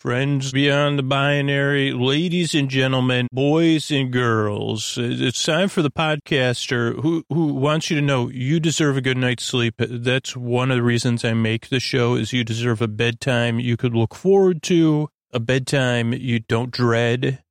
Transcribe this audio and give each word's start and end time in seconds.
Friends 0.00 0.50
beyond 0.50 0.98
the 0.98 1.02
binary, 1.02 1.92
ladies 1.92 2.54
and 2.54 2.70
gentlemen, 2.70 3.28
boys 3.30 3.90
and 3.90 4.10
girls, 4.10 4.96
it's 4.96 5.44
time 5.44 5.68
for 5.68 5.82
the 5.82 5.90
podcaster 5.90 6.98
who, 7.02 7.22
who 7.28 7.52
wants 7.52 7.90
you 7.90 7.96
to 7.96 8.02
know 8.02 8.30
you 8.30 8.60
deserve 8.60 8.96
a 8.96 9.02
good 9.02 9.18
night's 9.18 9.44
sleep. 9.44 9.74
That's 9.76 10.34
one 10.34 10.70
of 10.70 10.78
the 10.78 10.82
reasons 10.82 11.22
I 11.22 11.34
make 11.34 11.68
the 11.68 11.80
show 11.80 12.14
is 12.14 12.32
you 12.32 12.44
deserve 12.44 12.80
a 12.80 12.88
bedtime 12.88 13.60
you 13.60 13.76
could 13.76 13.94
look 13.94 14.14
forward 14.14 14.62
to, 14.62 15.10
a 15.34 15.38
bedtime 15.38 16.14
you 16.14 16.38
don't 16.40 16.70
dread. 16.70 17.42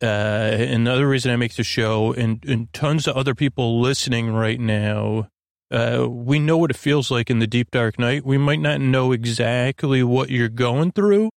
Uh, 0.00 0.06
another 0.06 1.08
reason 1.08 1.32
I 1.32 1.36
make 1.36 1.56
the 1.56 1.64
show 1.64 2.12
and, 2.12 2.44
and 2.44 2.72
tons 2.72 3.08
of 3.08 3.16
other 3.16 3.34
people 3.34 3.80
listening 3.80 4.32
right 4.32 4.60
now 4.60 5.28
uh, 5.70 6.06
we 6.08 6.38
know 6.38 6.56
what 6.56 6.70
it 6.70 6.76
feels 6.76 7.10
like 7.10 7.30
in 7.30 7.38
the 7.38 7.46
deep 7.46 7.70
dark 7.70 7.98
night. 7.98 8.24
We 8.24 8.38
might 8.38 8.60
not 8.60 8.80
know 8.80 9.12
exactly 9.12 10.02
what 10.02 10.28
you're 10.28 10.48
going 10.48 10.92
through, 10.92 11.30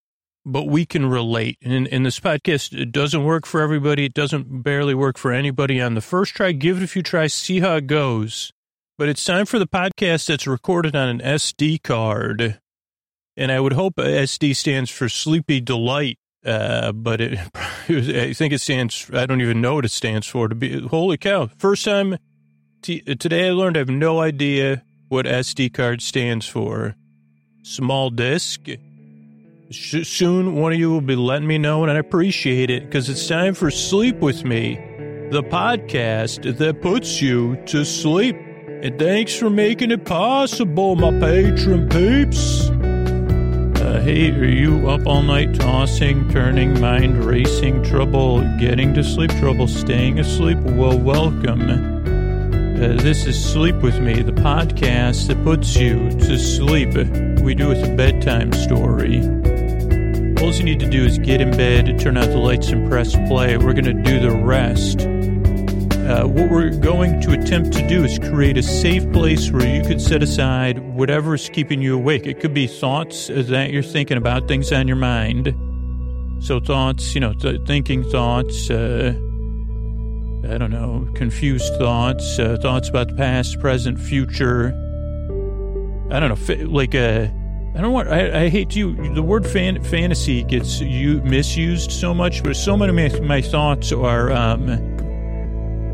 but 0.45 0.63
we 0.63 0.85
can 0.85 1.05
relate. 1.05 1.57
And, 1.61 1.87
and 1.87 2.05
this 2.05 2.19
podcast, 2.19 2.77
it 2.77 2.91
doesn't 2.91 3.23
work 3.23 3.45
for 3.45 3.61
everybody. 3.61 4.05
It 4.05 4.13
doesn't 4.13 4.63
barely 4.63 4.93
work 4.93 5.17
for 5.17 5.31
anybody 5.31 5.81
on 5.81 5.95
the 5.95 6.01
first 6.01 6.35
try. 6.35 6.51
Give 6.51 6.77
it 6.77 6.83
a 6.83 6.87
few 6.87 7.03
tries, 7.03 7.33
see 7.33 7.59
how 7.59 7.75
it 7.75 7.87
goes. 7.87 8.51
But 8.97 9.09
it's 9.09 9.23
time 9.23 9.45
for 9.45 9.57
the 9.57 9.67
podcast 9.67 10.27
that's 10.27 10.45
recorded 10.45 10.95
on 10.95 11.09
an 11.09 11.19
SD 11.19 11.81
card. 11.81 12.59
And 13.35 13.51
I 13.51 13.59
would 13.59 13.73
hope 13.73 13.95
SD 13.95 14.55
stands 14.55 14.91
for 14.91 15.09
Sleepy 15.09 15.61
Delight. 15.61 16.19
Uh, 16.45 16.91
but 16.91 17.21
it, 17.21 17.39
I 17.55 18.33
think 18.33 18.53
it 18.53 18.59
stands, 18.59 19.09
I 19.13 19.25
don't 19.25 19.41
even 19.41 19.61
know 19.61 19.75
what 19.75 19.85
it 19.85 19.91
stands 19.91 20.27
for 20.27 20.47
to 20.49 20.55
be, 20.55 20.81
holy 20.87 21.17
cow. 21.17 21.49
First 21.57 21.85
time 21.85 22.17
t- 22.81 23.01
today 23.01 23.47
I 23.47 23.51
learned 23.51 23.77
I 23.77 23.79
have 23.79 23.89
no 23.89 24.19
idea 24.19 24.83
what 25.07 25.25
SD 25.25 25.73
card 25.73 26.01
stands 26.01 26.47
for. 26.47 26.95
Small 27.63 28.09
disk 28.09 28.67
soon 29.73 30.55
one 30.55 30.71
of 30.71 30.79
you 30.79 30.91
will 30.91 31.01
be 31.01 31.15
letting 31.15 31.47
me 31.47 31.57
know, 31.57 31.83
and 31.83 31.91
I 31.91 31.95
appreciate 31.95 32.69
it 32.69 32.85
because 32.85 33.09
it's 33.09 33.27
time 33.27 33.53
for 33.53 33.71
Sleep 33.71 34.17
With 34.17 34.43
Me, 34.43 34.75
the 35.31 35.43
podcast 35.43 36.57
that 36.57 36.81
puts 36.81 37.21
you 37.21 37.55
to 37.65 37.83
sleep. 37.83 38.35
And 38.67 38.99
thanks 38.99 39.35
for 39.35 39.49
making 39.49 39.91
it 39.91 40.05
possible, 40.05 40.95
my 40.95 41.11
patron 41.19 41.89
peeps. 41.89 42.69
Uh, 42.69 44.01
hey, 44.03 44.31
are 44.31 44.45
you 44.45 44.89
up 44.89 45.07
all 45.07 45.23
night 45.23 45.55
tossing, 45.55 46.29
turning, 46.29 46.79
mind 46.79 47.23
racing, 47.23 47.83
trouble 47.83 48.41
getting 48.59 48.93
to 48.93 49.03
sleep, 49.03 49.31
trouble 49.39 49.67
staying 49.67 50.19
asleep? 50.19 50.57
Well, 50.59 50.99
welcome. 50.99 51.61
Uh, 51.69 53.01
this 53.01 53.25
is 53.25 53.43
Sleep 53.43 53.75
With 53.77 53.99
Me, 53.99 54.21
the 54.21 54.33
podcast 54.33 55.27
that 55.27 55.41
puts 55.43 55.75
you 55.77 56.09
to 56.11 56.37
sleep. 56.37 56.93
We 57.41 57.55
do 57.55 57.71
it 57.71 57.79
with 57.79 57.89
a 57.89 57.95
bedtime 57.95 58.51
story. 58.51 59.21
All 60.43 60.53
you 60.53 60.65
need 60.65 60.81
to 60.81 60.89
do 60.89 61.05
is 61.05 61.17
get 61.19 61.39
in 61.39 61.51
bed, 61.51 61.97
turn 61.99 62.17
out 62.17 62.27
the 62.27 62.37
lights, 62.37 62.67
and 62.67 62.89
press 62.89 63.15
play. 63.29 63.55
We're 63.55 63.71
going 63.71 63.85
to 63.85 63.93
do 63.93 64.19
the 64.19 64.29
rest. 64.29 64.99
Uh, 64.99 66.27
what 66.27 66.51
we're 66.51 66.69
going 66.69 67.21
to 67.21 67.31
attempt 67.31 67.71
to 67.71 67.87
do 67.87 68.03
is 68.03 68.19
create 68.19 68.57
a 68.57 68.61
safe 68.61 69.09
place 69.13 69.49
where 69.49 69.65
you 69.65 69.81
could 69.83 70.01
set 70.01 70.21
aside 70.21 70.79
whatever 70.79 71.33
is 71.33 71.47
keeping 71.47 71.81
you 71.81 71.95
awake. 71.95 72.27
It 72.27 72.41
could 72.41 72.53
be 72.53 72.67
thoughts 72.67 73.27
that 73.27 73.71
you're 73.71 73.81
thinking 73.81 74.17
about, 74.17 74.49
things 74.49 74.73
on 74.73 74.85
your 74.85 74.97
mind. 74.97 75.55
So 76.43 76.59
thoughts, 76.59 77.15
you 77.15 77.21
know, 77.21 77.31
th- 77.33 77.61
thinking 77.65 78.03
thoughts, 78.03 78.69
uh, 78.69 79.13
I 79.15 80.57
don't 80.57 80.71
know, 80.71 81.07
confused 81.15 81.73
thoughts, 81.77 82.37
uh, 82.37 82.57
thoughts 82.61 82.89
about 82.89 83.07
the 83.07 83.15
past, 83.15 83.61
present, 83.61 83.97
future. 83.97 84.73
I 86.11 86.19
don't 86.19 86.47
know, 86.49 86.65
like 86.65 86.93
a 86.93 87.27
uh, 87.27 87.42
I 87.75 87.81
don't 87.81 87.91
want. 87.91 88.07
I, 88.07 88.43
I 88.43 88.49
hate 88.49 88.75
you. 88.75 89.13
The 89.15 89.23
word 89.23 89.47
fan, 89.47 89.83
fantasy 89.83 90.43
gets 90.43 90.79
you 90.79 91.21
misused 91.23 91.91
so 91.91 92.13
much, 92.13 92.43
but 92.43 92.55
so 92.55 92.77
many 92.77 93.07
of 93.07 93.21
my, 93.21 93.27
my 93.27 93.41
thoughts 93.41 93.91
are 93.91 94.31
um, 94.31 94.69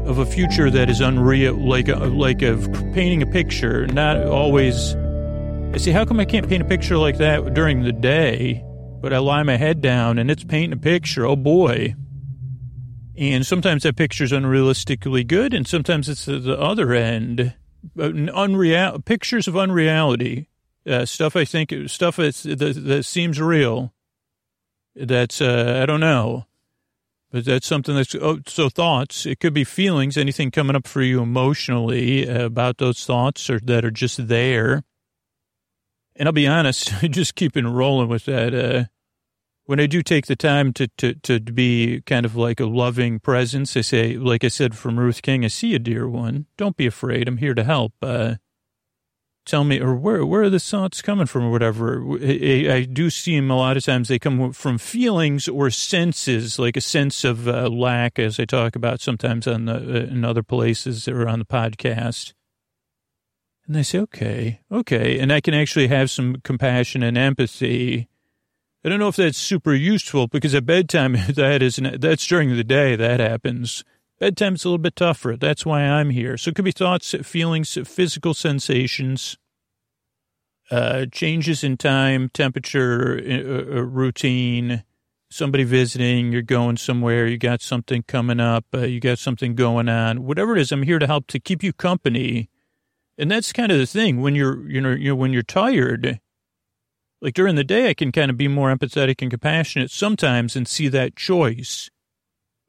of 0.06 0.18
a 0.18 0.26
future 0.26 0.70
that 0.70 0.90
is 0.90 1.00
unreal, 1.00 1.56
like 1.56 1.88
a, 1.88 1.96
like 1.96 2.42
of 2.42 2.70
painting 2.94 3.22
a 3.22 3.26
picture. 3.26 3.88
Not 3.88 4.18
always. 4.26 4.95
I 5.73 5.78
see. 5.78 5.92
How 5.92 6.04
come 6.04 6.20
I 6.20 6.26
can't 6.26 6.50
paint 6.50 6.62
a 6.62 6.66
picture 6.66 6.98
like 6.98 7.18
that 7.20 7.54
during 7.54 7.84
the 7.84 7.94
day? 7.94 8.62
But 9.02 9.14
I 9.14 9.20
lie 9.20 9.44
my 9.44 9.56
head 9.56 9.82
down 9.82 10.18
and 10.18 10.30
it's 10.30 10.44
painting 10.44 10.73
a 10.73 10.82
picture. 10.82 11.26
Oh 11.26 11.38
boy. 11.38 11.95
And 13.18 13.45
sometimes 13.45 13.84
that 13.84 13.95
picture's 13.95 14.32
unrealistically 14.32 15.28
good, 15.28 15.54
and 15.54 15.68
sometimes 15.68 16.08
it's 16.08 16.26
the 16.26 16.58
other 16.58 16.94
end. 16.94 17.54
Unreal 17.95 19.00
pictures 19.00 19.48
of 19.48 19.58
unreality 19.58 20.48
uh, 20.89 21.05
stuff 21.05 21.36
I 21.36 21.45
think 21.45 21.73
stuff 21.88 22.17
that's, 22.17 22.44
that, 22.44 22.58
that 22.58 23.04
seems 23.04 23.39
real. 23.39 23.94
That's 24.95 25.39
uh, 25.39 25.80
I 25.82 25.86
don't 25.86 26.00
know, 26.00 26.45
but 27.32 27.45
that's 27.45 27.67
something 27.67 27.95
that's 27.95 28.16
oh, 28.16 28.39
so 28.48 28.70
thoughts. 28.70 29.26
It 29.26 29.39
could 29.39 29.54
be 29.54 29.64
feelings, 29.64 30.17
anything 30.17 30.52
coming 30.52 30.76
up 30.76 30.88
for 30.88 31.02
you 31.02 31.22
emotionally 31.22 32.27
about 32.27 32.80
those 32.80 33.05
thoughts 33.05 33.50
or 33.50 33.60
that 33.61 33.86
are 33.86 33.92
just 33.92 34.27
there. 34.27 34.83
And 36.16 36.27
I'll 36.27 36.33
be 36.33 36.48
honest, 36.48 36.92
just 37.11 37.36
keeping 37.36 37.67
rolling 37.67 38.10
with 38.10 38.26
that. 38.26 38.54
Uh, 38.54 38.86
when 39.70 39.80
I 39.80 39.86
do 39.86 40.02
take 40.02 40.26
the 40.26 40.36
time 40.36 40.73
to, 40.73 40.88
to, 40.98 41.14
to 41.14 41.39
be 41.39 42.02
kind 42.08 42.26
of 42.26 42.36
like 42.36 42.60
a 42.60 42.66
loving 42.66 43.20
presence, 43.20 43.77
I 43.77 43.82
say, 43.82 44.17
like 44.17 44.44
I 44.44 44.48
said 44.48 44.76
from 44.76 45.00
Ruth 45.00 45.21
King, 45.21 45.45
I 45.45 45.48
see 45.48 45.67
you, 45.67 45.77
dear 45.77 46.10
one. 46.10 46.48
Don't 46.58 46.76
be 46.76 46.88
afraid. 46.88 47.27
I'm 47.27 47.38
here 47.38 47.54
to 47.54 47.64
help. 47.64 47.94
Uh, 48.02 48.38
tell 49.49 49.64
me, 49.64 49.80
or 49.80 49.95
where 49.95 50.26
where 50.26 50.43
are 50.43 50.49
the 50.49 50.60
thoughts 50.60 51.02
coming 51.02 51.26
from, 51.26 51.45
or 51.45 51.52
whatever. 51.52 52.02
I, 52.21 52.67
I 52.71 52.83
do 52.83 53.10
see 53.10 53.36
them 53.36 53.49
a 53.49 53.58
lot 53.58 53.77
of 53.77 53.83
times. 53.83 54.08
They 54.08 54.20
come 54.20 54.54
from 54.54 54.77
feelings 54.77 55.48
or 55.48 55.70
senses, 55.70 56.60
like 56.60 56.77
a 56.77 56.82
sense 56.82 57.23
of 57.23 57.48
uh, 57.48 57.67
lack, 57.70 58.20
as 58.20 58.39
I 58.39 58.45
talk 58.45 58.76
about 58.76 59.02
sometimes 59.02 59.48
on 59.48 59.65
the 59.65 59.76
uh, 59.76 60.11
in 60.11 60.23
other 60.23 60.43
places 60.43 61.08
or 61.08 61.27
on 61.27 61.39
the 61.39 61.45
podcast. 61.45 62.33
And 63.65 63.76
they 63.76 63.83
say, 63.83 63.99
okay, 63.99 64.61
okay, 64.71 65.20
and 65.20 65.32
I 65.32 65.42
can 65.42 65.54
actually 65.54 65.88
have 65.88 66.09
some 66.09 66.38
compassion 66.43 67.04
and 67.04 67.17
empathy. 67.17 68.08
I 68.83 68.89
don't 68.89 68.99
know 68.99 69.09
if 69.09 69.17
that's 69.17 69.38
super 69.38 69.73
useful 69.73 70.27
because 70.27 70.55
at 70.55 70.65
bedtime 70.65 71.14
that 71.30 71.61
isn't. 71.61 72.02
That's 72.02 72.26
during 72.26 72.55
the 72.55 72.64
day 72.64 72.95
that 72.95 73.20
happens. 73.20 73.83
Bedtime's 74.20 74.66
a 74.66 74.68
little 74.68 74.78
bit 74.78 74.96
tougher. 74.96 75.38
That's 75.38 75.66
why 75.66 75.82
I'm 75.82 76.10
here. 76.10 76.38
So 76.38 76.50
it 76.50 76.56
could 76.56 76.66
be 76.66 76.72
thoughts, 76.72 77.16
feelings, 77.24 77.78
physical 77.86 78.34
sensations, 78.34 79.38
uh, 80.70 81.06
changes 81.12 81.64
in 81.64 81.78
time, 81.78 82.30
temperature, 82.34 83.18
uh, 83.18 83.78
uh, 83.78 83.82
routine, 83.82 84.84
somebody 85.32 85.64
visiting, 85.64 86.32
you're 86.32 86.42
going 86.42 86.78
somewhere, 86.78 87.28
you 87.28 87.38
got 87.38 87.62
something 87.62 88.04
coming 88.04 88.40
up, 88.40 88.66
uh, 88.74 88.80
you 88.80 89.00
got 89.00 89.20
something 89.20 89.56
going 89.56 89.88
on, 89.88 90.24
whatever 90.24 90.56
it 90.56 90.62
is, 90.62 90.72
I'm 90.72 90.84
here 90.84 91.00
to 91.00 91.08
help 91.08 91.28
to 91.28 91.40
keep 91.40 91.64
you 91.64 91.72
company. 91.72 92.50
And 93.18 93.32
that's 93.32 93.54
kind 93.54 93.72
of 93.72 93.78
the 93.78 93.86
thing 93.86 94.22
when 94.22 94.36
you're, 94.36 94.68
you 94.70 94.82
know, 94.82 94.92
you 94.92 95.10
know, 95.10 95.16
when 95.16 95.34
you're 95.34 95.44
tired, 95.44 96.20
like 97.22 97.34
during 97.34 97.56
the 97.56 97.64
day, 97.64 97.90
I 97.90 97.94
can 97.94 98.12
kind 98.12 98.32
of 98.32 98.38
be 98.38 98.48
more 98.48 98.74
empathetic 98.74 99.22
and 99.22 99.30
compassionate 99.30 99.92
sometimes 99.92 100.56
and 100.56 100.68
see 100.68 100.88
that 100.90 101.16
choice 101.16 101.90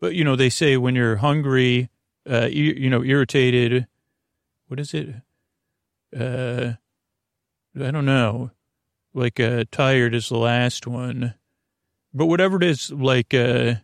but 0.01 0.15
you 0.15 0.25
know, 0.25 0.37
they 0.37 0.51
say 0.51 0.77
when 0.77 0.95
you're 0.95 1.17
hungry, 1.17 1.91
uh, 2.29 2.49
you, 2.51 2.75
you 2.77 2.91
know, 2.91 3.05
irritated, 3.05 3.87
what 4.67 4.81
is 4.81 4.95
it? 4.95 5.15
Uh, 6.17 6.73
I 7.81 7.91
don't 7.91 8.07
know. 8.07 8.51
Like 9.13 9.41
uh, 9.41 9.65
tired 9.71 10.15
is 10.15 10.29
the 10.29 10.39
last 10.39 10.87
one, 10.87 11.35
but 12.15 12.27
whatever 12.27 12.57
it 12.57 12.63
is, 12.63 12.91
like 12.93 13.35
uh, 13.35 13.75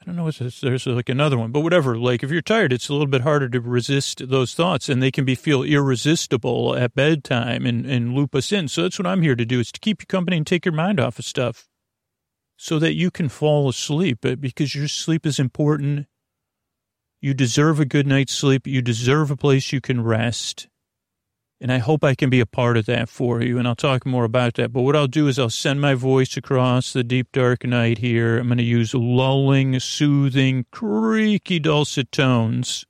I 0.00 0.04
don't 0.04 0.16
know 0.16 0.24
what 0.24 0.36
this, 0.36 0.60
there's 0.60 0.86
like 0.86 1.08
another 1.08 1.38
one, 1.38 1.52
but 1.52 1.60
whatever. 1.60 1.96
Like 1.96 2.24
if 2.24 2.30
you're 2.30 2.42
tired, 2.42 2.72
it's 2.72 2.88
a 2.88 2.92
little 2.92 3.06
bit 3.06 3.22
harder 3.22 3.48
to 3.48 3.60
resist 3.60 4.28
those 4.28 4.54
thoughts, 4.54 4.88
and 4.88 5.00
they 5.00 5.12
can 5.12 5.24
be 5.24 5.36
feel 5.36 5.62
irresistible 5.62 6.76
at 6.76 6.94
bedtime 6.96 7.66
and 7.66 7.86
and 7.86 8.14
loop 8.14 8.34
us 8.34 8.50
in. 8.50 8.66
So 8.66 8.82
that's 8.82 8.98
what 8.98 9.06
I'm 9.06 9.22
here 9.22 9.36
to 9.36 9.44
do 9.44 9.60
is 9.60 9.70
to 9.70 9.80
keep 9.80 10.02
you 10.02 10.06
company 10.06 10.36
and 10.36 10.46
take 10.46 10.64
your 10.64 10.74
mind 10.74 10.98
off 10.98 11.20
of 11.20 11.24
stuff 11.24 11.68
so 12.58 12.80
that 12.80 12.94
you 12.94 13.10
can 13.10 13.28
fall 13.28 13.68
asleep 13.68 14.18
because 14.40 14.74
your 14.74 14.88
sleep 14.88 15.24
is 15.24 15.38
important. 15.38 16.08
You 17.20 17.32
deserve 17.32 17.78
a 17.78 17.84
good 17.84 18.06
night's 18.06 18.34
sleep. 18.34 18.66
You 18.66 18.82
deserve 18.82 19.30
a 19.30 19.36
place 19.36 19.72
you 19.72 19.80
can 19.80 20.02
rest. 20.02 20.68
And 21.60 21.72
I 21.72 21.78
hope 21.78 22.02
I 22.02 22.16
can 22.16 22.30
be 22.30 22.40
a 22.40 22.46
part 22.46 22.76
of 22.76 22.86
that 22.86 23.08
for 23.08 23.40
you. 23.40 23.58
And 23.58 23.66
I'll 23.66 23.76
talk 23.76 24.04
more 24.04 24.24
about 24.24 24.54
that. 24.54 24.72
But 24.72 24.82
what 24.82 24.96
I'll 24.96 25.06
do 25.06 25.28
is 25.28 25.38
I'll 25.38 25.50
send 25.50 25.80
my 25.80 25.94
voice 25.94 26.36
across 26.36 26.92
the 26.92 27.04
deep, 27.04 27.28
dark 27.32 27.64
night 27.64 27.98
here. 27.98 28.38
I'm 28.38 28.48
going 28.48 28.58
to 28.58 28.64
use 28.64 28.92
lulling, 28.92 29.78
soothing, 29.78 30.66
creaky, 30.72 31.60
dulcet 31.60 32.10
tones. 32.10 32.84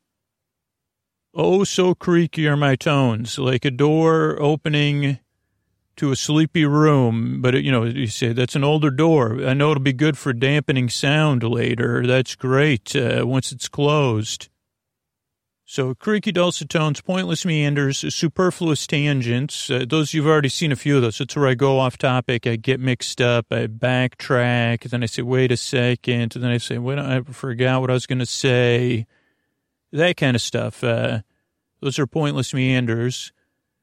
Oh, 1.34 1.64
so 1.64 1.94
creaky 1.94 2.48
are 2.48 2.56
my 2.56 2.74
tones, 2.74 3.38
like 3.38 3.66
a 3.66 3.70
door 3.70 4.40
opening 4.40 5.18
to 5.98 6.10
a 6.10 6.16
sleepy 6.16 6.64
room, 6.64 7.40
but 7.40 7.62
you 7.62 7.70
know, 7.70 7.84
you 7.84 8.06
say 8.06 8.32
that's 8.32 8.56
an 8.56 8.64
older 8.64 8.90
door. 8.90 9.44
I 9.44 9.54
know 9.54 9.70
it'll 9.70 9.82
be 9.82 9.92
good 9.92 10.16
for 10.16 10.32
dampening 10.32 10.88
sound 10.88 11.42
later. 11.42 12.06
That's 12.06 12.34
great 12.34 12.96
uh, 12.96 13.24
once 13.26 13.52
it's 13.52 13.68
closed. 13.68 14.48
So 15.70 15.94
creaky 15.94 16.32
dulcet 16.32 16.70
tones, 16.70 17.02
pointless 17.02 17.44
meanders, 17.44 17.98
superfluous 18.14 18.86
tangents. 18.86 19.68
Uh, 19.68 19.84
those 19.86 20.14
you've 20.14 20.26
already 20.26 20.48
seen 20.48 20.72
a 20.72 20.76
few 20.76 20.96
of 20.96 21.02
those. 21.02 21.20
It's 21.20 21.36
where 21.36 21.46
I 21.46 21.52
go 21.54 21.78
off 21.78 21.98
topic, 21.98 22.46
I 22.46 22.56
get 22.56 22.80
mixed 22.80 23.20
up, 23.20 23.46
I 23.50 23.66
backtrack, 23.66 24.84
then 24.84 25.02
I 25.02 25.06
say, 25.06 25.20
"Wait 25.20 25.52
a 25.52 25.58
second. 25.58 26.34
and 26.34 26.42
then 26.42 26.50
I 26.50 26.56
say, 26.56 26.78
"Wait, 26.78 26.98
I 26.98 27.20
forgot 27.20 27.82
what 27.82 27.90
I 27.90 27.92
was 27.92 28.06
going 28.06 28.20
to 28.20 28.26
say." 28.26 29.06
That 29.92 30.16
kind 30.16 30.34
of 30.34 30.40
stuff. 30.40 30.82
Uh, 30.82 31.20
those 31.80 31.98
are 31.98 32.06
pointless 32.06 32.54
meanders, 32.54 33.32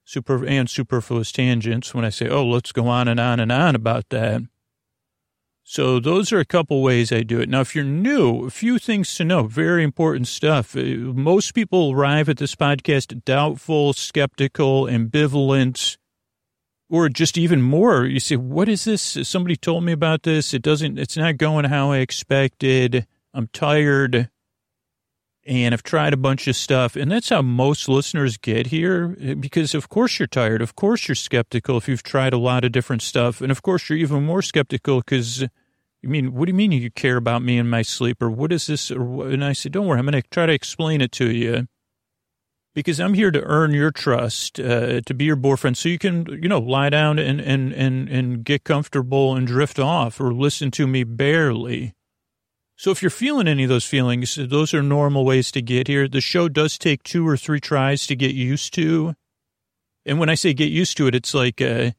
super 0.05 0.45
and 0.45 0.69
superfluous 0.69 1.33
tangents. 1.33 1.93
When 1.93 2.05
I 2.05 2.09
say, 2.09 2.29
"Oh, 2.29 2.45
let's 2.45 2.71
go 2.71 2.87
on 2.87 3.09
and 3.09 3.19
on 3.19 3.41
and 3.41 3.51
on 3.51 3.75
about 3.75 4.09
that." 4.09 4.43
So 5.67 5.99
those 5.99 6.31
are 6.31 6.39
a 6.39 6.45
couple 6.45 6.83
ways 6.83 7.11
I 7.11 7.23
do 7.23 7.39
it. 7.41 7.49
Now, 7.49 7.61
if 7.61 7.73
you're 7.73 7.83
new, 7.83 8.45
a 8.45 8.51
few 8.51 8.77
things 8.77 9.15
to 9.15 9.25
know, 9.25 9.47
very 9.47 9.83
important 9.83 10.27
stuff. 10.27 10.77
Uh, 10.77 10.81
most 10.81 11.55
people 11.55 11.91
arrive 11.91 12.29
at 12.29 12.37
this 12.37 12.53
podcast 12.53 13.25
doubtful, 13.25 13.93
skeptical, 13.93 14.83
ambivalent, 14.83 15.97
or 16.87 17.09
just 17.09 17.35
even 17.35 17.63
more. 17.63 18.05
You 18.05 18.19
say, 18.19 18.35
what 18.35 18.69
is 18.69 18.83
this? 18.83 19.01
Somebody 19.23 19.55
told 19.55 19.83
me 19.83 19.91
about 19.91 20.21
this. 20.21 20.53
It 20.53 20.61
doesn't, 20.61 20.99
it's 20.99 21.17
not 21.17 21.37
going 21.37 21.65
how 21.65 21.91
I 21.91 21.97
expected. 21.97 23.07
I'm 23.33 23.47
tired 23.47 24.29
and 25.45 25.73
I've 25.73 25.83
tried 25.83 26.13
a 26.13 26.17
bunch 26.17 26.47
of 26.47 26.55
stuff. 26.55 26.95
And 26.95 27.11
that's 27.11 27.29
how 27.29 27.41
most 27.41 27.87
listeners 27.87 28.37
get 28.37 28.67
here 28.67 29.09
because, 29.39 29.75
of 29.75 29.89
course, 29.89 30.17
you're 30.19 30.27
tired. 30.27 30.61
Of 30.61 30.75
course, 30.75 31.07
you're 31.07 31.15
skeptical 31.15 31.77
if 31.77 31.87
you've 31.87 32.03
tried 32.03 32.33
a 32.33 32.37
lot 32.37 32.65
of 32.65 32.71
different 32.71 33.03
stuff. 33.03 33.41
And 33.41 33.51
of 33.51 33.61
course, 33.61 33.89
you're 33.89 33.99
even 33.99 34.25
more 34.25 34.41
skeptical 34.41 34.99
because, 34.99 35.43
I 35.43 35.47
mean, 36.07 36.33
what 36.33 36.45
do 36.45 36.51
you 36.51 36.55
mean 36.55 36.71
you 36.71 36.89
care 36.89 37.17
about 37.17 37.43
me 37.43 37.59
and 37.59 37.69
my 37.69 37.83
sleep? 37.83 38.21
Or 38.21 38.29
what 38.29 38.51
is 38.51 38.67
this? 38.67 38.89
And 38.89 39.45
I 39.45 39.53
said, 39.53 39.71
don't 39.71 39.85
worry, 39.85 39.99
I'm 39.99 40.05
going 40.05 40.21
to 40.21 40.27
try 40.29 40.47
to 40.47 40.53
explain 40.53 41.01
it 41.01 41.11
to 41.13 41.29
you 41.29 41.67
because 42.73 42.99
I'm 42.99 43.13
here 43.13 43.31
to 43.31 43.41
earn 43.43 43.71
your 43.71 43.91
trust, 43.91 44.59
uh, 44.59 45.01
to 45.01 45.13
be 45.13 45.25
your 45.25 45.35
boyfriend 45.35 45.77
so 45.77 45.89
you 45.89 45.99
can, 45.99 46.25
you 46.41 46.49
know, 46.49 46.59
lie 46.59 46.89
down 46.89 47.19
and, 47.19 47.39
and, 47.39 47.71
and, 47.71 48.09
and 48.09 48.43
get 48.43 48.63
comfortable 48.63 49.35
and 49.35 49.45
drift 49.45 49.79
off 49.79 50.19
or 50.19 50.33
listen 50.33 50.71
to 50.71 50.87
me 50.87 51.03
barely. 51.03 51.93
So 52.77 52.91
if 52.91 53.01
you're 53.01 53.09
feeling 53.09 53.47
any 53.47 53.63
of 53.63 53.69
those 53.69 53.85
feelings, 53.85 54.35
those 54.35 54.73
are 54.73 54.83
normal 54.83 55.23
ways 55.23 55.49
to 55.51 55.61
get 55.61 55.87
here. 55.87 56.07
The 56.07 56.21
show 56.21 56.49
does 56.49 56.77
take 56.77 57.03
two 57.03 57.27
or 57.27 57.37
three 57.37 57.61
tries 57.61 58.05
to 58.07 58.15
get 58.15 58.35
used 58.35 58.73
to. 58.73 59.15
And 60.05 60.19
when 60.19 60.29
I 60.29 60.35
say 60.35 60.53
get 60.53 60.71
used 60.71 60.97
to 60.97 61.07
it, 61.07 61.15
it's 61.15 61.33
like, 61.33 61.61
uh, 61.61 61.91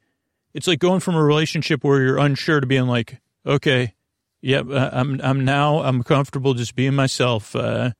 it's 0.53 0.67
like 0.67 0.79
going 0.79 0.99
from 0.99 1.15
a 1.15 1.23
relationship 1.23 1.83
where 1.83 2.01
you're 2.01 2.19
unsure 2.19 2.59
to 2.59 2.67
being 2.67 2.87
like, 2.87 3.19
okay, 3.45 3.95
yeah, 4.41 4.61
I'm, 4.91 5.19
I'm 5.23 5.43
now, 5.43 5.81
I'm 5.81 6.03
comfortable 6.03 6.53
just 6.53 6.75
being 6.75 6.93
myself. 6.93 7.55
Uh, 7.55 7.91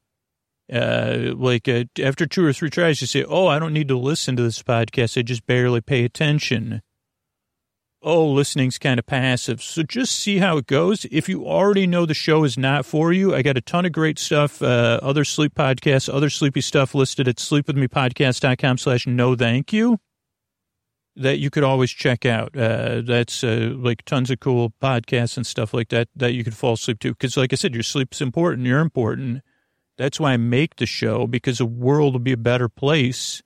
uh, 0.71 1.33
like 1.35 1.68
uh, 1.68 1.85
after 2.01 2.25
two 2.27 2.45
or 2.45 2.53
three 2.53 2.69
tries, 2.69 3.01
you 3.01 3.07
say, 3.07 3.23
oh, 3.23 3.47
I 3.47 3.57
don't 3.57 3.73
need 3.73 3.88
to 3.88 3.97
listen 3.97 4.35
to 4.35 4.44
this 4.44 4.62
podcast. 4.62 5.18
I 5.18 5.23
just 5.23 5.47
barely 5.47 5.81
pay 5.81 6.03
attention 6.03 6.81
oh, 8.07 8.25
listening's 8.25 8.77
kind 8.77 9.00
of 9.00 9.06
passive. 9.06 9.62
So 9.62 9.83
just 9.83 10.18
see 10.18 10.38
how 10.38 10.57
it 10.57 10.65
goes. 10.65 11.06
If 11.12 11.27
you 11.27 11.45
already 11.45 11.86
know 11.86 12.06
the 12.06 12.13
show 12.13 12.45
is 12.45 12.57
not 12.57 12.86
for 12.86 13.12
you, 13.12 13.36
I 13.36 13.42
got 13.42 13.57
a 13.57 13.62
ton 13.62 13.86
of 13.86 13.92
great 13.92 14.18
stuff, 14.18 14.62
uh, 14.62 15.00
other 15.04 15.25
sleep 15.25 15.54
podcasts, 15.54 16.12
other 16.12 16.30
sleepy 16.30 16.62
stuff 16.62 16.95
listed 16.95 17.27
at 17.27 17.36
sleepwithmepodcast.com 17.36 18.77
slash 18.77 19.06
no 19.06 19.36
thank 19.36 19.74
you 19.74 20.00
that 21.18 21.39
you 21.39 21.50
could 21.50 21.63
always 21.63 21.92
check 21.92 22.25
out. 22.25 22.56
Uh, 22.56 23.01
that's 23.01 23.44
uh, 23.44 23.74
like 23.75 24.06
tons 24.06 24.31
of 24.31 24.39
cool 24.39 24.71
podcasts 24.81 25.36
and 25.36 25.45
stuff 25.45 25.74
like 25.74 25.89
that 25.89 26.07
that 26.15 26.33
you 26.33 26.45
could 26.45 26.56
fall 26.56 26.74
asleep 26.74 27.00
to. 27.00 27.09
Because 27.09 27.36
like 27.36 27.51
I 27.51 27.57
said, 27.57 27.74
your 27.74 27.83
sleep's 27.83 28.21
important. 28.21 28.68
You're 28.68 28.80
important. 28.80 29.42
That's 29.98 30.18
why 30.18 30.31
I 30.31 30.38
make 30.38 30.77
the 30.77 30.86
show 30.86 31.27
because 31.27 31.57
the 31.57 31.65
world 31.65 32.13
will 32.13 32.19
be 32.19 32.31
a 32.31 32.38
better 32.38 32.69
place 32.69 33.44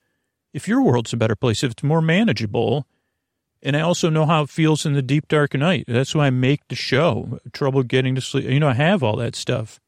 if 0.52 0.68
your 0.68 0.82
world's 0.82 1.12
a 1.12 1.16
better 1.16 1.34
place, 1.34 1.64
if 1.64 1.72
it's 1.72 1.82
more 1.82 2.02
manageable 2.02 2.86
and 3.62 3.76
I 3.76 3.80
also 3.80 4.10
know 4.10 4.26
how 4.26 4.42
it 4.42 4.50
feels 4.50 4.84
in 4.84 4.94
the 4.94 5.02
deep 5.02 5.28
dark 5.28 5.54
night. 5.54 5.84
That's 5.86 6.14
why 6.14 6.26
I 6.26 6.30
make 6.30 6.66
the 6.68 6.74
show. 6.74 7.38
Trouble 7.52 7.82
getting 7.82 8.14
to 8.14 8.20
sleep. 8.20 8.44
You 8.44 8.60
know, 8.60 8.68
I 8.68 8.74
have 8.74 9.02
all 9.02 9.16
that 9.16 9.36
stuff. 9.36 9.80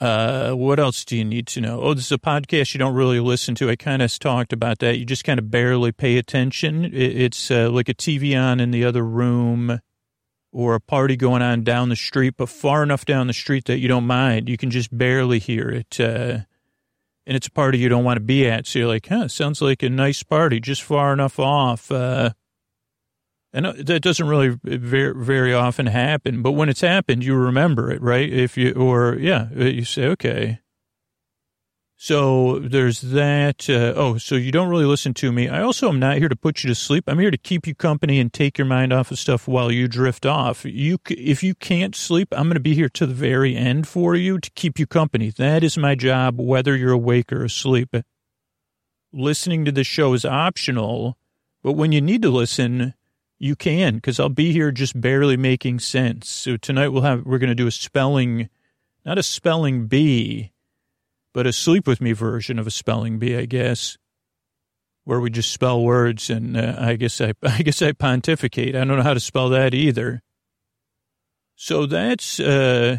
Uh, 0.00 0.52
what 0.52 0.80
else 0.80 1.04
do 1.04 1.16
you 1.16 1.24
need 1.24 1.46
to 1.46 1.60
know? 1.60 1.80
Oh, 1.80 1.94
this 1.94 2.06
is 2.06 2.12
a 2.12 2.18
podcast 2.18 2.74
you 2.74 2.78
don't 2.78 2.94
really 2.94 3.20
listen 3.20 3.54
to. 3.56 3.70
I 3.70 3.76
kind 3.76 4.02
of 4.02 4.18
talked 4.18 4.52
about 4.52 4.80
that. 4.80 4.98
You 4.98 5.04
just 5.04 5.24
kind 5.24 5.38
of 5.38 5.50
barely 5.50 5.92
pay 5.92 6.18
attention. 6.18 6.90
It's 6.92 7.50
uh, 7.50 7.70
like 7.70 7.88
a 7.88 7.94
TV 7.94 8.38
on 8.38 8.58
in 8.58 8.72
the 8.72 8.84
other 8.84 9.04
room 9.04 9.80
or 10.52 10.74
a 10.74 10.80
party 10.80 11.16
going 11.16 11.42
on 11.42 11.62
down 11.62 11.88
the 11.88 11.96
street, 11.96 12.34
but 12.36 12.48
far 12.48 12.82
enough 12.82 13.04
down 13.04 13.28
the 13.28 13.32
street 13.32 13.66
that 13.66 13.78
you 13.78 13.88
don't 13.88 14.06
mind. 14.06 14.48
You 14.48 14.56
can 14.56 14.70
just 14.70 14.96
barely 14.96 15.38
hear 15.38 15.68
it. 15.68 16.00
Uh, 16.00 16.40
and 17.26 17.36
it's 17.36 17.46
a 17.46 17.50
party 17.50 17.78
you 17.78 17.88
don't 17.88 18.04
want 18.04 18.16
to 18.16 18.24
be 18.24 18.48
at. 18.48 18.66
So 18.66 18.80
you're 18.80 18.88
like, 18.88 19.08
huh, 19.08 19.28
sounds 19.28 19.62
like 19.62 19.82
a 19.82 19.88
nice 19.88 20.22
party, 20.22 20.60
just 20.60 20.82
far 20.82 21.12
enough 21.12 21.38
off. 21.38 21.90
Uh, 21.90 22.30
and 23.52 23.66
uh, 23.66 23.74
that 23.78 24.00
doesn't 24.00 24.26
really 24.26 24.58
very, 24.64 25.14
very 25.14 25.54
often 25.54 25.86
happen, 25.86 26.42
but 26.42 26.52
when 26.52 26.68
it's 26.68 26.80
happened, 26.80 27.24
you 27.24 27.34
remember 27.34 27.90
it, 27.90 28.02
right? 28.02 28.30
If 28.30 28.56
you, 28.56 28.72
or 28.72 29.16
yeah, 29.16 29.48
you 29.52 29.84
say, 29.84 30.06
okay, 30.08 30.58
so 32.04 32.58
there's 32.58 33.00
that. 33.00 33.66
Uh, 33.66 33.94
oh, 33.96 34.18
so 34.18 34.34
you 34.34 34.52
don't 34.52 34.68
really 34.68 34.84
listen 34.84 35.14
to 35.14 35.32
me. 35.32 35.48
I 35.48 35.62
also 35.62 35.88
am 35.88 35.98
not 35.98 36.18
here 36.18 36.28
to 36.28 36.36
put 36.36 36.62
you 36.62 36.68
to 36.68 36.74
sleep. 36.74 37.04
I'm 37.06 37.18
here 37.18 37.30
to 37.30 37.38
keep 37.38 37.66
you 37.66 37.74
company 37.74 38.20
and 38.20 38.30
take 38.30 38.58
your 38.58 38.66
mind 38.66 38.92
off 38.92 39.10
of 39.10 39.18
stuff 39.18 39.48
while 39.48 39.72
you 39.72 39.88
drift 39.88 40.26
off. 40.26 40.66
You, 40.66 40.98
if 41.08 41.42
you 41.42 41.54
can't 41.54 41.96
sleep, 41.96 42.28
I'm 42.32 42.42
going 42.42 42.56
to 42.56 42.60
be 42.60 42.74
here 42.74 42.90
to 42.90 43.06
the 43.06 43.14
very 43.14 43.56
end 43.56 43.88
for 43.88 44.14
you 44.14 44.38
to 44.38 44.50
keep 44.50 44.78
you 44.78 44.86
company. 44.86 45.30
That 45.30 45.64
is 45.64 45.78
my 45.78 45.94
job, 45.94 46.38
whether 46.38 46.76
you're 46.76 46.92
awake 46.92 47.32
or 47.32 47.42
asleep. 47.42 47.96
Listening 49.10 49.64
to 49.64 49.72
the 49.72 49.82
show 49.82 50.12
is 50.12 50.26
optional, 50.26 51.16
but 51.62 51.72
when 51.72 51.92
you 51.92 52.02
need 52.02 52.20
to 52.20 52.28
listen, 52.28 52.92
you 53.38 53.56
can 53.56 53.94
because 53.94 54.20
I'll 54.20 54.28
be 54.28 54.52
here 54.52 54.72
just 54.72 55.00
barely 55.00 55.38
making 55.38 55.78
sense. 55.78 56.28
So 56.28 56.58
tonight 56.58 56.88
we'll 56.88 57.00
have 57.00 57.24
we're 57.24 57.38
going 57.38 57.48
to 57.48 57.54
do 57.54 57.66
a 57.66 57.70
spelling, 57.70 58.50
not 59.06 59.16
a 59.16 59.22
spelling 59.22 59.86
bee 59.86 60.50
but 61.34 61.46
a 61.46 61.52
sleep 61.52 61.86
with 61.86 62.00
me 62.00 62.12
version 62.12 62.58
of 62.58 62.66
a 62.66 62.70
spelling 62.70 63.18
bee, 63.18 63.36
I 63.36 63.44
guess, 63.44 63.98
where 65.02 65.20
we 65.20 65.28
just 65.28 65.52
spell 65.52 65.82
words. 65.82 66.30
And 66.30 66.56
uh, 66.56 66.76
I 66.78 66.94
guess 66.94 67.20
I, 67.20 67.34
I 67.42 67.58
guess 67.58 67.82
I 67.82 67.92
pontificate. 67.92 68.74
I 68.74 68.84
don't 68.84 68.96
know 68.96 69.02
how 69.02 69.12
to 69.12 69.20
spell 69.20 69.50
that 69.50 69.74
either. 69.74 70.22
So 71.56 71.86
that's, 71.86 72.40
uh, 72.40 72.98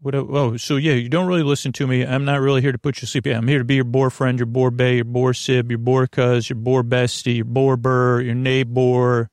what, 0.00 0.14
oh, 0.16 0.56
so 0.56 0.76
yeah, 0.76 0.94
you 0.94 1.08
don't 1.08 1.28
really 1.28 1.44
listen 1.44 1.72
to 1.74 1.86
me. 1.86 2.04
I'm 2.04 2.24
not 2.24 2.40
really 2.40 2.60
here 2.60 2.72
to 2.72 2.78
put 2.78 2.96
you 2.96 3.00
to 3.00 3.06
sleep. 3.06 3.26
Yeah, 3.26 3.38
I'm 3.38 3.46
here 3.46 3.58
to 3.58 3.64
be 3.64 3.76
your 3.76 3.84
boyfriend, 3.84 4.40
your 4.40 4.46
boy 4.46 4.70
bay, 4.70 4.96
your 4.96 5.04
boy 5.04 5.32
sib, 5.32 5.70
your 5.70 5.78
boy 5.78 6.06
cuz, 6.06 6.50
your 6.50 6.56
boy 6.56 6.82
bestie, 6.82 7.36
your 7.36 7.44
boy 7.44 7.76
burr, 7.76 8.20
your 8.20 8.34
neighbor, 8.34 9.30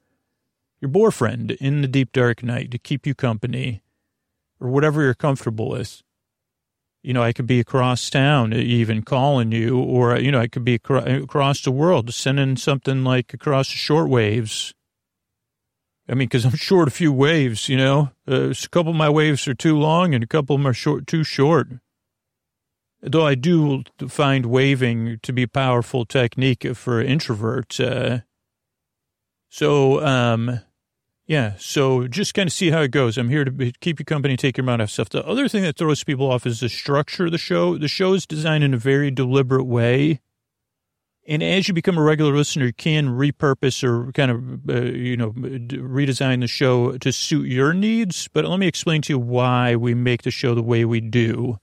your 0.80 0.90
boyfriend 0.90 1.52
in 1.52 1.82
the 1.82 1.88
deep 1.88 2.12
dark 2.12 2.44
night 2.44 2.70
to 2.72 2.78
keep 2.78 3.08
you 3.08 3.16
company 3.16 3.82
or 4.60 4.70
whatever 4.70 5.02
you're 5.02 5.14
comfortable 5.14 5.70
with 5.70 6.04
you 7.02 7.14
know, 7.14 7.24
I 7.24 7.34
could 7.34 7.48
be 7.48 7.60
across 7.60 8.10
town 8.10 8.54
even 8.54 9.04
calling 9.04 9.52
you, 9.52 9.80
or, 9.80 10.18
you 10.18 10.32
know, 10.32 10.40
I 10.40 10.48
could 10.48 10.66
be 10.66 10.76
across 10.76 11.62
the 11.62 11.72
world 11.72 12.14
sending 12.14 12.58
something 12.58 13.04
like 13.04 13.34
across 13.34 13.70
the 13.70 13.78
short 13.78 14.10
waves. 14.10 14.74
I 16.10 16.14
mean, 16.14 16.28
because 16.28 16.46
I'm 16.46 16.56
short 16.56 16.88
a 16.88 16.92
few 16.92 17.14
waves, 17.14 17.70
you 17.70 17.78
know. 17.78 18.12
Uh, 18.28 18.50
a 18.50 18.68
couple 18.70 18.92
of 18.92 18.98
my 18.98 19.10
waves 19.10 19.48
are 19.48 19.54
too 19.54 19.78
long 19.78 20.14
and 20.14 20.24
a 20.24 20.28
couple 20.28 20.56
of 20.56 20.62
them 20.62 20.68
are 20.68 20.74
short, 20.74 21.08
too 21.08 21.24
short. 21.24 21.70
Though 23.02 23.26
I 23.26 23.36
do 23.36 23.84
find 24.10 24.48
waving 24.48 25.20
to 25.24 25.32
be 25.32 25.44
a 25.44 25.48
powerful 25.48 26.06
technique 26.06 26.68
for 26.76 27.02
introverts. 27.02 27.80
Uh, 27.80 28.22
so, 29.48 30.06
um, 30.06 30.60
yeah, 31.30 31.54
so 31.60 32.08
just 32.08 32.34
kind 32.34 32.48
of 32.48 32.54
see 32.54 32.72
how 32.72 32.82
it 32.82 32.90
goes. 32.90 33.16
I'm 33.16 33.30
here 33.30 33.46
to 33.46 33.52
be, 33.52 33.72
keep 33.82 34.00
you 34.00 34.06
company, 34.06 34.36
take 34.36 34.58
your 34.58 34.64
mind 34.64 34.82
off 34.82 34.90
stuff. 34.90 35.10
The 35.10 35.24
other 35.28 35.48
thing 35.48 35.62
that 35.62 35.78
throws 35.78 36.04
people 36.04 36.32
off 36.32 36.48
is 36.48 36.60
the 36.60 36.70
structure 36.70 37.28
of 37.28 37.32
the 37.32 37.38
show. 37.38 37.78
The 37.78 37.88
show 37.88 38.14
is 38.14 38.26
designed 38.26 38.64
in 38.64 38.74
a 38.74 38.78
very 38.78 39.12
deliberate 39.12 39.66
way. 39.66 40.22
And 41.28 41.44
as 41.44 41.68
you 41.68 41.76
become 41.76 42.00
a 42.00 42.02
regular 42.02 42.36
listener, 42.36 42.66
you 42.66 42.74
can 42.74 43.10
repurpose 43.10 43.84
or 43.84 44.12
kind 44.14 44.32
of, 44.32 44.70
uh, 44.76 44.82
you 44.92 45.16
know, 45.16 45.30
redesign 45.34 46.40
the 46.40 46.48
show 46.48 46.98
to 46.98 47.12
suit 47.12 47.48
your 47.48 47.74
needs. 47.74 48.28
But 48.34 48.46
let 48.46 48.60
me 48.60 48.66
explain 48.66 49.04
to 49.04 49.14
you 49.14 49.20
why 49.20 49.76
we 49.76 49.94
make 49.94 50.24
the 50.24 50.32
show 50.32 50.56
the 50.56 50.64
way 50.64 50.84
we 50.84 51.00
do. 51.00 51.60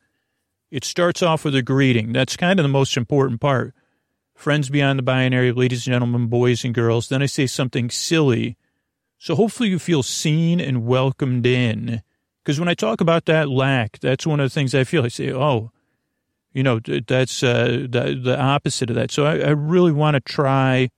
It 0.71 0.85
starts 0.85 1.25
off 1.25 1.45
with 1.45 1.57
a 1.57 1.63
greeting. 1.63 2.13
That's 2.13 2.37
kind 2.37 2.61
of 2.61 2.63
the 2.63 2.69
most 2.69 2.97
important 2.97 3.41
part. 3.41 3.75
Friends 4.37 4.69
beyond 4.69 5.01
the 5.01 5.03
binary, 5.03 5.51
ladies 5.51 5.89
and 5.89 5.93
gentlemen, 5.93 6.29
boys 6.29 6.65
and 6.65 6.73
girls. 6.73 7.09
Then 7.09 7.21
I 7.21 7.27
say 7.27 7.49
something 7.49 7.91
silly 7.91 8.57
so 9.19 9.35
hopefully 9.35 9.69
you 9.69 9.79
feel 9.79 10.03
seen 10.03 10.61
and 10.61 10.87
welcomed 10.87 11.47
in. 11.47 12.03
Because 12.45 12.61
when 12.61 12.69
I 12.69 12.75
talk 12.75 13.01
about 13.01 13.25
that 13.25 13.49
lack, 13.49 13.99
that's 13.99 14.27
one 14.27 14.41
of 14.41 14.45
the 14.45 14.55
things 14.55 14.75
I 14.75 14.85
feel. 14.85 15.05
I 15.05 15.09
say, 15.09 15.33
oh, 15.33 15.73
you 16.53 16.63
know, 16.63 16.79
that's 16.79 17.43
uh, 17.43 17.87
the, 17.89 18.19
the 18.23 18.41
opposite 18.41 18.89
of 18.89 18.97
that. 18.97 19.11
So 19.11 19.27
I, 19.27 19.39
I 19.39 19.51
really 19.51 19.93
want 19.93 20.15
to 20.15 20.21
try 20.21 20.91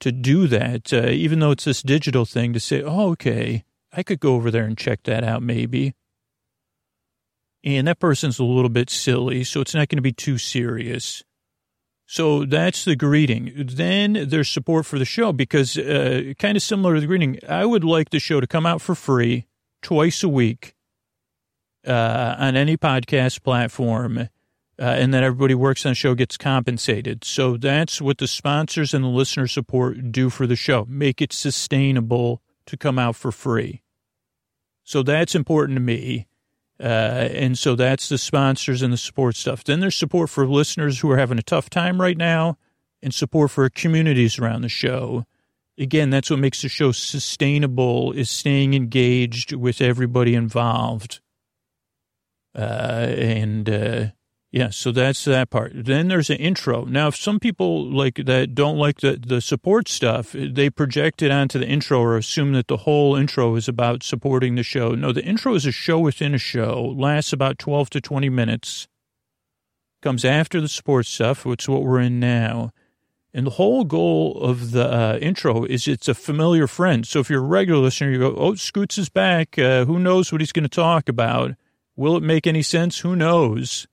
to 0.00 0.12
do 0.12 0.46
that, 0.48 0.92
uh, 0.92 1.06
even 1.06 1.38
though 1.38 1.52
it's 1.52 1.64
this 1.64 1.82
digital 1.82 2.24
thing, 2.24 2.52
to 2.52 2.60
say, 2.60 2.82
oh, 2.82 3.10
okay, 3.10 3.64
I 3.92 4.02
could 4.02 4.20
go 4.20 4.34
over 4.34 4.50
there 4.50 4.64
and 4.64 4.76
check 4.76 5.04
that 5.04 5.22
out 5.22 5.42
maybe. 5.42 5.94
and 7.64 7.88
that 7.88 7.98
person's 7.98 8.38
a 8.38 8.44
little 8.44 8.68
bit 8.68 8.90
silly, 8.90 9.42
so 9.44 9.60
it's 9.60 9.74
not 9.74 9.88
going 9.88 9.96
to 9.96 10.02
be 10.02 10.12
too 10.12 10.36
serious. 10.36 11.22
So 12.06 12.44
that's 12.44 12.84
the 12.84 12.96
greeting. 12.96 13.52
Then 13.56 14.26
there's 14.28 14.48
support 14.48 14.86
for 14.86 14.98
the 14.98 15.04
show 15.04 15.32
because, 15.32 15.78
uh, 15.78 16.34
kind 16.38 16.56
of 16.56 16.62
similar 16.62 16.94
to 16.94 17.00
the 17.00 17.06
greeting, 17.06 17.38
I 17.48 17.64
would 17.64 17.84
like 17.84 18.10
the 18.10 18.18
show 18.18 18.40
to 18.40 18.46
come 18.46 18.66
out 18.66 18.82
for 18.82 18.94
free 18.94 19.46
twice 19.82 20.22
a 20.22 20.28
week 20.28 20.74
uh, 21.86 22.36
on 22.38 22.56
any 22.56 22.76
podcast 22.76 23.42
platform, 23.42 24.18
uh, 24.18 24.82
and 24.82 25.14
then 25.14 25.22
everybody 25.22 25.54
works 25.54 25.86
on 25.86 25.90
the 25.90 25.96
show 25.96 26.14
gets 26.14 26.36
compensated. 26.36 27.24
So 27.24 27.56
that's 27.56 28.00
what 28.00 28.18
the 28.18 28.28
sponsors 28.28 28.92
and 28.92 29.04
the 29.04 29.08
listener 29.08 29.46
support 29.46 30.12
do 30.12 30.30
for 30.30 30.46
the 30.46 30.56
show. 30.56 30.84
Make 30.88 31.22
it 31.22 31.32
sustainable 31.32 32.42
to 32.66 32.76
come 32.76 32.98
out 32.98 33.16
for 33.16 33.32
free. 33.32 33.82
So 34.82 35.02
that's 35.02 35.34
important 35.34 35.76
to 35.76 35.80
me. 35.80 36.26
Uh, 36.80 37.28
and 37.32 37.56
so 37.56 37.76
that's 37.76 38.08
the 38.08 38.18
sponsors 38.18 38.82
and 38.82 38.92
the 38.92 38.96
support 38.96 39.36
stuff. 39.36 39.62
Then 39.62 39.80
there's 39.80 39.96
support 39.96 40.28
for 40.30 40.46
listeners 40.46 41.00
who 41.00 41.10
are 41.10 41.18
having 41.18 41.38
a 41.38 41.42
tough 41.42 41.70
time 41.70 42.00
right 42.00 42.16
now 42.16 42.58
and 43.02 43.14
support 43.14 43.50
for 43.52 43.68
communities 43.70 44.38
around 44.38 44.62
the 44.62 44.68
show. 44.68 45.24
Again, 45.78 46.10
that's 46.10 46.30
what 46.30 46.38
makes 46.38 46.62
the 46.62 46.68
show 46.68 46.92
sustainable 46.92 48.12
is 48.12 48.30
staying 48.30 48.74
engaged 48.74 49.52
with 49.52 49.80
everybody 49.80 50.34
involved. 50.34 51.20
Uh, 52.56 53.12
and, 53.16 53.68
uh, 53.68 54.06
yeah, 54.54 54.70
so 54.70 54.92
that's 54.92 55.24
that 55.24 55.50
part. 55.50 55.72
Then 55.74 56.06
there's 56.06 56.30
an 56.30 56.36
intro. 56.36 56.84
Now, 56.84 57.08
if 57.08 57.16
some 57.16 57.40
people 57.40 57.90
like 57.90 58.20
that 58.24 58.54
don't 58.54 58.78
like 58.78 59.00
the, 59.00 59.16
the 59.20 59.40
support 59.40 59.88
stuff, 59.88 60.30
they 60.30 60.70
project 60.70 61.22
it 61.22 61.32
onto 61.32 61.58
the 61.58 61.66
intro 61.66 61.98
or 61.98 62.16
assume 62.16 62.52
that 62.52 62.68
the 62.68 62.76
whole 62.76 63.16
intro 63.16 63.56
is 63.56 63.66
about 63.66 64.04
supporting 64.04 64.54
the 64.54 64.62
show. 64.62 64.90
No, 64.90 65.10
the 65.10 65.24
intro 65.24 65.56
is 65.56 65.66
a 65.66 65.72
show 65.72 65.98
within 65.98 66.36
a 66.36 66.38
show, 66.38 66.94
lasts 66.96 67.32
about 67.32 67.58
12 67.58 67.90
to 67.90 68.00
20 68.00 68.28
minutes, 68.28 68.86
comes 70.00 70.24
after 70.24 70.60
the 70.60 70.68
support 70.68 71.06
stuff, 71.06 71.44
which 71.44 71.64
is 71.64 71.68
what 71.68 71.82
we're 71.82 71.98
in 71.98 72.20
now. 72.20 72.70
And 73.32 73.48
the 73.48 73.56
whole 73.58 73.82
goal 73.82 74.40
of 74.40 74.70
the 74.70 74.88
uh, 74.88 75.18
intro 75.20 75.64
is 75.64 75.88
it's 75.88 76.06
a 76.06 76.14
familiar 76.14 76.68
friend. 76.68 77.04
So 77.04 77.18
if 77.18 77.28
you're 77.28 77.42
a 77.42 77.48
regular 77.48 77.80
listener, 77.80 78.12
you 78.12 78.20
go, 78.20 78.36
oh, 78.36 78.54
Scoots 78.54 78.98
is 78.98 79.08
back. 79.08 79.58
Uh, 79.58 79.84
who 79.84 79.98
knows 79.98 80.30
what 80.30 80.40
he's 80.40 80.52
going 80.52 80.62
to 80.62 80.68
talk 80.68 81.08
about? 81.08 81.56
Will 81.96 82.16
it 82.16 82.22
make 82.22 82.46
any 82.46 82.62
sense? 82.62 83.00
Who 83.00 83.16
knows? 83.16 83.88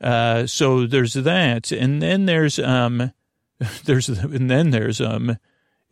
Uh, 0.00 0.46
so 0.46 0.86
there's 0.86 1.14
that, 1.14 1.72
and 1.72 2.02
then 2.02 2.26
there's 2.26 2.58
um, 2.58 3.12
there's 3.84 4.08
and 4.08 4.50
then 4.50 4.70
there's 4.70 5.00
um, 5.00 5.36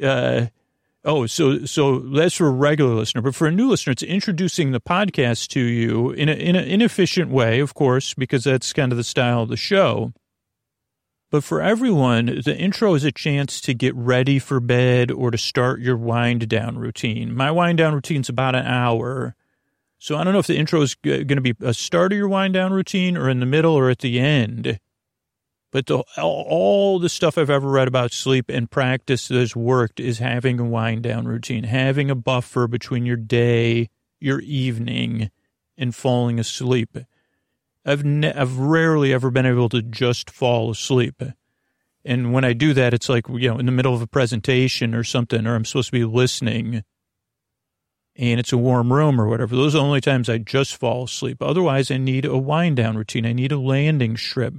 uh, 0.02 0.46
oh, 1.04 1.26
so 1.26 1.64
so 1.64 2.00
that's 2.00 2.34
for 2.34 2.48
a 2.48 2.50
regular 2.50 2.94
listener, 2.94 3.22
but 3.22 3.34
for 3.34 3.46
a 3.46 3.52
new 3.52 3.68
listener, 3.68 3.92
it's 3.92 4.02
introducing 4.02 4.72
the 4.72 4.80
podcast 4.80 5.48
to 5.48 5.60
you 5.60 6.10
in 6.10 6.28
a, 6.28 6.32
in 6.32 6.56
an 6.56 6.64
inefficient 6.64 7.30
way, 7.30 7.60
of 7.60 7.74
course, 7.74 8.14
because 8.14 8.44
that's 8.44 8.72
kind 8.72 8.92
of 8.92 8.98
the 8.98 9.04
style 9.04 9.42
of 9.42 9.48
the 9.48 9.56
show. 9.56 10.12
But 11.30 11.42
for 11.42 11.60
everyone, 11.60 12.26
the 12.44 12.56
intro 12.56 12.94
is 12.94 13.02
a 13.02 13.10
chance 13.10 13.60
to 13.62 13.74
get 13.74 13.92
ready 13.96 14.38
for 14.38 14.60
bed 14.60 15.10
or 15.10 15.32
to 15.32 15.38
start 15.38 15.80
your 15.80 15.96
wind 15.96 16.48
down 16.48 16.78
routine. 16.78 17.34
My 17.34 17.50
wind 17.50 17.78
down 17.78 17.92
routine 17.92 18.20
is 18.20 18.28
about 18.28 18.54
an 18.54 18.64
hour. 18.64 19.34
So 20.04 20.18
I 20.18 20.24
don't 20.24 20.34
know 20.34 20.38
if 20.38 20.46
the 20.46 20.58
intro 20.58 20.82
is 20.82 20.94
going 20.96 21.28
to 21.28 21.40
be 21.40 21.54
a 21.62 21.72
start 21.72 22.12
of 22.12 22.18
your 22.18 22.28
wind 22.28 22.52
down 22.52 22.74
routine 22.74 23.16
or 23.16 23.30
in 23.30 23.40
the 23.40 23.46
middle 23.46 23.72
or 23.72 23.88
at 23.88 24.00
the 24.00 24.20
end. 24.20 24.78
But 25.72 25.86
the, 25.86 26.04
all 26.20 26.98
the 26.98 27.08
stuff 27.08 27.38
I've 27.38 27.48
ever 27.48 27.70
read 27.70 27.88
about 27.88 28.12
sleep 28.12 28.50
and 28.50 28.70
practice 28.70 29.28
that 29.28 29.38
has 29.38 29.56
worked 29.56 30.00
is 30.00 30.18
having 30.18 30.60
a 30.60 30.64
wind 30.64 31.04
down 31.04 31.26
routine, 31.26 31.64
having 31.64 32.10
a 32.10 32.14
buffer 32.14 32.68
between 32.68 33.06
your 33.06 33.16
day, 33.16 33.88
your 34.20 34.40
evening, 34.40 35.30
and 35.78 35.94
falling 35.94 36.38
asleep. 36.38 36.98
I've, 37.86 38.04
ne- 38.04 38.34
I've 38.34 38.58
rarely 38.58 39.10
ever 39.10 39.30
been 39.30 39.46
able 39.46 39.70
to 39.70 39.80
just 39.80 40.28
fall 40.28 40.70
asleep. 40.70 41.22
And 42.04 42.30
when 42.34 42.44
I 42.44 42.52
do 42.52 42.74
that, 42.74 42.92
it's 42.92 43.08
like, 43.08 43.26
you 43.30 43.48
know, 43.48 43.58
in 43.58 43.64
the 43.64 43.72
middle 43.72 43.94
of 43.94 44.02
a 44.02 44.06
presentation 44.06 44.94
or 44.94 45.02
something, 45.02 45.46
or 45.46 45.54
I'm 45.54 45.64
supposed 45.64 45.88
to 45.88 45.92
be 45.92 46.04
listening 46.04 46.84
and 48.16 48.38
it's 48.38 48.52
a 48.52 48.58
warm 48.58 48.92
room 48.92 49.20
or 49.20 49.28
whatever. 49.28 49.56
Those 49.56 49.74
are 49.74 49.78
the 49.78 49.84
only 49.84 50.00
times 50.00 50.28
I 50.28 50.38
just 50.38 50.76
fall 50.76 51.04
asleep. 51.04 51.42
Otherwise, 51.42 51.90
I 51.90 51.96
need 51.96 52.24
a 52.24 52.38
wind 52.38 52.76
down 52.76 52.96
routine. 52.96 53.26
I 53.26 53.32
need 53.32 53.52
a 53.52 53.58
landing 53.58 54.16
strip. 54.16 54.54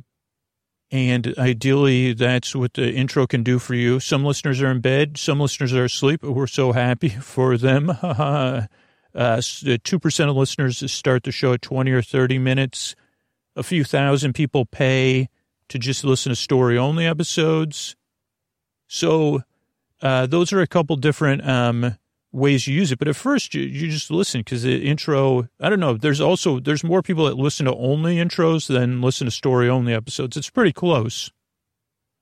And 0.91 1.33
ideally, 1.37 2.13
that's 2.13 2.55
what 2.55 2.73
the 2.73 2.93
intro 2.93 3.25
can 3.25 3.43
do 3.43 3.57
for 3.59 3.73
you. 3.73 3.99
Some 3.99 4.23
listeners 4.23 4.61
are 4.61 4.69
in 4.69 4.81
bed, 4.81 5.17
some 5.17 5.39
listeners 5.39 5.73
are 5.73 5.85
asleep. 5.85 6.23
We're 6.23 6.47
so 6.47 6.73
happy 6.73 7.09
for 7.21 7.57
them. 7.57 7.89
uh, 8.01 8.67
2% 9.15 10.29
of 10.29 10.35
listeners 10.35 10.91
start 10.91 11.23
the 11.23 11.31
show 11.31 11.53
at 11.53 11.61
20 11.61 11.91
or 11.91 12.01
30 12.01 12.37
minutes. 12.39 12.95
A 13.55 13.63
few 13.63 13.83
thousand 13.83 14.33
people 14.33 14.65
pay 14.65 15.29
to 15.69 15.79
just 15.79 16.03
listen 16.03 16.29
to 16.29 16.35
story 16.35 16.77
only 16.77 17.05
episodes. 17.05 17.95
So, 18.87 19.41
uh, 20.01 20.27
those 20.27 20.53
are 20.53 20.59
a 20.59 20.67
couple 20.67 20.97
different 20.97 21.47
um, 21.47 21.97
ways 22.35 22.67
you 22.67 22.75
use 22.75 22.91
it. 22.91 22.99
But 22.99 23.07
at 23.07 23.15
first, 23.15 23.53
you, 23.53 23.63
you 23.63 23.89
just 23.89 24.11
listen 24.11 24.41
because 24.41 24.63
the 24.63 24.85
intro, 24.85 25.47
I 25.59 25.69
don't 25.69 25.79
know, 25.79 25.95
there's 25.95 26.21
also, 26.21 26.59
there's 26.59 26.83
more 26.83 27.01
people 27.01 27.25
that 27.25 27.37
listen 27.37 27.65
to 27.65 27.75
only 27.75 28.17
intros 28.17 28.67
than 28.67 29.01
listen 29.01 29.25
to 29.25 29.31
story 29.31 29.69
only 29.69 29.93
episodes. 29.93 30.37
It's 30.37 30.49
pretty 30.49 30.73
close. 30.73 31.31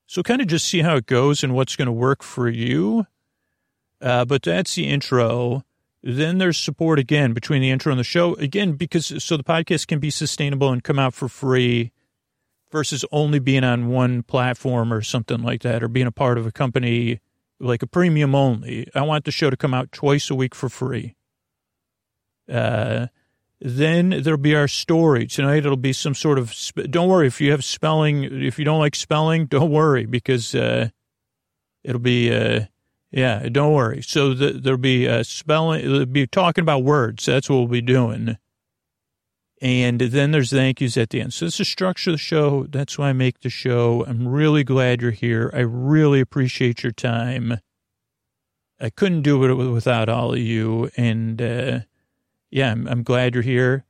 So 0.06 0.22
kind 0.22 0.40
of 0.40 0.46
just 0.46 0.66
see 0.66 0.80
how 0.80 0.96
it 0.96 1.06
goes 1.06 1.42
and 1.42 1.54
what's 1.54 1.76
going 1.76 1.86
to 1.86 1.92
work 1.92 2.22
for 2.22 2.48
you. 2.48 3.06
Uh, 4.00 4.24
but 4.24 4.42
that's 4.42 4.74
the 4.74 4.88
intro. 4.88 5.64
Then 6.02 6.38
there's 6.38 6.58
support 6.58 6.98
again 6.98 7.32
between 7.32 7.62
the 7.62 7.70
intro 7.70 7.90
and 7.90 7.98
the 7.98 8.04
show. 8.04 8.34
Again, 8.34 8.72
because 8.72 9.24
so 9.24 9.36
the 9.36 9.44
podcast 9.44 9.86
can 9.86 9.98
be 9.98 10.10
sustainable 10.10 10.70
and 10.70 10.84
come 10.84 10.98
out 10.98 11.14
for 11.14 11.28
free 11.28 11.90
versus 12.70 13.04
only 13.10 13.38
being 13.38 13.64
on 13.64 13.88
one 13.88 14.22
platform 14.22 14.92
or 14.92 15.00
something 15.00 15.42
like 15.42 15.62
that 15.62 15.82
or 15.82 15.88
being 15.88 16.06
a 16.06 16.12
part 16.12 16.36
of 16.36 16.46
a 16.46 16.52
company 16.52 17.20
like 17.64 17.82
a 17.82 17.86
premium 17.86 18.34
only. 18.34 18.88
I 18.94 19.02
want 19.02 19.24
the 19.24 19.30
show 19.30 19.50
to 19.50 19.56
come 19.56 19.74
out 19.74 19.92
twice 19.92 20.30
a 20.30 20.34
week 20.34 20.54
for 20.54 20.68
free. 20.68 21.16
Uh, 22.50 23.06
then 23.60 24.10
there'll 24.22 24.38
be 24.38 24.54
our 24.54 24.68
story 24.68 25.26
tonight. 25.26 25.58
It'll 25.58 25.76
be 25.76 25.92
some 25.92 26.14
sort 26.14 26.38
of. 26.38 26.54
Don't 26.90 27.08
worry 27.08 27.26
if 27.26 27.40
you 27.40 27.50
have 27.50 27.64
spelling. 27.64 28.24
If 28.24 28.58
you 28.58 28.64
don't 28.64 28.78
like 28.78 28.94
spelling, 28.94 29.46
don't 29.54 29.70
worry 29.70 30.06
because 30.06 30.54
uh, 30.54 30.90
it'll 31.82 32.00
be. 32.00 32.32
Uh, 32.34 32.66
yeah, 33.10 33.48
don't 33.48 33.72
worry. 33.72 34.02
So 34.02 34.34
the, 34.34 34.50
there'll 34.50 34.76
be 34.76 35.08
uh, 35.08 35.22
spelling. 35.22 35.84
It'll 35.84 36.04
be 36.04 36.26
talking 36.26 36.62
about 36.62 36.82
words. 36.82 37.24
That's 37.24 37.48
what 37.48 37.56
we'll 37.56 37.68
be 37.68 37.80
doing. 37.80 38.36
And 39.62 40.00
then 40.00 40.32
there's 40.32 40.50
thank 40.50 40.80
yous 40.80 40.96
at 40.96 41.10
the 41.10 41.20
end. 41.20 41.32
So 41.32 41.44
this 41.46 41.54
is 41.54 41.58
the 41.58 41.64
structure 41.64 42.10
of 42.10 42.14
the 42.14 42.18
show. 42.18 42.66
That's 42.68 42.98
why 42.98 43.10
I 43.10 43.12
make 43.12 43.40
the 43.40 43.50
show. 43.50 44.04
I'm 44.06 44.28
really 44.28 44.64
glad 44.64 45.00
you're 45.00 45.10
here. 45.10 45.50
I 45.54 45.60
really 45.60 46.20
appreciate 46.20 46.82
your 46.82 46.92
time. 46.92 47.58
I 48.80 48.90
couldn't 48.90 49.22
do 49.22 49.42
it 49.44 49.54
without 49.54 50.08
all 50.08 50.32
of 50.32 50.38
you. 50.38 50.90
And 50.96 51.40
uh, 51.40 51.80
yeah, 52.50 52.72
I'm, 52.72 52.86
I'm 52.88 53.02
glad 53.02 53.34
you're 53.34 53.42
here. 53.42 53.84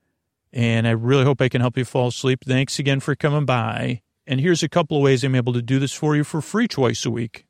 And 0.52 0.86
I 0.86 0.92
really 0.92 1.24
hope 1.24 1.40
I 1.40 1.48
can 1.48 1.60
help 1.60 1.76
you 1.76 1.84
fall 1.84 2.08
asleep. 2.08 2.44
Thanks 2.46 2.78
again 2.78 3.00
for 3.00 3.16
coming 3.16 3.44
by. 3.44 4.02
And 4.26 4.40
here's 4.40 4.62
a 4.62 4.68
couple 4.68 4.96
of 4.96 5.02
ways 5.02 5.24
I'm 5.24 5.34
able 5.34 5.52
to 5.52 5.62
do 5.62 5.78
this 5.78 5.92
for 5.92 6.14
you 6.14 6.24
for 6.24 6.40
free 6.40 6.68
twice 6.68 7.04
a 7.04 7.10
week. 7.10 7.46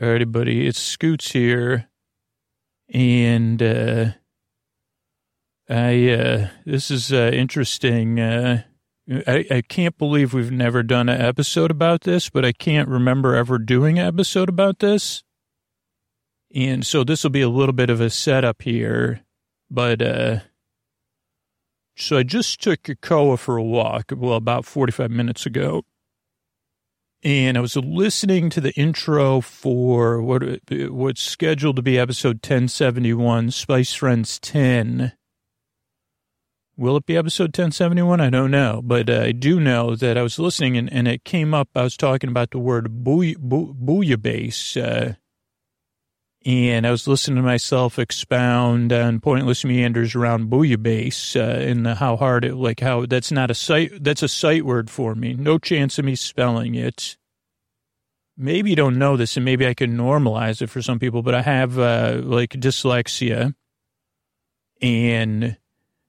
All 0.00 0.08
right, 0.08 0.30
buddy. 0.30 0.66
It's 0.66 0.80
Scoots 0.80 1.32
here. 1.32 1.88
And 2.88 3.62
uh, 3.62 4.06
I 5.68 6.10
uh, 6.10 6.48
this 6.64 6.90
is 6.90 7.12
uh, 7.12 7.30
interesting. 7.32 8.20
Uh, 8.20 8.62
I, 9.26 9.44
I 9.50 9.62
can't 9.62 9.96
believe 9.98 10.32
we've 10.34 10.52
never 10.52 10.82
done 10.82 11.08
an 11.08 11.20
episode 11.20 11.70
about 11.70 12.02
this, 12.02 12.28
but 12.28 12.44
I 12.44 12.52
can't 12.52 12.88
remember 12.88 13.34
ever 13.34 13.58
doing 13.58 13.98
an 13.98 14.06
episode 14.06 14.48
about 14.48 14.80
this. 14.80 15.22
And 16.54 16.86
so 16.86 17.04
this 17.04 17.22
will 17.22 17.30
be 17.30 17.42
a 17.42 17.48
little 17.48 17.72
bit 17.72 17.90
of 17.90 18.00
a 18.00 18.10
setup 18.10 18.62
here, 18.62 19.22
but 19.70 20.00
uh, 20.00 20.38
so 21.96 22.18
I 22.18 22.22
just 22.22 22.60
took 22.62 22.88
Koa 23.00 23.36
for 23.36 23.56
a 23.56 23.62
walk, 23.62 24.12
well, 24.14 24.34
about 24.34 24.64
45 24.64 25.10
minutes 25.10 25.46
ago. 25.46 25.84
And 27.22 27.56
I 27.56 27.60
was 27.60 27.76
listening 27.76 28.50
to 28.50 28.60
the 28.60 28.72
intro 28.74 29.40
for 29.40 30.22
what 30.22 30.42
what's 30.70 31.22
scheduled 31.22 31.76
to 31.76 31.82
be 31.82 31.98
episode 31.98 32.36
1071, 32.36 33.50
Spice 33.50 33.94
Friends 33.94 34.38
10 34.38 35.12
Will 36.78 36.98
it 36.98 37.06
be 37.06 37.16
episode 37.16 37.56
1071? 37.56 38.20
I 38.20 38.28
don't 38.28 38.50
know. 38.50 38.82
But 38.84 39.08
uh, 39.08 39.20
I 39.22 39.32
do 39.32 39.58
know 39.58 39.96
that 39.96 40.18
I 40.18 40.22
was 40.22 40.38
listening 40.38 40.76
and, 40.76 40.92
and, 40.92 41.08
it 41.08 41.24
came 41.24 41.54
up. 41.54 41.68
I 41.74 41.82
was 41.82 41.96
talking 41.96 42.28
about 42.28 42.50
the 42.50 42.58
word 42.58 43.02
booy, 43.02 43.34
boo. 43.38 43.74
Uh, 44.82 45.12
and 46.44 46.86
I 46.86 46.90
was 46.90 47.08
listening 47.08 47.36
to 47.36 47.42
myself 47.42 47.98
expound 47.98 48.92
on 48.92 49.20
pointless 49.20 49.64
meanders 49.64 50.14
around 50.14 50.50
bouillabaisse 50.50 51.34
uh, 51.34 51.60
and 51.60 51.86
how 51.86 52.16
hard 52.16 52.44
it, 52.44 52.54
like 52.56 52.80
how 52.80 53.06
that's 53.06 53.32
not 53.32 53.50
a 53.50 53.54
sight, 53.54 54.04
that's 54.04 54.22
a 54.22 54.28
sight 54.28 54.66
word 54.66 54.90
for 54.90 55.14
me. 55.14 55.32
No 55.32 55.58
chance 55.58 55.98
of 55.98 56.04
me 56.04 56.14
spelling 56.14 56.74
it. 56.74 57.16
Maybe 58.36 58.70
you 58.70 58.76
don't 58.76 58.98
know 58.98 59.16
this 59.16 59.36
and 59.36 59.46
maybe 59.46 59.66
I 59.66 59.72
can 59.72 59.96
normalize 59.96 60.60
it 60.60 60.68
for 60.68 60.82
some 60.82 60.98
people, 60.98 61.22
but 61.22 61.34
I 61.34 61.40
have 61.40 61.78
uh, 61.78 62.20
like 62.22 62.50
dyslexia 62.50 63.54
and 64.82 65.56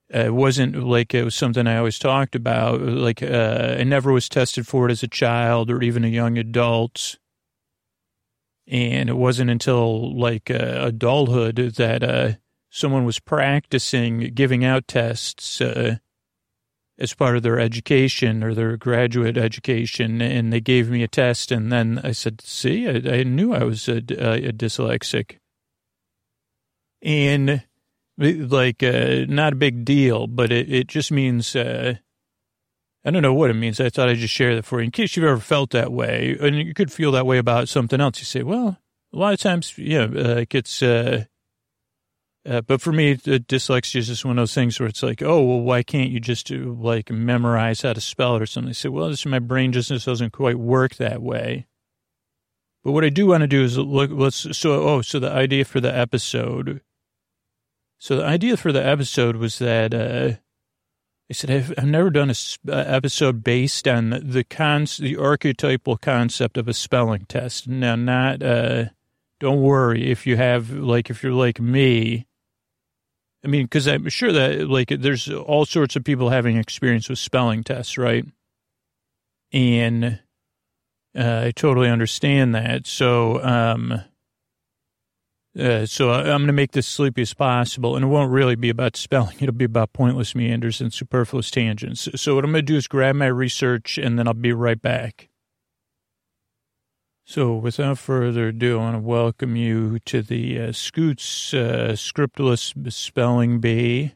it 0.10 0.34
wasn't 0.34 0.84
like 0.84 1.14
it 1.14 1.24
was 1.24 1.36
something 1.36 1.68
I 1.68 1.78
always 1.78 2.00
talked 2.00 2.36
about. 2.36 2.82
Like 2.82 3.22
uh, 3.22 3.76
I 3.80 3.84
never 3.84 4.12
was 4.14 4.30
tested 4.30 4.66
for 4.66 4.88
it 4.88 4.92
as 4.92 5.04
a 5.04 5.08
child 5.08 5.70
or 5.70 5.82
even 5.82 6.06
a 6.06 6.10
young 6.10 6.38
adult. 6.38 7.18
And 8.68 9.10
it 9.10 9.18
wasn't 9.18 9.50
until 9.50 10.18
like 10.18 10.50
uh, 10.50 10.80
adulthood 10.82 11.56
that 11.76 12.04
uh, 12.04 12.34
someone 12.70 13.06
was 13.06 13.20
practicing 13.20 14.32
giving 14.34 14.64
out 14.64 14.88
tests 14.88 15.62
uh, 15.62 15.98
as 17.00 17.14
part 17.14 17.36
of 17.38 17.44
their 17.44 17.60
education 17.60 18.44
or 18.44 18.54
their 18.54 18.78
graduate 18.78 19.38
education. 19.38 20.22
And 20.22 20.54
they 20.54 20.62
gave 20.62 20.90
me 20.90 21.04
a 21.04 21.08
test. 21.08 21.52
And 21.52 21.72
then 21.72 22.00
I 22.04 22.14
said, 22.14 22.42
see, 22.42 22.88
I, 22.88 23.20
I 23.20 23.24
knew 23.24 23.54
I 23.54 23.64
was 23.64 23.90
a, 23.90 23.98
a, 23.98 24.48
a 24.48 24.54
dyslexic. 24.54 25.38
And 27.02 27.64
like, 28.18 28.84
uh, 28.84 29.26
not 29.28 29.54
a 29.54 29.58
big 29.58 29.86
deal, 29.86 30.28
but 30.28 30.52
it, 30.52 30.72
it 30.72 30.88
just 30.88 31.12
means, 31.12 31.56
uh, 31.56 31.96
I 33.06 33.12
don't 33.12 33.22
know 33.22 33.34
what 33.34 33.50
it 33.50 33.54
means. 33.54 33.80
I 33.80 33.90
thought 33.90 34.10
I'd 34.10 34.18
just 34.18 34.34
share 34.34 34.56
that 34.56 34.66
for 34.66 34.80
you 34.80 34.86
in 34.86 34.92
case 34.92 35.16
you've 35.16 35.26
ever 35.26 35.40
felt 35.40 35.70
that 35.72 35.92
way. 35.92 36.38
And 36.40 36.58
you 36.58 36.74
could 36.74 36.92
feel 36.92 37.12
that 37.14 37.26
way 37.26 37.38
about 37.38 37.70
something 37.70 38.02
else. 38.02 38.20
You 38.20 38.26
say, 38.26 38.44
well, 38.44 38.78
a 39.14 39.18
lot 39.18 39.34
of 39.34 39.40
times, 39.40 39.78
yeah, 39.78 40.06
like 40.06 40.54
it's, 40.56 40.82
uh, 40.82 41.26
uh, 42.48 42.62
but 42.62 42.82
for 42.82 42.94
me, 42.94 43.16
dyslexia 43.16 43.98
is 43.98 44.08
just 44.08 44.24
one 44.24 44.38
of 44.38 44.42
those 44.42 44.54
things 44.54 44.80
where 44.80 44.88
it's 44.88 45.04
like, 45.04 45.22
oh, 45.22 45.44
well, 45.44 45.60
why 45.60 45.84
can't 45.84 46.12
you 46.12 46.20
just 46.20 46.48
do, 46.48 46.78
like 46.80 47.12
memorize 47.12 47.82
how 47.82 47.94
to 47.94 48.02
spell 48.02 48.38
it 48.38 48.42
or 48.42 48.46
something? 48.46 48.70
I 48.70 48.74
say, 48.74 48.90
well, 48.90 49.10
this 49.10 49.26
my 49.26 49.40
brain 49.40 49.74
just 49.74 49.90
doesn't 50.06 50.32
quite 50.32 50.58
work 50.58 50.96
that 50.96 51.22
way. 51.22 51.68
But 52.84 52.94
what 52.94 53.04
I 53.04 53.10
do 53.10 53.28
want 53.28 53.42
to 53.42 53.48
do 53.48 53.64
is 53.64 53.78
look. 53.78 54.12
Let's 54.14 54.58
so 54.58 54.88
oh, 54.88 55.02
so 55.02 55.20
the 55.20 55.30
idea 55.30 55.66
for 55.66 55.82
the 55.82 55.94
episode. 55.94 56.80
So 58.00 58.18
the 58.18 58.26
idea 58.26 58.58
for 58.58 58.72
the 58.72 58.86
episode 58.86 59.38
was 59.38 59.60
that 59.60 59.94
uh, 59.94 60.38
I 61.30 61.34
said 61.34 61.52
I've, 61.52 61.74
I've 61.78 61.86
never 61.86 62.10
done 62.10 62.30
a 62.30 62.36
sp- 62.36 62.70
episode 62.70 63.44
based 63.44 63.88
on 63.88 64.10
the 64.10 64.44
cons 64.44 64.98
the 64.98 65.18
archetypal 65.18 65.98
concept 65.98 66.58
of 66.58 66.68
a 66.68 66.74
spelling 66.74 67.26
test. 67.26 67.68
Now, 67.68 67.96
not 67.96 68.44
uh, 68.44 68.86
don't 69.40 69.62
worry 69.62 70.10
if 70.12 70.28
you 70.28 70.38
have 70.38 70.72
like 70.72 71.10
if 71.10 71.24
you're 71.24 71.34
like 71.34 71.60
me 71.60 72.28
I 73.44 73.48
mean, 73.48 73.64
because 73.64 73.88
I'm 73.88 74.10
sure 74.10 74.32
that 74.34 74.68
like 74.68 74.90
there's 74.90 75.30
all 75.30 75.66
sorts 75.66 75.96
of 75.96 76.04
people 76.04 76.30
having 76.30 76.58
experience 76.58 77.08
with 77.08 77.20
spelling 77.20 77.64
tests, 77.64 77.98
right? 77.98 78.26
And 79.54 80.20
uh, 81.18 81.44
I 81.46 81.52
totally 81.56 81.90
understand 81.90 82.56
that. 82.56 82.88
So, 82.88 83.42
um, 83.44 84.02
uh, 85.58 85.86
so 85.86 86.12
I'm 86.12 86.26
going 86.26 86.48
to 86.48 86.54
make 86.54 86.72
this 86.72 86.88
sleepy 86.88 87.24
as 87.24 87.34
possible, 87.34 87.96
and 87.96 88.06
it 88.06 88.08
won't 88.08 88.32
really 88.32 88.56
be 88.56 88.70
about 88.70 88.96
spelling. 88.96 89.38
It'll 89.40 89.54
be 89.54 89.66
about 89.66 89.94
pointless 89.94 90.36
meanders 90.36 90.82
and 90.82 90.94
superfluous 90.94 91.50
tangents. 91.50 92.08
So 92.16 92.36
what 92.36 92.44
I'm 92.44 92.52
going 92.52 92.66
to 92.66 92.74
do 92.74 92.78
is 92.78 92.88
grab 92.88 93.16
my 93.16 93.28
research, 93.28 93.98
and 93.98 94.20
then 94.20 94.28
I'll 94.28 94.34
be 94.34 94.54
right 94.54 94.82
back. 94.82 95.30
So, 97.26 97.56
without 97.56 97.98
further 97.98 98.48
ado, 98.48 98.80
I 98.80 98.84
want 98.84 98.96
to 98.96 99.02
welcome 99.02 99.58
you 99.58 100.00
to 100.06 100.22
the 100.22 100.62
uh, 100.62 100.72
Scoots 100.72 101.54
uh, 101.54 101.94
Scriptless 101.94 102.74
Spelling 102.94 103.60
Bee, 103.60 104.14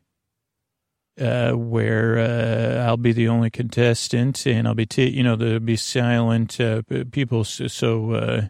uh, 1.19 1.51
where 1.51 2.17
uh, 2.17 2.86
I'll 2.86 2.95
be 2.95 3.12
the 3.12 3.27
only 3.27 3.50
contestant, 3.50 4.48
and 4.48 4.65
I'll 4.65 4.75
be, 4.75 4.86
t- 4.86 5.10
you 5.10 5.24
know, 5.24 5.36
there'll 5.36 5.60
be 5.60 5.75
silent 5.75 6.62
uh, 6.62 6.83
people. 7.12 7.43
So, 7.43 8.50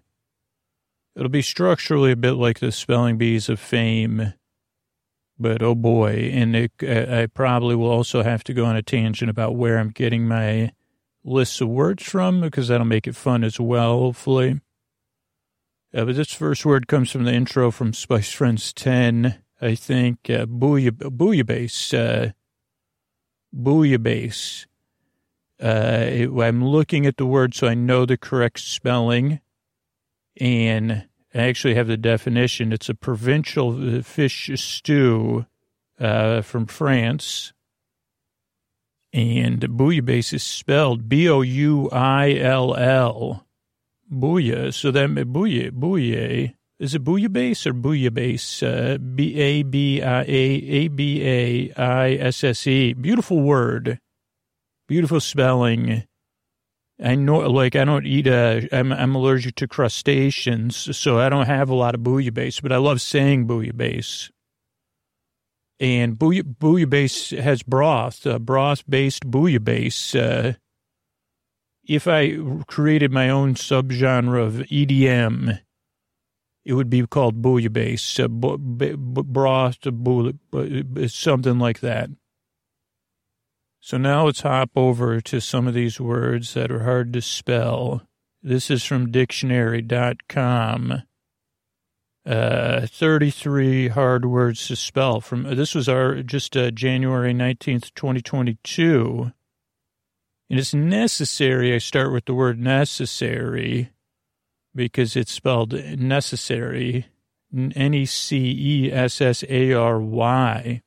it'll 1.15 1.29
be 1.29 1.41
structurally 1.41 2.11
a 2.11 2.15
bit 2.15 2.33
like 2.33 2.59
the 2.59 2.71
Spelling 2.71 3.17
Bees 3.17 3.49
of 3.49 3.59
Fame, 3.59 4.33
but 5.37 5.61
oh 5.61 5.75
boy, 5.75 6.31
and 6.33 6.55
it, 6.55 6.71
I 6.83 7.27
probably 7.27 7.75
will 7.75 7.89
also 7.89 8.23
have 8.23 8.43
to 8.45 8.53
go 8.53 8.65
on 8.65 8.75
a 8.75 8.81
tangent 8.81 9.29
about 9.29 9.55
where 9.55 9.77
I'm 9.77 9.89
getting 9.89 10.27
my 10.27 10.73
lists 11.23 11.61
of 11.61 11.69
words 11.69 12.03
from 12.03 12.41
because 12.41 12.67
that'll 12.67 12.85
make 12.85 13.07
it 13.07 13.15
fun 13.15 13.43
as 13.43 13.59
well, 13.59 13.99
hopefully. 13.99 14.61
Uh, 15.93 16.05
but 16.05 16.15
this 16.15 16.31
first 16.31 16.65
word 16.65 16.87
comes 16.87 17.11
from 17.11 17.25
the 17.25 17.33
intro 17.33 17.69
from 17.69 17.93
Spice 17.93 18.31
Friends 18.31 18.71
10, 18.73 19.41
I 19.61 19.75
think. 19.75 20.29
Uh, 20.29 20.45
bouillabaisse. 20.45 21.93
Uh, 21.93 22.31
bouillabaisse. 23.53 24.65
Uh, 25.61 26.41
I'm 26.41 26.63
looking 26.63 27.05
at 27.05 27.17
the 27.17 27.25
word 27.25 27.53
so 27.53 27.67
I 27.67 27.73
know 27.73 28.05
the 28.05 28.17
correct 28.17 28.59
spelling. 28.59 29.41
And 30.41 31.07
I 31.35 31.43
actually 31.43 31.75
have 31.75 31.85
the 31.85 31.97
definition. 31.97 32.73
It's 32.73 32.89
a 32.89 32.95
provincial 32.95 34.01
fish 34.01 34.49
stew 34.55 35.45
uh, 35.99 36.41
from 36.41 36.65
France. 36.65 37.53
And 39.13 39.61
bouillabaisse 39.61 40.33
is 40.33 40.41
spelled 40.41 41.07
B 41.07 41.29
O 41.29 41.41
U 41.41 41.89
I 41.91 42.33
L 42.33 42.75
L. 42.75 43.45
Booyah. 44.11 44.73
So 44.73 44.89
that 44.89 45.09
booyah, 45.09 45.71
booyah. 45.71 46.55
Is 46.79 46.95
it 46.95 47.03
bouillabaisse 47.03 47.67
or 47.67 47.73
bouillabaisse? 47.75 48.63
Uh, 48.63 48.97
B 48.97 49.35
A 49.35 49.61
B 49.61 50.01
I 50.01 50.21
A 50.21 50.25
A 50.25 50.87
B 50.87 51.21
A 51.23 51.73
I 51.77 52.13
S 52.13 52.43
S 52.43 52.65
E. 52.65 52.93
Beautiful 52.93 53.41
word. 53.41 53.99
Beautiful 54.87 55.19
spelling. 55.19 56.07
I 57.03 57.15
know, 57.15 57.39
like, 57.39 57.75
I 57.75 57.83
don't 57.83 58.05
eat, 58.05 58.27
uh, 58.27 58.61
I'm, 58.71 58.91
I'm 58.93 59.15
allergic 59.15 59.55
to 59.55 59.67
crustaceans, 59.67 60.95
so 60.95 61.19
I 61.19 61.29
don't 61.29 61.47
have 61.47 61.69
a 61.69 61.75
lot 61.75 61.95
of 61.95 62.01
bouillabaisse, 62.01 62.61
but 62.61 62.71
I 62.71 62.77
love 62.77 63.01
saying 63.01 63.47
bouillabaisse 63.47 64.29
and 65.81 66.15
bouillabaisse 66.15 67.37
has 67.41 67.63
broth, 67.63 68.27
uh, 68.27 68.37
broth-based 68.37 69.25
bouillabaisse. 69.29 70.15
Uh, 70.15 70.53
if 71.87 72.07
I 72.07 72.37
created 72.67 73.11
my 73.11 73.29
own 73.29 73.55
subgenre 73.55 74.39
of 74.39 74.53
EDM, 74.69 75.59
it 76.63 76.73
would 76.73 76.91
be 76.91 77.05
called 77.07 77.41
bouillabaisse, 77.41 78.23
uh, 78.23 78.27
b- 78.27 78.93
b- 78.93 79.23
broth, 79.25 79.79
something 81.11 81.57
like 81.57 81.79
that. 81.79 82.11
So 83.81 83.97
now 83.97 84.25
let's 84.25 84.41
hop 84.41 84.69
over 84.75 85.19
to 85.21 85.41
some 85.41 85.67
of 85.67 85.73
these 85.73 85.99
words 85.99 86.53
that 86.53 86.71
are 86.71 86.83
hard 86.83 87.11
to 87.13 87.21
spell. 87.21 88.03
This 88.41 88.71
is 88.71 88.85
from 88.85 89.11
dictionary.com 89.11 91.03
uh, 92.25 92.85
33 92.85 93.87
hard 93.87 94.25
words 94.25 94.67
to 94.67 94.75
spell 94.75 95.19
from 95.21 95.55
this 95.55 95.73
was 95.73 95.89
our 95.89 96.21
just 96.21 96.55
uh, 96.55 96.69
January 96.69 97.33
19th 97.33 97.91
2022 97.95 99.31
and 100.49 100.59
it's 100.59 100.73
necessary 100.73 101.73
I 101.73 101.79
start 101.79 102.13
with 102.13 102.25
the 102.25 102.35
word 102.35 102.59
necessary 102.59 103.89
because 104.75 105.15
it's 105.15 105.31
spelled 105.31 105.73
necessary 105.73 107.07
N 107.51 107.93
E 107.95 108.05
C 108.05 108.55
E 108.55 108.91
S 108.91 109.19
S 109.19 109.43
A 109.49 109.73
R 109.73 109.99
Y 109.99 110.83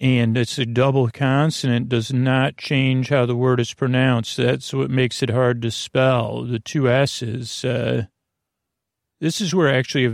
and 0.00 0.36
it's 0.36 0.58
a 0.58 0.64
double 0.64 1.08
consonant 1.08 1.88
does 1.88 2.12
not 2.12 2.56
change 2.56 3.10
how 3.10 3.26
the 3.26 3.36
word 3.36 3.60
is 3.60 3.74
pronounced 3.74 4.36
that's 4.36 4.72
what 4.72 4.90
makes 4.90 5.22
it 5.22 5.30
hard 5.30 5.60
to 5.60 5.70
spell 5.70 6.42
the 6.44 6.58
two 6.58 6.88
s's 6.88 7.64
uh, 7.64 8.04
this 9.20 9.42
is 9.42 9.54
where 9.54 9.72
actually 9.72 10.06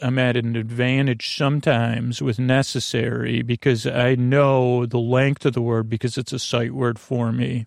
I'm 0.00 0.18
at 0.18 0.36
an 0.36 0.56
advantage 0.56 1.36
sometimes 1.36 2.22
with 2.22 2.38
necessary 2.38 3.42
because 3.42 3.86
I 3.86 4.14
know 4.14 4.86
the 4.86 4.98
length 4.98 5.44
of 5.44 5.52
the 5.52 5.60
word 5.60 5.90
because 5.90 6.16
it's 6.16 6.32
a 6.32 6.38
sight 6.38 6.72
word 6.72 6.98
for 6.98 7.30
me. 7.30 7.66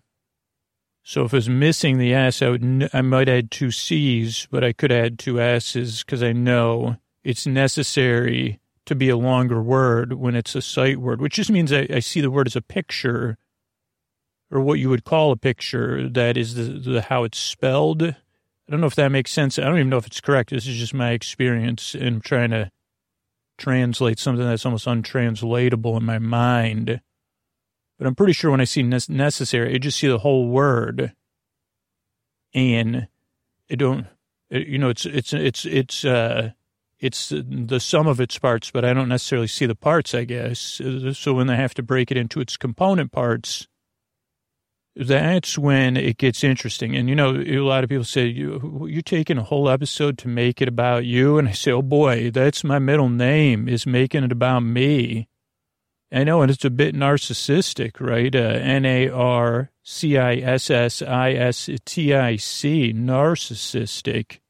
So 1.04 1.24
if 1.24 1.32
it 1.32 1.36
was 1.36 1.48
missing 1.48 1.98
the 1.98 2.12
S, 2.12 2.42
I 2.42 2.48
would, 2.48 2.90
I 2.92 3.00
might 3.00 3.28
add 3.28 3.52
two 3.52 3.70
C's, 3.70 4.48
but 4.50 4.64
I 4.64 4.72
could 4.72 4.90
add 4.90 5.20
two 5.20 5.40
S's 5.40 6.02
because 6.02 6.22
I 6.22 6.32
know 6.32 6.96
it's 7.22 7.46
necessary 7.46 8.58
to 8.86 8.94
be 8.94 9.08
a 9.08 9.16
longer 9.16 9.62
word 9.62 10.14
when 10.14 10.34
it's 10.34 10.54
a 10.54 10.62
sight 10.62 10.98
word, 10.98 11.20
which 11.20 11.34
just 11.34 11.50
means 11.50 11.72
I, 11.72 11.86
I 11.90 12.00
see 12.00 12.20
the 12.20 12.30
word 12.30 12.46
as 12.46 12.56
a 12.56 12.62
picture 12.62 13.38
or 14.50 14.60
what 14.60 14.78
you 14.78 14.90
would 14.90 15.04
call 15.04 15.32
a 15.32 15.36
picture. 15.36 16.08
That 16.08 16.36
is 16.36 16.54
the, 16.54 16.64
the 16.64 17.02
how 17.02 17.24
it's 17.24 17.38
spelled 17.38 18.14
I 18.68 18.70
don't 18.70 18.80
know 18.80 18.86
if 18.86 18.94
that 18.94 19.10
makes 19.10 19.30
sense. 19.30 19.58
I 19.58 19.64
don't 19.64 19.76
even 19.76 19.90
know 19.90 19.98
if 19.98 20.06
it's 20.06 20.20
correct. 20.20 20.50
This 20.50 20.66
is 20.66 20.76
just 20.76 20.94
my 20.94 21.10
experience 21.10 21.94
in 21.94 22.20
trying 22.20 22.50
to 22.50 22.70
translate 23.58 24.18
something 24.18 24.46
that's 24.46 24.64
almost 24.64 24.86
untranslatable 24.86 25.96
in 25.96 26.04
my 26.04 26.18
mind. 26.18 27.00
But 27.98 28.06
I'm 28.06 28.14
pretty 28.14 28.32
sure 28.32 28.50
when 28.50 28.60
I 28.60 28.64
see 28.64 28.82
necessary, 28.82 29.74
I 29.74 29.78
just 29.78 29.98
see 29.98 30.08
the 30.08 30.18
whole 30.18 30.48
word, 30.48 31.12
and 32.54 33.08
it 33.68 33.76
don't. 33.76 34.06
It, 34.48 34.68
you 34.68 34.78
know, 34.78 34.88
it's 34.88 35.06
it's 35.06 35.32
it's 35.32 35.66
it's 35.66 36.04
uh, 36.04 36.52
it's 37.02 37.30
the 37.30 37.80
sum 37.80 38.06
of 38.06 38.20
its 38.20 38.38
parts, 38.38 38.70
but 38.70 38.84
I 38.84 38.94
don't 38.94 39.08
necessarily 39.08 39.48
see 39.48 39.66
the 39.66 39.74
parts. 39.74 40.14
I 40.14 40.24
guess 40.24 40.80
so. 41.12 41.34
When 41.34 41.48
they 41.48 41.56
have 41.56 41.74
to 41.74 41.82
break 41.82 42.10
it 42.12 42.16
into 42.16 42.40
its 42.40 42.56
component 42.56 43.10
parts, 43.10 43.66
that's 44.94 45.58
when 45.58 45.96
it 45.96 46.18
gets 46.18 46.44
interesting. 46.44 46.94
And, 46.94 47.08
you 47.08 47.14
know, 47.14 47.34
a 47.34 47.58
lot 47.58 47.82
of 47.82 47.90
people 47.90 48.04
say, 48.04 48.26
you, 48.26 48.86
you're 48.88 49.02
taking 49.02 49.38
a 49.38 49.42
whole 49.42 49.68
episode 49.68 50.16
to 50.18 50.28
make 50.28 50.62
it 50.62 50.68
about 50.68 51.04
you. 51.04 51.38
And 51.38 51.48
I 51.48 51.52
say, 51.52 51.72
oh 51.72 51.82
boy, 51.82 52.30
that's 52.30 52.62
my 52.62 52.78
middle 52.78 53.08
name 53.08 53.68
is 53.68 53.86
making 53.86 54.22
it 54.22 54.32
about 54.32 54.60
me. 54.60 55.28
I 56.12 56.24
know, 56.24 56.42
and 56.42 56.50
it's 56.50 56.64
a 56.64 56.70
bit 56.70 56.94
narcissistic, 56.94 57.98
right? 57.98 58.34
Uh, 58.34 58.38
N 58.38 58.84
A 58.84 59.08
R 59.08 59.70
C 59.82 60.18
I 60.18 60.34
S 60.34 60.70
S 60.70 61.00
I 61.00 61.32
S 61.32 61.70
T 61.86 62.12
I 62.12 62.36
C, 62.36 62.92
narcissistic, 62.92 64.40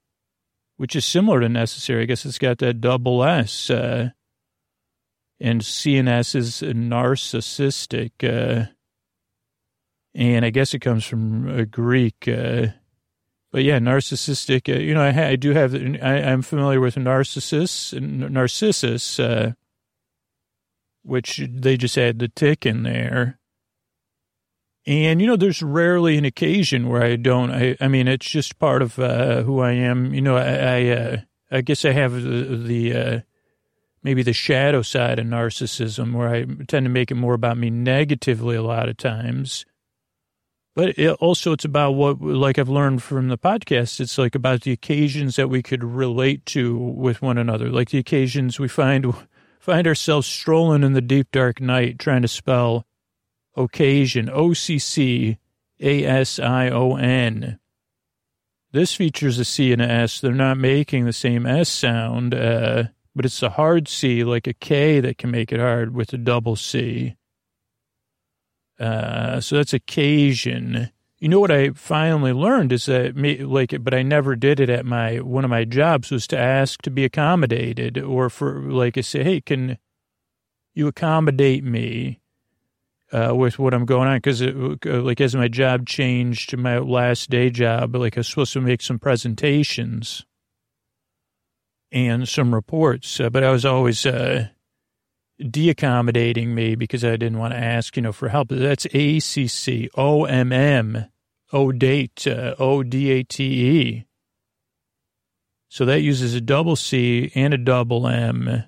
which 0.82 0.96
is 0.96 1.04
similar 1.04 1.38
to 1.38 1.48
necessary. 1.48 2.02
I 2.02 2.06
guess 2.06 2.26
it's 2.26 2.40
got 2.40 2.58
that 2.58 2.80
double 2.80 3.22
S. 3.22 3.70
Uh, 3.70 4.08
and 5.38 5.60
CNS 5.60 6.34
is 6.34 6.60
narcissistic. 6.60 8.10
Uh, 8.24 8.66
and 10.12 10.44
I 10.44 10.50
guess 10.50 10.74
it 10.74 10.80
comes 10.80 11.04
from 11.04 11.48
uh, 11.48 11.66
Greek. 11.70 12.26
Uh, 12.26 12.66
but 13.52 13.62
yeah, 13.62 13.78
narcissistic. 13.78 14.68
Uh, 14.68 14.80
you 14.80 14.92
know, 14.92 15.04
I, 15.04 15.28
I, 15.28 15.36
do 15.36 15.52
have. 15.52 15.72
I, 15.72 16.18
am 16.18 16.42
familiar 16.42 16.80
with 16.80 16.96
Narcissus, 16.96 17.92
Narcissus, 17.92 19.20
uh, 19.20 19.52
which 21.04 21.42
they 21.48 21.76
just 21.76 21.96
add 21.96 22.18
the 22.18 22.26
tick 22.26 22.66
in 22.66 22.82
there. 22.82 23.38
And 24.86 25.20
you 25.20 25.26
know, 25.26 25.36
there's 25.36 25.62
rarely 25.62 26.18
an 26.18 26.24
occasion 26.24 26.88
where 26.88 27.02
I 27.02 27.16
don't. 27.16 27.50
I, 27.50 27.76
I 27.80 27.88
mean, 27.88 28.08
it's 28.08 28.28
just 28.28 28.58
part 28.58 28.82
of 28.82 28.98
uh, 28.98 29.42
who 29.42 29.60
I 29.60 29.72
am. 29.72 30.12
You 30.12 30.22
know, 30.22 30.36
I, 30.36 30.54
I, 30.54 30.88
uh, 30.88 31.16
I 31.50 31.60
guess 31.60 31.84
I 31.84 31.92
have 31.92 32.14
the, 32.14 32.56
the 32.56 33.24
maybe 34.02 34.22
the 34.22 34.32
shadow 34.32 34.82
side 34.82 35.20
of 35.20 35.26
narcissism, 35.26 36.14
where 36.14 36.28
I 36.28 36.44
tend 36.66 36.84
to 36.84 36.90
make 36.90 37.10
it 37.12 37.16
more 37.16 37.34
about 37.34 37.58
me 37.58 37.70
negatively 37.70 38.56
a 38.56 38.62
lot 38.62 38.88
of 38.88 38.96
times 38.96 39.64
but 40.74 40.98
it 40.98 41.10
also, 41.20 41.52
it's 41.52 41.64
about 41.66 41.92
what, 41.92 42.20
like 42.22 42.58
I've 42.58 42.68
learned 42.68 43.02
from 43.02 43.28
the 43.28 43.36
podcast, 43.36 44.00
it's 44.00 44.16
like 44.16 44.34
about 44.34 44.62
the 44.62 44.72
occasions 44.72 45.36
that 45.36 45.50
we 45.50 45.62
could 45.62 45.84
relate 45.84 46.46
to 46.46 46.76
with 46.76 47.20
one 47.20 47.36
another, 47.36 47.68
like 47.70 47.90
the 47.90 47.98
occasions 47.98 48.58
we 48.58 48.68
find 48.68 49.12
find 49.60 49.86
ourselves 49.86 50.26
strolling 50.26 50.82
in 50.82 50.92
the 50.92 51.00
deep 51.00 51.30
dark 51.30 51.60
night 51.60 51.98
trying 51.98 52.22
to 52.22 52.28
spell 52.28 52.84
occasion, 53.56 54.30
O 54.30 54.52
C 54.52 54.78
C 54.78 55.38
A 55.80 56.04
S 56.04 56.38
I 56.38 56.70
O 56.70 56.96
N. 56.96 57.58
This 58.72 58.94
features 58.94 59.38
a 59.38 59.44
C 59.44 59.72
and 59.72 59.82
a 59.82 59.90
S. 59.90 60.20
They're 60.20 60.32
not 60.32 60.56
making 60.56 61.04
the 61.04 61.12
same 61.12 61.44
S 61.46 61.68
sound, 61.68 62.34
uh, 62.34 62.84
but 63.14 63.26
it's 63.26 63.42
a 63.42 63.50
hard 63.50 63.86
C, 63.86 64.24
like 64.24 64.46
a 64.46 64.54
K 64.54 65.00
that 65.00 65.18
can 65.18 65.30
make 65.30 65.52
it 65.52 65.60
hard 65.60 65.94
with 65.94 66.12
a 66.12 66.18
double 66.18 66.56
C. 66.56 67.16
Uh, 68.80 69.40
so 69.40 69.56
that's 69.56 69.74
occasion. 69.74 70.90
You 71.18 71.28
know 71.28 71.38
what 71.38 71.52
I 71.52 71.70
finally 71.70 72.32
learned 72.32 72.72
is 72.72 72.86
that, 72.86 73.16
like, 73.16 73.76
but 73.84 73.94
I 73.94 74.02
never 74.02 74.34
did 74.34 74.58
it 74.58 74.70
at 74.70 74.86
my 74.86 75.20
one 75.20 75.44
of 75.44 75.50
my 75.50 75.64
jobs 75.64 76.10
was 76.10 76.26
to 76.28 76.38
ask 76.38 76.82
to 76.82 76.90
be 76.90 77.04
accommodated, 77.04 77.98
or 77.98 78.28
for 78.30 78.60
like 78.60 78.98
I 78.98 79.02
say, 79.02 79.22
hey, 79.22 79.40
can 79.40 79.78
you 80.74 80.88
accommodate 80.88 81.62
me 81.62 82.21
uh, 83.12 83.34
with 83.34 83.58
what 83.58 83.74
I'm 83.74 83.84
going 83.84 84.08
on? 84.08 84.16
Because 84.16 84.42
uh, 84.42 84.76
like 84.84 85.20
as 85.20 85.34
my 85.34 85.48
job 85.48 85.86
changed 85.86 86.56
my 86.56 86.78
last 86.78 87.30
day 87.30 87.50
job, 87.50 87.94
like 87.94 88.16
I 88.16 88.20
was 88.20 88.28
supposed 88.28 88.52
to 88.54 88.60
make 88.60 88.82
some 88.82 88.98
presentations 88.98 90.24
and 91.90 92.26
some 92.28 92.54
reports, 92.54 93.20
uh, 93.20 93.28
but 93.28 93.44
I 93.44 93.50
was 93.50 93.64
always 93.66 94.06
uh, 94.06 94.48
deaccommodating 95.40 96.48
me 96.48 96.74
because 96.74 97.04
I 97.04 97.10
didn't 97.16 97.38
want 97.38 97.52
to 97.52 97.60
ask, 97.60 97.96
you 97.96 98.02
know, 98.02 98.12
for 98.12 98.28
help. 98.30 98.48
That's 98.48 98.86
A 98.92 99.20
C 99.20 99.46
C 99.46 99.90
O 99.94 100.24
M 100.24 100.52
M 100.52 101.06
O 101.52 101.70
date 101.70 102.26
uh, 102.26 102.54
O 102.58 102.82
D 102.82 103.10
A 103.10 103.22
T 103.22 103.44
E. 103.44 104.06
So 105.68 105.84
that 105.86 106.00
uses 106.02 106.34
a 106.34 106.40
double 106.40 106.76
C 106.76 107.32
and 107.34 107.54
a 107.54 107.58
double 107.58 108.06
M, 108.06 108.64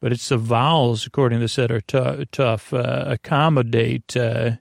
but 0.00 0.12
it's 0.12 0.28
the 0.28 0.38
vowels, 0.38 1.06
according 1.06 1.38
to 1.38 1.44
this, 1.44 1.56
that 1.56 1.70
are 1.70 1.80
t- 1.80 2.26
tough. 2.32 2.72
Uh, 2.72 3.04
accommodate 3.06 4.16
uh, 4.16 4.52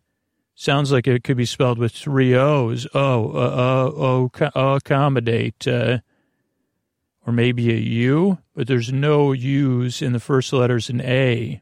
sounds 0.56 0.92
like 0.92 1.08
it 1.08 1.24
could 1.24 1.38
be 1.38 1.46
spelled 1.46 1.78
with 1.78 1.92
three 1.92 2.36
O's. 2.36 2.88
Oh, 2.94 3.32
uh, 3.34 3.90
uh, 3.90 4.52
oh, 4.56 4.76
accommodate. 4.76 5.68
Uh, 5.68 6.00
or 7.26 7.34
maybe 7.34 7.72
a 7.72 7.78
U, 7.78 8.38
but 8.54 8.68
there's 8.68 8.94
no 8.94 9.32
U's 9.32 10.02
in 10.02 10.14
the 10.14 10.20
first 10.20 10.54
letters 10.54 10.90
an 10.90 11.02
A. 11.02 11.62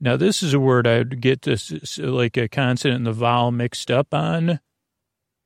Now, 0.00 0.16
this 0.16 0.42
is 0.42 0.54
a 0.54 0.60
word 0.60 0.86
I 0.86 0.98
would 0.98 1.20
get 1.20 1.42
this 1.42 1.98
like 1.98 2.36
a 2.36 2.48
consonant 2.48 2.98
and 2.98 3.06
the 3.06 3.12
vowel 3.12 3.50
mixed 3.50 3.90
up 3.90 4.14
on. 4.14 4.60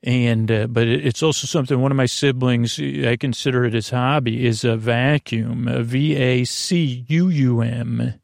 And, 0.07 0.51
uh, 0.51 0.67
but 0.67 0.87
it's 0.87 1.23
also 1.23 1.47
something 1.47 1.81
one 1.81 1.91
of 1.91 1.97
my 1.97 2.05
siblings, 2.05 2.79
I 2.79 3.17
consider 3.17 3.65
it 3.65 3.73
his 3.73 3.89
hobby, 3.89 4.45
is 4.45 4.63
a 4.63 4.77
vacuum, 4.77 5.67
V 5.83 6.15
A 6.15 6.45
C 6.45 7.07
U 7.09 7.29
U 7.29 7.63
M. 7.63 8.15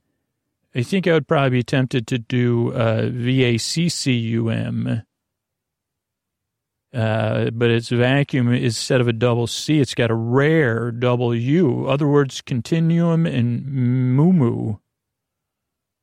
I 0.74 0.82
think 0.82 1.06
I 1.06 1.14
would 1.14 1.26
probably 1.26 1.50
be 1.50 1.62
tempted 1.62 2.06
to 2.08 2.18
do 2.18 2.72
uh, 2.74 3.08
V 3.10 3.44
A 3.44 3.56
C 3.56 3.88
C 3.88 4.12
U 4.12 4.50
M 4.50 5.02
uh, 6.92 7.50
but 7.50 7.70
its 7.70 7.88
vacuum 7.88 8.52
instead 8.52 9.00
of 9.00 9.06
a 9.06 9.12
double 9.12 9.46
C, 9.46 9.80
it's 9.80 9.94
got 9.94 10.10
a 10.10 10.14
rare 10.14 10.90
double 10.90 11.34
U. 11.34 11.86
Other 11.86 12.08
words, 12.08 12.40
continuum 12.40 13.26
and 13.26 13.64
mumu. 14.16 14.80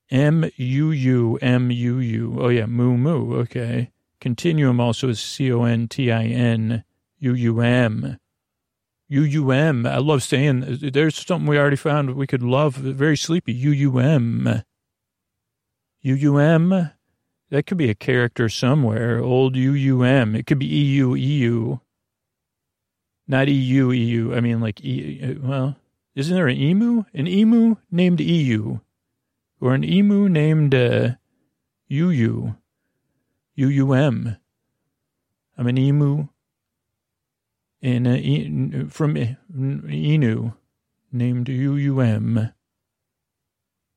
M 0.09 0.49
U 0.55 0.91
U 0.91 1.37
M 1.41 1.69
U 1.69 1.99
U. 1.99 2.37
Oh 2.39 2.47
yeah, 2.47 2.63
mumu. 2.63 3.35
Okay. 3.41 3.91
Continuum 4.19 4.79
also 4.79 5.09
is 5.09 5.19
C 5.19 5.51
O 5.51 5.63
N 5.63 5.87
T 5.87 6.11
I 6.11 6.25
N 6.25 6.83
U 7.19 7.33
U 7.33 7.61
M. 7.61 8.17
U 9.09 9.21
U 9.21 9.51
M. 9.51 9.85
I 9.85 9.97
love 9.97 10.23
saying 10.23 10.79
there's 10.81 11.15
something 11.15 11.47
we 11.47 11.57
already 11.57 11.75
found 11.75 12.15
we 12.15 12.27
could 12.27 12.43
love. 12.43 12.75
Very 12.75 13.17
sleepy. 13.17 13.53
U 13.53 13.71
U 13.71 13.99
M. 13.99 14.63
U 16.01 16.13
U 16.15 16.37
M. 16.37 16.91
That 17.49 17.65
could 17.65 17.77
be 17.77 17.89
a 17.89 17.95
character 17.95 18.49
somewhere. 18.49 19.19
Old 19.19 19.55
UUM. 19.55 20.35
It 20.35 20.45
could 20.45 20.59
be 20.59 20.65
EU, 20.65 21.13
EU. 21.13 21.77
Not 23.27 23.47
EU, 23.47 23.91
EU. 23.91 24.33
I 24.35 24.41
mean, 24.41 24.59
like, 24.59 24.83
e, 24.83 25.37
well, 25.41 25.77
isn't 26.15 26.35
there 26.35 26.47
an 26.47 26.57
emu? 26.57 27.03
An 27.13 27.27
emu 27.27 27.75
named 27.89 28.19
EU. 28.19 28.79
Or 29.61 29.73
an 29.73 29.83
emu 29.83 30.27
named 30.27 30.75
uh, 30.75 31.11
UU. 31.91 32.55
UUM. 33.57 34.37
I'm 35.57 35.67
an 35.67 35.77
emu. 35.77 36.27
And 37.81 38.07
uh, 38.07 38.89
from 38.89 39.15
Inu 39.15 40.55
named 41.11 41.47
UUM. 41.47 42.53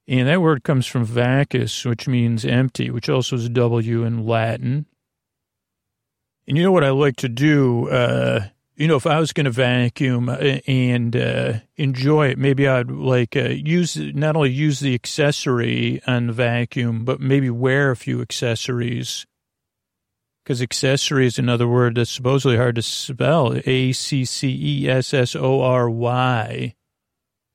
And 0.08 0.28
that 0.28 0.42
word 0.42 0.64
comes 0.64 0.86
from 0.86 1.04
vacus, 1.04 1.84
which 1.84 2.08
means 2.08 2.44
empty, 2.44 2.90
which 2.90 3.08
also 3.08 3.36
is 3.36 3.48
W 3.48 4.04
in 4.04 4.26
Latin. 4.26 4.86
And 6.48 6.56
you 6.56 6.64
know 6.64 6.72
what 6.72 6.84
I 6.84 6.90
like 6.90 7.16
to 7.16 7.28
do? 7.28 7.88
Uh, 7.88 8.48
you 8.74 8.88
know, 8.88 8.96
if 8.96 9.06
I 9.06 9.20
was 9.20 9.32
going 9.32 9.44
to 9.44 9.50
vacuum 9.50 10.28
uh, 10.28 10.36
and 10.66 11.14
uh, 11.14 11.60
enjoy 11.76 12.28
it, 12.28 12.38
maybe 12.38 12.66
I'd 12.66 12.90
like 12.90 13.36
uh, 13.36 13.50
use 13.50 13.96
not 13.96 14.36
only 14.36 14.50
use 14.50 14.80
the 14.80 14.94
accessory 14.94 16.02
on 16.06 16.28
the 16.28 16.32
vacuum, 16.32 17.04
but 17.04 17.20
maybe 17.20 17.50
wear 17.50 17.90
a 17.90 17.96
few 17.96 18.20
accessories. 18.20 19.26
Because 20.42 20.62
accessory 20.62 21.26
is 21.26 21.38
another 21.38 21.68
word 21.68 21.96
that's 21.96 22.10
supposedly 22.10 22.56
hard 22.56 22.76
to 22.76 22.82
spell. 22.82 23.54
A 23.66 23.92
C 23.92 24.24
C 24.24 24.82
E 24.84 24.88
S 24.88 25.12
S 25.12 25.36
O 25.36 25.60
R 25.60 25.88
Y. 25.88 26.74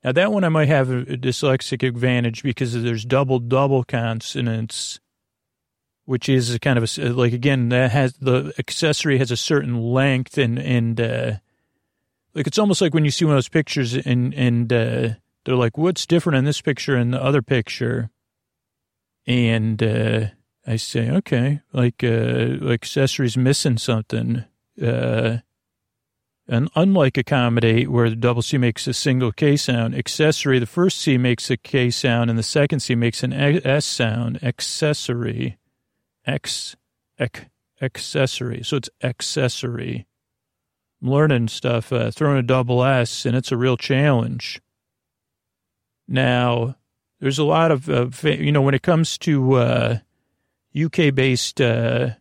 Now 0.04 0.12
that 0.12 0.32
one 0.32 0.44
I 0.44 0.50
might 0.50 0.68
have 0.68 0.92
a, 0.92 1.04
dyslexic 1.04 1.86
advantage 1.86 2.44
because 2.44 2.80
there's 2.80 3.06
double 3.06 3.40
double 3.40 3.84
consonants, 3.84 5.00
which 6.06 6.30
is 6.30 6.56
kind 6.62 6.78
of 6.78 6.98
a, 7.00 7.10
like 7.10 7.34
again 7.34 7.70
that 7.70 7.90
has 7.90 8.14
the 8.14 8.54
accessory 8.60 9.18
has 9.18 9.32
a 9.32 9.38
certain 9.38 9.82
length 9.82 10.38
and 10.38 10.60
and 10.60 11.02
uh, 11.02 11.32
like 12.36 12.46
it's 12.46 12.60
almost 12.60 12.82
like 12.82 12.94
when 12.94 13.04
you 13.04 13.10
see 13.10 13.26
one 13.26 13.34
of 13.34 13.38
those 13.38 13.50
pictures 13.50 13.96
and 13.96 14.32
and 14.36 14.72
uh, 14.72 15.10
they're 15.44 15.56
like 15.56 15.76
what's 15.76 16.06
different 16.06 16.38
in 16.38 16.46
this 16.46 16.62
picture 16.62 16.96
and 16.96 17.12
the 17.12 17.24
other 17.24 17.42
picture, 17.42 18.12
and 19.26 19.82
uh, 19.82 20.28
I 20.68 20.78
say 20.78 21.10
okay 21.10 21.62
like 21.74 22.04
uh, 22.04 22.70
accessories 22.70 23.38
missing 23.38 23.78
something. 23.78 24.46
Uh, 24.82 25.38
and 26.48 26.70
unlike 26.76 27.18
accommodate, 27.18 27.90
where 27.90 28.10
the 28.10 28.16
double 28.16 28.44
C 28.44 28.58
makes 28.58 28.86
a 28.88 28.94
single 28.94 29.32
K 29.32 29.58
sound, 29.58 29.96
accessory, 29.96 30.60
the 30.60 30.68
first 30.68 31.00
C 31.00 31.18
makes 31.18 31.50
a 31.50 31.58
K 31.58 31.90
sound 31.90 32.30
and 32.30 32.38
the 32.38 32.44
second 32.44 32.82
C 32.82 32.94
makes 32.94 33.24
an 33.24 33.34
S 33.34 33.86
sound. 33.86 34.44
Accessory. 34.44 35.58
X, 36.26 36.76
ec, 37.20 37.50
accessory. 37.82 38.62
So 38.64 38.78
it's 38.78 38.90
accessory. 39.04 40.08
I'm 41.02 41.10
learning 41.10 41.50
stuff, 41.50 41.92
uh, 41.92 42.12
throwing 42.12 42.38
a 42.38 42.44
double 42.44 42.84
S, 42.84 43.26
and 43.26 43.36
it's 43.36 43.52
a 43.52 43.58
real 43.58 43.78
challenge. 43.78 44.62
Now, 46.08 46.76
there's 47.20 47.40
a 47.40 47.44
lot 47.44 47.72
of, 47.72 47.90
uh, 47.90 48.08
you 48.24 48.52
know, 48.52 48.62
when 48.62 48.76
it 48.76 48.84
comes 48.84 49.18
to 49.20 49.54
uh, 49.54 49.98
UK 50.76 51.14
based 51.14 51.62
uh, 51.62 52.12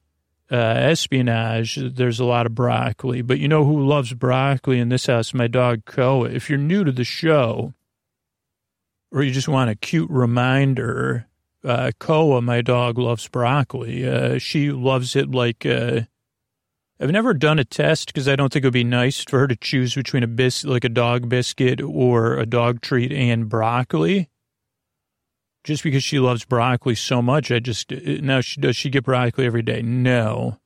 uh, 0.50 0.56
espionage, 0.56 1.76
there's 1.76 2.20
a 2.20 2.24
lot 2.24 2.46
of 2.46 2.54
broccoli. 2.54 3.22
But 3.22 3.38
you 3.38 3.48
know 3.48 3.64
who 3.64 3.84
loves 3.84 4.12
broccoli 4.12 4.78
in 4.78 4.88
this 4.88 5.06
house? 5.06 5.34
My 5.34 5.48
dog, 5.48 5.84
Koa. 5.84 6.28
If 6.28 6.48
you're 6.48 6.58
new 6.58 6.84
to 6.84 6.92
the 6.92 7.04
show, 7.04 7.74
or 9.10 9.22
you 9.22 9.32
just 9.32 9.48
want 9.48 9.70
a 9.70 9.74
cute 9.74 10.10
reminder, 10.10 11.26
uh, 11.64 11.92
Koa, 11.98 12.42
my 12.42 12.60
dog, 12.60 12.98
loves 12.98 13.26
broccoli. 13.28 14.08
Uh, 14.08 14.38
she 14.38 14.70
loves 14.70 15.16
it 15.16 15.30
like, 15.30 15.64
uh, 15.64 16.02
I've 17.00 17.10
never 17.10 17.34
done 17.34 17.58
a 17.58 17.64
test 17.64 18.08
because 18.08 18.28
I 18.28 18.36
don't 18.36 18.52
think 18.52 18.64
it 18.64 18.68
would 18.68 18.74
be 18.74 18.84
nice 18.84 19.24
for 19.24 19.40
her 19.40 19.48
to 19.48 19.56
choose 19.56 19.94
between 19.94 20.22
a 20.22 20.28
bis 20.28 20.64
like 20.64 20.84
a 20.84 20.88
dog 20.88 21.28
biscuit 21.28 21.80
or 21.82 22.38
a 22.38 22.46
dog 22.46 22.80
treat 22.80 23.12
and 23.12 23.48
broccoli. 23.48 24.28
Just 25.64 25.82
because 25.82 26.04
she 26.04 26.18
loves 26.18 26.44
broccoli 26.44 26.94
so 26.94 27.22
much, 27.22 27.50
I 27.50 27.58
just 27.58 27.90
now 27.90 28.42
she 28.42 28.60
does 28.60 28.76
she 28.76 28.90
get 28.90 29.04
broccoli 29.04 29.46
every 29.46 29.62
day? 29.62 29.80
No. 29.80 30.58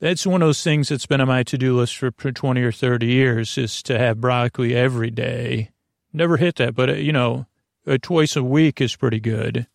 That's 0.00 0.26
one 0.26 0.42
of 0.42 0.48
those 0.48 0.64
things 0.64 0.88
that's 0.88 1.06
been 1.06 1.20
on 1.20 1.28
my 1.28 1.44
to-do 1.44 1.76
list 1.76 1.96
for 1.96 2.10
20 2.10 2.60
or 2.60 2.72
30 2.72 3.06
years 3.06 3.56
is 3.56 3.82
to 3.84 3.96
have 3.96 4.20
broccoli 4.20 4.74
every 4.74 5.10
day. 5.10 5.70
Never 6.12 6.38
hit 6.38 6.56
that, 6.56 6.74
but 6.74 6.90
uh, 6.90 6.94
you 6.94 7.12
know, 7.12 7.46
uh, 7.86 7.98
twice 8.02 8.34
a 8.34 8.42
week 8.42 8.80
is 8.80 8.96
pretty 8.96 9.20
good. 9.20 9.68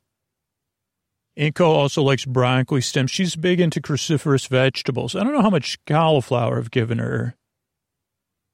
Inko 1.37 1.67
also 1.67 2.01
likes 2.01 2.25
broccoli 2.25 2.81
stems. 2.81 3.11
She's 3.11 3.35
big 3.35 3.59
into 3.59 3.79
cruciferous 3.79 4.47
vegetables. 4.49 5.15
I 5.15 5.23
don't 5.23 5.33
know 5.33 5.43
how 5.43 5.51
much 5.51 5.77
cauliflower 5.85 6.57
I've 6.57 6.71
given 6.71 6.97
her. 6.97 7.35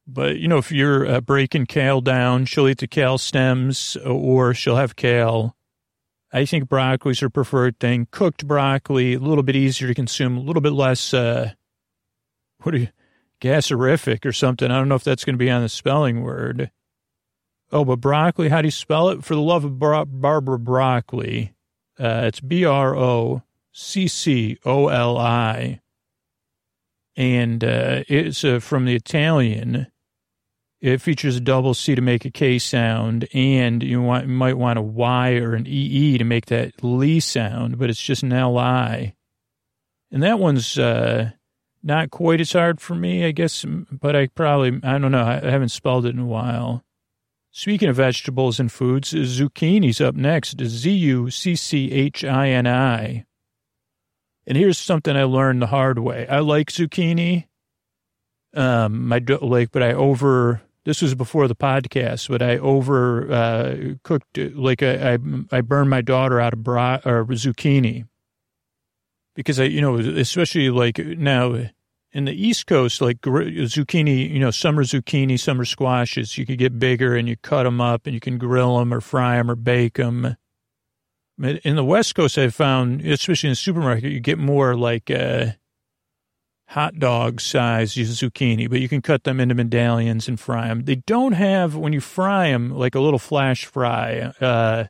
But, 0.05 0.37
you 0.37 0.47
know, 0.47 0.57
if 0.57 0.71
you're 0.71 1.07
uh, 1.07 1.21
breaking 1.21 1.67
kale 1.67 2.01
down, 2.01 2.45
she'll 2.45 2.67
eat 2.67 2.79
the 2.79 2.87
kale 2.87 3.17
stems 3.17 3.95
or 3.97 4.53
she'll 4.53 4.75
have 4.75 4.95
kale. 4.95 5.55
I 6.33 6.45
think 6.45 6.67
broccoli's 6.67 7.19
her 7.21 7.29
preferred 7.29 7.79
thing. 7.79 8.07
Cooked 8.11 8.45
broccoli, 8.47 9.13
a 9.13 9.19
little 9.19 9.43
bit 9.43 9.55
easier 9.55 9.87
to 9.87 9.93
consume, 9.93 10.35
a 10.35 10.41
little 10.41 10.61
bit 10.61 10.73
less, 10.73 11.13
uh, 11.13 11.51
what 12.63 12.75
are 12.75 12.79
you, 12.79 12.89
gaserific 13.39 14.25
or 14.25 14.33
something. 14.33 14.71
I 14.71 14.77
don't 14.77 14.89
know 14.89 14.95
if 14.95 15.03
that's 15.03 15.23
going 15.23 15.35
to 15.35 15.45
be 15.45 15.51
on 15.51 15.61
the 15.61 15.69
spelling 15.69 16.21
word. 16.21 16.71
Oh, 17.71 17.85
but 17.85 17.97
broccoli, 17.97 18.49
how 18.49 18.61
do 18.61 18.67
you 18.67 18.71
spell 18.71 19.09
it? 19.09 19.23
For 19.23 19.35
the 19.35 19.41
love 19.41 19.63
of 19.63 19.79
Bar- 19.79 20.05
Barbara 20.05 20.59
Broccoli. 20.59 21.53
Uh, 21.99 22.23
it's 22.25 22.39
B 22.39 22.65
R 22.65 22.95
O 22.95 23.43
C 23.71 24.07
C 24.07 24.57
O 24.65 24.89
L 24.89 25.17
I. 25.17 25.81
And 27.15 27.63
uh, 27.63 28.03
it's 28.07 28.43
uh, 28.43 28.59
from 28.59 28.85
the 28.85 28.95
Italian. 28.95 29.87
It 30.83 30.99
features 30.99 31.37
a 31.37 31.39
double 31.39 31.73
C 31.73 31.95
to 31.95 32.01
make 32.01 32.25
a 32.25 32.29
K 32.29 32.59
sound, 32.59 33.25
and 33.33 33.81
you, 33.81 34.01
want, 34.01 34.27
might 34.27 34.57
want 34.57 34.77
a 34.77 34.81
Y 34.81 35.35
or 35.35 35.53
an 35.53 35.65
EE 35.65 36.17
to 36.17 36.25
make 36.25 36.47
that 36.47 36.83
Lee 36.83 37.21
sound, 37.21 37.79
but 37.79 37.89
it's 37.89 38.01
just 38.01 38.21
an 38.21 38.31
LI. 38.31 39.15
And 40.11 40.21
that 40.21 40.39
one's 40.39 40.77
uh, 40.77 41.31
not 41.81 42.11
quite 42.11 42.41
as 42.41 42.51
hard 42.51 42.81
for 42.81 42.95
me, 42.95 43.23
I 43.23 43.31
guess, 43.31 43.65
but 43.65 44.13
I 44.13 44.27
probably, 44.27 44.81
I 44.83 44.97
don't 44.97 45.13
know, 45.13 45.23
I 45.23 45.49
haven't 45.49 45.69
spelled 45.69 46.05
it 46.05 46.15
in 46.15 46.19
a 46.19 46.25
while. 46.25 46.83
Speaking 47.51 47.87
of 47.87 47.95
vegetables 47.95 48.59
and 48.59 48.69
foods, 48.69 49.13
zucchini's 49.13 50.01
up 50.01 50.15
next. 50.15 50.61
Z 50.61 50.91
U 50.91 51.29
C 51.29 51.55
C 51.55 51.93
H 51.93 52.25
I 52.25 52.49
N 52.49 52.67
I. 52.67 53.23
And 54.45 54.57
here's 54.57 54.77
something 54.77 55.15
I 55.15 55.23
learned 55.23 55.61
the 55.61 55.67
hard 55.67 55.97
way. 55.97 56.27
I 56.27 56.39
like 56.39 56.71
zucchini. 56.71 57.45
Um, 58.53 59.13
I 59.13 59.19
do, 59.19 59.37
like, 59.37 59.71
but 59.71 59.81
I 59.81 59.93
over. 59.93 60.61
This 60.85 61.01
was 61.01 61.15
before 61.15 61.47
the 61.47 61.55
podcast, 61.55 62.27
but 62.27 62.41
I 62.41 62.57
over 62.57 63.31
uh, 63.31 63.75
cooked 64.03 64.37
like 64.37 64.83
I, 64.83 65.17
I 65.51 65.61
burned 65.61 65.89
my 65.89 66.01
daughter 66.01 66.41
out 66.41 66.53
of 66.53 66.63
bra 66.63 66.99
or 67.05 67.25
zucchini 67.25 68.05
because 69.35 69.59
I 69.59 69.63
you 69.63 69.81
know 69.81 69.97
especially 69.97 70.69
like 70.69 70.97
now 70.97 71.69
in 72.13 72.25
the 72.25 72.31
East 72.31 72.67
Coast, 72.67 73.01
like 73.01 73.21
zucchini, 73.21 74.29
you 74.29 74.39
know, 74.39 74.51
summer 74.51 74.83
zucchini, 74.83 75.39
summer 75.39 75.65
squashes, 75.65 76.37
you 76.37 76.45
could 76.45 76.59
get 76.59 76.77
bigger 76.77 77.15
and 77.15 77.27
you 77.27 77.35
cut 77.37 77.63
them 77.63 77.81
up 77.81 78.05
and 78.05 78.13
you 78.13 78.19
can 78.19 78.37
grill 78.37 78.77
them 78.77 78.93
or 78.93 79.01
fry 79.01 79.37
them 79.37 79.49
or 79.49 79.55
bake 79.55 79.95
them. 79.95 80.37
In 81.41 81.75
the 81.75 81.83
West 81.83 82.13
Coast, 82.13 82.37
I 82.37 82.49
found, 82.49 83.01
especially 83.01 83.47
in 83.47 83.53
the 83.53 83.55
supermarket, 83.55 84.11
you 84.11 84.19
get 84.19 84.37
more 84.37 84.75
like 84.75 85.09
uh, 85.09 85.53
hot 86.73 86.97
dog 86.97 87.39
size 87.39 87.93
zucchini, 87.93 88.67
but 88.67 88.81
you 88.81 88.89
can 88.89 88.99
cut 88.99 89.25
them 89.25 89.39
into 89.39 89.53
medallions 89.53 90.27
and 90.27 90.39
fry 90.39 90.69
them. 90.69 90.86
They 90.86 90.95
don't 90.95 91.33
have, 91.33 91.75
when 91.75 91.93
you 91.93 92.01
fry 92.01 92.49
them, 92.49 92.71
like 92.71 92.95
a 92.95 92.99
little 92.99 93.19
flash 93.19 93.65
fry, 93.65 94.33
uh, 94.41 94.86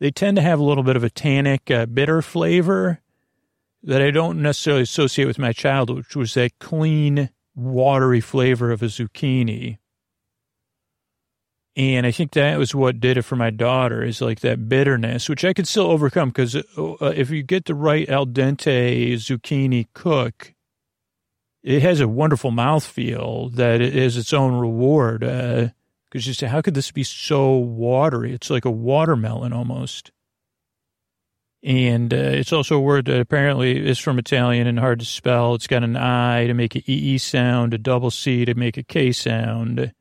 they 0.00 0.10
tend 0.10 0.36
to 0.36 0.42
have 0.42 0.60
a 0.60 0.62
little 0.62 0.82
bit 0.84 0.96
of 0.96 1.02
a 1.02 1.08
tannic, 1.08 1.70
uh, 1.70 1.86
bitter 1.86 2.20
flavor 2.20 3.00
that 3.82 4.02
I 4.02 4.10
don't 4.10 4.42
necessarily 4.42 4.82
associate 4.82 5.24
with 5.24 5.38
my 5.38 5.54
childhood, 5.54 5.98
which 5.98 6.14
was 6.14 6.34
that 6.34 6.58
clean, 6.58 7.30
watery 7.54 8.20
flavor 8.20 8.70
of 8.70 8.82
a 8.82 8.86
zucchini. 8.86 9.78
And 11.74 12.04
I 12.04 12.10
think 12.10 12.32
that 12.32 12.58
was 12.58 12.74
what 12.74 13.00
did 13.00 13.16
it 13.16 13.22
for 13.22 13.36
my 13.36 13.48
daughter 13.48 14.02
is 14.02 14.20
like 14.20 14.40
that 14.40 14.68
bitterness, 14.68 15.26
which 15.30 15.42
I 15.42 15.54
could 15.54 15.66
still 15.66 15.90
overcome 15.90 16.28
because 16.28 16.54
uh, 16.54 17.12
if 17.16 17.30
you 17.30 17.42
get 17.42 17.64
the 17.64 17.74
right 17.74 18.06
al 18.10 18.26
dente 18.26 19.14
zucchini 19.14 19.86
cook, 19.94 20.52
it 21.62 21.82
has 21.82 22.00
a 22.00 22.08
wonderful 22.08 22.50
mouthfeel 22.50 23.54
that 23.54 23.80
is 23.80 24.16
its 24.16 24.32
own 24.32 24.58
reward. 24.58 25.20
Because 25.20 26.26
uh, 26.26 26.28
you 26.28 26.34
say, 26.34 26.48
how 26.48 26.60
could 26.60 26.74
this 26.74 26.90
be 26.90 27.04
so 27.04 27.56
watery? 27.56 28.32
It's 28.32 28.50
like 28.50 28.64
a 28.64 28.70
watermelon 28.70 29.52
almost. 29.52 30.10
And 31.64 32.12
uh, 32.12 32.16
it's 32.16 32.52
also 32.52 32.76
a 32.76 32.80
word 32.80 33.04
that 33.04 33.20
apparently 33.20 33.88
is 33.88 34.00
from 34.00 34.18
Italian 34.18 34.66
and 34.66 34.80
hard 34.80 34.98
to 34.98 35.06
spell. 35.06 35.54
It's 35.54 35.68
got 35.68 35.84
an 35.84 35.96
I 35.96 36.48
to 36.48 36.54
make 36.54 36.74
an 36.74 36.82
EE 36.86 37.18
sound, 37.18 37.72
a 37.72 37.78
double 37.78 38.10
C 38.10 38.44
to 38.44 38.54
make 38.54 38.76
a 38.76 38.82
K 38.82 39.12
sound. 39.12 39.92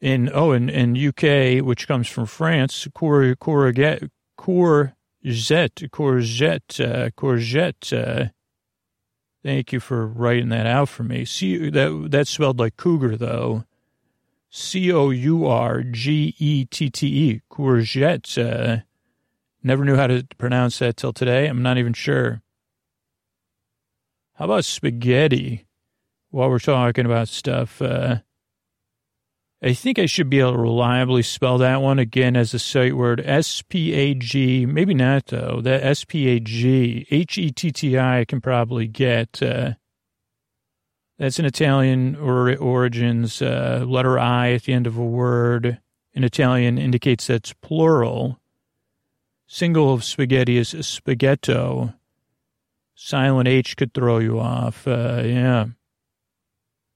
In, 0.00 0.30
oh, 0.32 0.52
in, 0.52 0.68
in 0.68 0.96
UK, 0.96 1.64
which 1.64 1.88
comes 1.88 2.06
from 2.06 2.26
France, 2.26 2.86
cour, 2.94 3.34
courgette, 3.34 4.08
courgette, 4.38 4.92
courgette, 5.90 6.80
uh, 6.80 7.10
courgette. 7.10 8.30
Thank 9.42 9.72
you 9.72 9.80
for 9.80 10.06
writing 10.06 10.48
that 10.48 10.66
out 10.66 10.88
for 10.88 11.04
me. 11.04 11.24
See, 11.24 11.70
that, 11.70 12.08
that's 12.10 12.30
spelled 12.30 12.58
like 12.58 12.76
cougar, 12.76 13.16
though. 13.16 13.64
C 14.50 14.92
O 14.92 15.10
U 15.10 15.46
R 15.46 15.82
G 15.82 16.34
E 16.38 16.64
T 16.64 16.90
T 16.90 17.06
E, 17.06 17.42
courgette. 17.50 18.36
Uh, 18.36 18.82
Never 19.62 19.84
knew 19.84 19.96
how 19.96 20.06
to 20.06 20.26
pronounce 20.38 20.78
that 20.78 20.96
till 20.96 21.12
today. 21.12 21.46
I'm 21.46 21.62
not 21.62 21.78
even 21.78 21.92
sure. 21.92 22.42
How 24.34 24.44
about 24.44 24.64
spaghetti? 24.64 25.66
While 26.30 26.50
we're 26.50 26.58
talking 26.58 27.06
about 27.06 27.28
stuff, 27.28 27.82
uh, 27.82 28.18
I 29.60 29.72
think 29.72 29.98
I 29.98 30.06
should 30.06 30.30
be 30.30 30.38
able 30.38 30.52
to 30.52 30.58
reliably 30.58 31.22
spell 31.22 31.58
that 31.58 31.82
one 31.82 31.98
again 31.98 32.36
as 32.36 32.54
a 32.54 32.60
sight 32.60 32.96
word. 32.96 33.20
S 33.24 33.62
P 33.62 33.92
A 33.92 34.14
G. 34.14 34.66
Maybe 34.66 34.94
not 34.94 35.26
though. 35.26 35.60
That 35.60 35.82
S 35.82 36.04
P 36.04 36.28
A 36.28 36.38
G 36.38 37.06
H 37.10 37.38
E 37.38 37.50
T 37.50 37.72
T 37.72 37.98
I 37.98 38.24
can 38.24 38.40
probably 38.40 38.86
get. 38.86 39.42
Uh, 39.42 39.72
that's 41.18 41.40
an 41.40 41.44
Italian 41.44 42.14
or 42.14 42.56
origins. 42.56 43.42
Uh, 43.42 43.84
letter 43.86 44.16
I 44.18 44.52
at 44.52 44.62
the 44.62 44.72
end 44.72 44.86
of 44.86 44.96
a 44.96 45.04
word 45.04 45.80
in 46.12 46.22
Italian 46.22 46.78
indicates 46.78 47.26
that's 47.26 47.52
plural. 47.54 48.38
Single 49.48 49.92
of 49.92 50.04
spaghetti 50.04 50.56
is 50.56 50.68
spaghetto. 50.86 51.94
Silent 52.94 53.48
H 53.48 53.76
could 53.76 53.92
throw 53.92 54.18
you 54.18 54.38
off. 54.38 54.86
Uh, 54.86 55.22
yeah. 55.24 55.66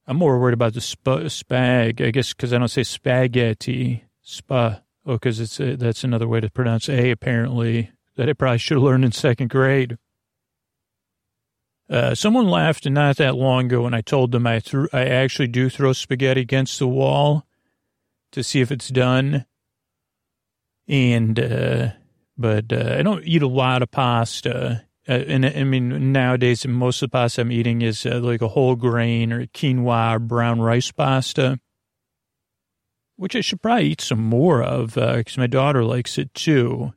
I'm 0.07 0.17
more 0.17 0.39
worried 0.39 0.55
about 0.55 0.75
the 0.75 0.81
sp- 0.83 1.31
spag, 1.31 2.05
I 2.05 2.11
guess, 2.11 2.33
because 2.33 2.53
I 2.53 2.59
don't 2.59 2.69
say 2.69 2.83
spaghetti, 2.83 4.05
spa. 4.23 4.81
Oh, 5.05 5.15
because 5.15 5.41
it's 5.41 5.59
a, 5.61 5.77
that's 5.77 6.05
another 6.05 6.29
way 6.29 6.41
to 6.41 6.51
pronounce 6.51 6.89
A, 6.89 7.11
apparently, 7.11 7.91
that 8.17 8.29
I 8.29 8.33
probably 8.35 8.59
should 8.59 8.77
have 8.77 8.85
learned 8.85 9.05
in 9.05 9.13
second 9.13 9.51
grade. 9.51 9.99
Uh, 11.91 12.15
someone 12.15 12.49
laughed 12.49 12.89
not 12.89 13.17
that 13.17 13.35
long 13.35 13.67
ago 13.67 13.83
when 13.83 13.95
I 13.95 14.01
told 14.01 14.33
them 14.33 14.47
I 14.47 14.61
threw, 14.61 14.89
I 14.93 15.05
actually 15.05 15.49
do 15.49 15.69
throw 15.69 15.93
spaghetti 15.93 16.41
against 16.41 16.79
the 16.79 16.89
wall 16.89 17.47
to 18.31 18.43
see 18.43 18.61
if 18.61 18.73
it's 18.73 18.89
done. 18.89 19.45
And 20.89 21.39
uh, 21.39 21.91
but 22.37 22.73
uh, 22.73 22.97
I 22.99 23.03
don't 23.03 23.25
eat 23.25 23.43
a 23.43 23.49
lot 23.49 23.83
of 23.83 23.91
pasta. 23.91 24.85
Uh, 25.09 25.13
and 25.13 25.45
I 25.45 25.65
mean, 25.65 26.13
nowadays, 26.13 26.67
most 26.67 27.03
of 27.03 27.11
the 27.11 27.13
pasta 27.13 27.41
I'm 27.41 27.51
eating 27.51 27.83
is 27.83 28.07
uh, 28.07 28.21
like 28.23 28.41
a 28.41 28.49
whole 28.49 28.77
grain 28.77 29.33
or 29.33 29.47
quinoa 29.47 30.15
or 30.15 30.19
brown 30.21 30.61
rice 30.61 30.93
pasta, 30.93 31.59
which 33.17 33.35
I 33.35 33.41
should 33.41 33.61
probably 33.61 33.87
eat 33.87 34.01
some 34.01 34.21
more 34.21 34.63
of 34.63 34.95
because 34.95 35.39
uh, 35.39 35.41
my 35.41 35.49
daughter 35.49 35.85
likes 35.85 36.19
it 36.19 36.33
too. 36.35 36.93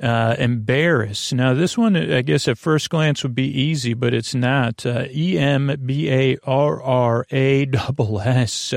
Uh, 0.00 0.36
embarrass. 0.38 1.32
Now, 1.32 1.54
this 1.54 1.76
one, 1.76 1.96
I 1.96 2.22
guess 2.22 2.46
at 2.46 2.56
first 2.56 2.88
glance 2.88 3.24
would 3.24 3.34
be 3.34 3.48
easy, 3.48 3.94
but 3.94 4.14
it's 4.14 4.32
not. 4.32 4.86
Uh, 4.86 5.06
E 5.10 5.36
M 5.36 5.76
B 5.84 6.08
A 6.08 6.38
R 6.44 6.80
R 6.80 7.26
A 7.30 7.64
double 7.66 8.20
S. 8.20 8.72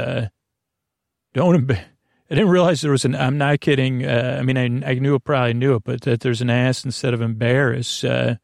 Don't 1.33 1.55
embarrass 1.55 1.90
I 2.31 2.35
didn't 2.35 2.49
realize 2.49 2.81
there 2.81 2.91
was 2.91 3.03
an. 3.03 3.13
I'm 3.13 3.37
not 3.37 3.59
kidding. 3.59 4.05
Uh, 4.05 4.37
I 4.39 4.43
mean, 4.43 4.57
I, 4.57 4.91
I 4.91 4.93
knew 4.95 5.15
it, 5.15 5.23
probably 5.25 5.53
knew 5.53 5.75
it, 5.75 5.83
but 5.83 6.01
that 6.01 6.21
there's 6.21 6.41
an 6.41 6.49
ass 6.49 6.85
instead 6.85 7.13
of 7.13 7.21
embarrass. 7.21 8.03
Uh, 8.05 8.37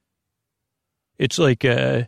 it's 1.17 1.39
like 1.39 1.63
uh, 1.63 2.03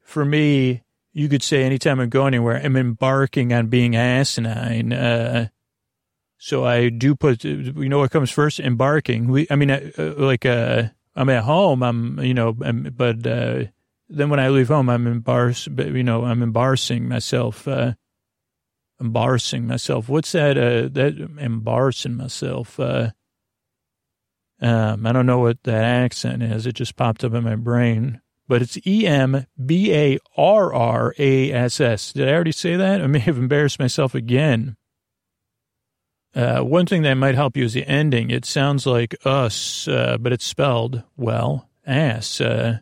for 0.00 0.24
me, 0.24 0.84
you 1.12 1.28
could 1.28 1.42
say 1.42 1.64
anytime 1.64 1.98
I 1.98 2.06
go 2.06 2.26
anywhere, 2.26 2.60
I'm 2.62 2.76
embarking 2.76 3.52
on 3.52 3.66
being 3.66 3.96
asinine. 3.96 4.92
Uh, 4.92 5.48
So 6.36 6.64
I 6.66 6.90
do 6.90 7.14
put, 7.14 7.42
you 7.44 7.88
know 7.88 8.00
what 8.00 8.10
comes 8.10 8.30
first? 8.30 8.60
Embarking. 8.60 9.28
We, 9.28 9.46
I 9.50 9.56
mean, 9.56 9.70
uh, 9.70 9.90
like, 10.18 10.44
uh, 10.44 10.88
I'm 11.16 11.30
at 11.30 11.44
home, 11.44 11.82
I'm, 11.82 12.18
you 12.20 12.34
know, 12.34 12.54
I'm, 12.60 12.92
but, 12.94 13.26
uh, 13.26 13.64
then 14.10 14.28
when 14.28 14.40
I 14.40 14.50
leave 14.50 14.68
home, 14.68 14.90
I'm 14.90 15.06
embarrassed, 15.06 15.68
you 15.68 16.02
know, 16.02 16.24
I'm 16.24 16.42
embarrassing 16.42 17.08
myself, 17.08 17.66
uh, 17.66 17.94
embarrassing 19.00 19.66
myself. 19.66 20.08
What's 20.08 20.32
that, 20.32 20.56
uh, 20.56 20.88
that 20.92 21.18
embarrassing 21.38 22.16
myself, 22.16 22.78
uh, 22.78 23.10
um, 24.60 25.06
I 25.06 25.12
don't 25.12 25.26
know 25.26 25.40
what 25.40 25.62
that 25.64 25.84
accent 25.84 26.42
is. 26.42 26.66
It 26.66 26.74
just 26.74 26.96
popped 26.96 27.24
up 27.24 27.34
in 27.34 27.44
my 27.44 27.56
brain, 27.56 28.20
but 28.48 28.62
it's 28.62 28.78
E 28.86 29.06
M 29.06 29.46
B 29.62 29.92
A 29.92 30.18
R 30.36 30.72
R 30.72 31.14
A 31.18 31.52
S 31.52 31.80
S. 31.80 32.12
Did 32.12 32.28
I 32.28 32.32
already 32.32 32.52
say 32.52 32.76
that? 32.76 33.02
I 33.02 33.06
may 33.06 33.18
have 33.18 33.36
embarrassed 33.36 33.78
myself 33.78 34.14
again. 34.14 34.76
Uh, 36.34 36.60
one 36.62 36.86
thing 36.86 37.02
that 37.02 37.14
might 37.14 37.34
help 37.34 37.56
you 37.56 37.64
is 37.64 37.74
the 37.74 37.86
ending. 37.86 38.30
It 38.30 38.44
sounds 38.44 38.86
like 38.86 39.14
us, 39.24 39.86
uh, 39.86 40.16
but 40.18 40.32
it's 40.32 40.46
spelled, 40.46 41.02
well, 41.16 41.68
ass. 41.86 42.40
Uh, 42.40 42.78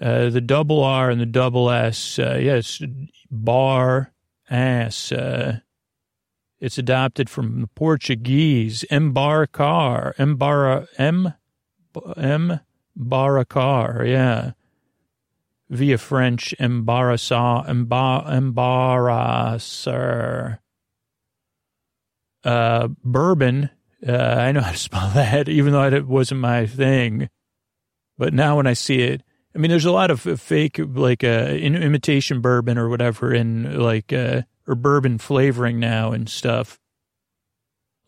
uh 0.00 0.30
the 0.30 0.40
double 0.40 0.82
R 0.82 1.10
and 1.10 1.20
the 1.20 1.26
double 1.26 1.70
S, 1.70 2.18
uh, 2.18 2.38
yeah, 2.40 2.60
bar, 3.30 4.12
ass. 4.50 5.12
Uh, 5.12 5.60
it's 6.60 6.78
adopted 6.78 7.28
from 7.28 7.60
the 7.60 7.66
Portuguese, 7.68 8.84
embarcar, 8.90 10.14
embara, 10.16 10.86
em, 10.98 11.34
embaracar, 12.98 14.08
yeah. 14.08 14.52
Via 15.68 15.98
French, 15.98 16.54
embarrassar, 16.58 17.66
embar, 17.68 18.26
embarrasser. 18.30 19.80
Uh, 22.44 22.88
bourbon, 23.02 23.70
uh, 24.06 24.12
I 24.12 24.52
know 24.52 24.60
how 24.60 24.72
to 24.72 24.76
spell 24.78 25.10
that, 25.14 25.48
even 25.48 25.72
though 25.72 25.84
it 25.84 26.06
wasn't 26.06 26.40
my 26.40 26.66
thing. 26.66 27.28
But 28.16 28.34
now 28.34 28.56
when 28.56 28.66
I 28.66 28.74
see 28.74 29.00
it, 29.00 29.22
I 29.54 29.58
mean, 29.58 29.70
there's 29.70 29.84
a 29.84 29.92
lot 29.92 30.10
of 30.10 30.20
fake, 30.40 30.78
like, 30.78 31.22
uh, 31.22 31.26
imitation 31.26 32.40
bourbon 32.40 32.76
or 32.76 32.88
whatever 32.88 33.32
in, 33.32 33.78
like, 33.78 34.12
uh, 34.12 34.42
or 34.66 34.74
bourbon 34.74 35.18
flavoring 35.18 35.78
now 35.78 36.12
and 36.12 36.28
stuff, 36.28 36.80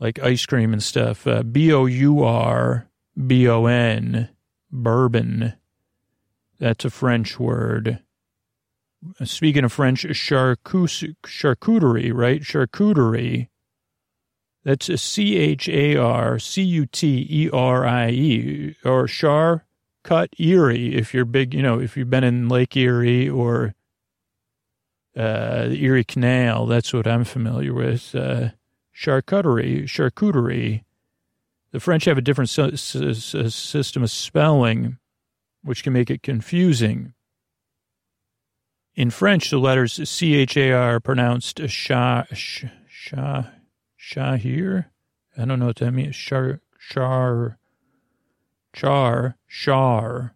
like 0.00 0.18
ice 0.18 0.44
cream 0.44 0.72
and 0.72 0.82
stuff. 0.82 1.26
Uh, 1.26 1.42
B 1.42 1.72
O 1.72 1.86
U 1.86 2.24
R 2.24 2.88
B 3.26 3.48
O 3.48 3.66
N, 3.66 4.28
bourbon. 4.72 5.54
That's 6.58 6.84
a 6.84 6.90
French 6.90 7.38
word. 7.38 8.00
Speaking 9.24 9.64
of 9.64 9.72
French, 9.72 10.04
charcuterie, 10.04 12.12
right? 12.12 12.42
Charcuterie. 12.42 13.48
That's 14.64 14.88
a 14.88 14.98
C 14.98 15.36
H 15.36 15.68
A 15.68 15.96
R 15.96 16.40
C 16.40 16.62
U 16.62 16.86
T 16.86 17.24
E 17.30 17.48
R 17.52 17.86
I 17.86 18.10
E, 18.10 18.76
or 18.84 19.06
char 19.06 19.64
cut 20.06 20.30
Erie, 20.38 20.94
if 20.94 21.12
you're 21.12 21.24
big, 21.24 21.52
you 21.52 21.62
know, 21.62 21.80
if 21.80 21.96
you've 21.96 22.08
been 22.08 22.24
in 22.24 22.48
Lake 22.48 22.76
Erie 22.76 23.28
or 23.28 23.74
uh, 25.16 25.68
the 25.68 25.82
Erie 25.82 26.04
Canal. 26.04 26.66
That's 26.66 26.92
what 26.92 27.06
I'm 27.06 27.24
familiar 27.24 27.74
with. 27.74 28.14
Uh, 28.14 28.50
charcuterie, 28.94 29.84
charcuterie. 29.84 30.84
The 31.72 31.80
French 31.80 32.04
have 32.04 32.18
a 32.18 32.22
different 32.22 32.50
system 32.50 34.02
of 34.02 34.10
spelling, 34.10 34.98
which 35.62 35.82
can 35.82 35.92
make 35.92 36.10
it 36.10 36.22
confusing. 36.22 37.14
In 38.94 39.10
French, 39.10 39.50
the 39.50 39.58
letters 39.58 40.08
C 40.08 40.34
H 40.34 40.56
A 40.56 40.72
R 40.72 41.00
pronounced 41.00 41.68
sha, 41.68 42.24
sha, 42.32 43.44
shahir. 43.98 44.86
I 45.36 45.44
don't 45.44 45.58
know 45.58 45.66
what 45.66 45.76
that 45.76 45.90
means. 45.90 46.16
Char, 46.16 46.60
char, 46.78 47.58
char, 48.76 49.36
char, 49.48 50.34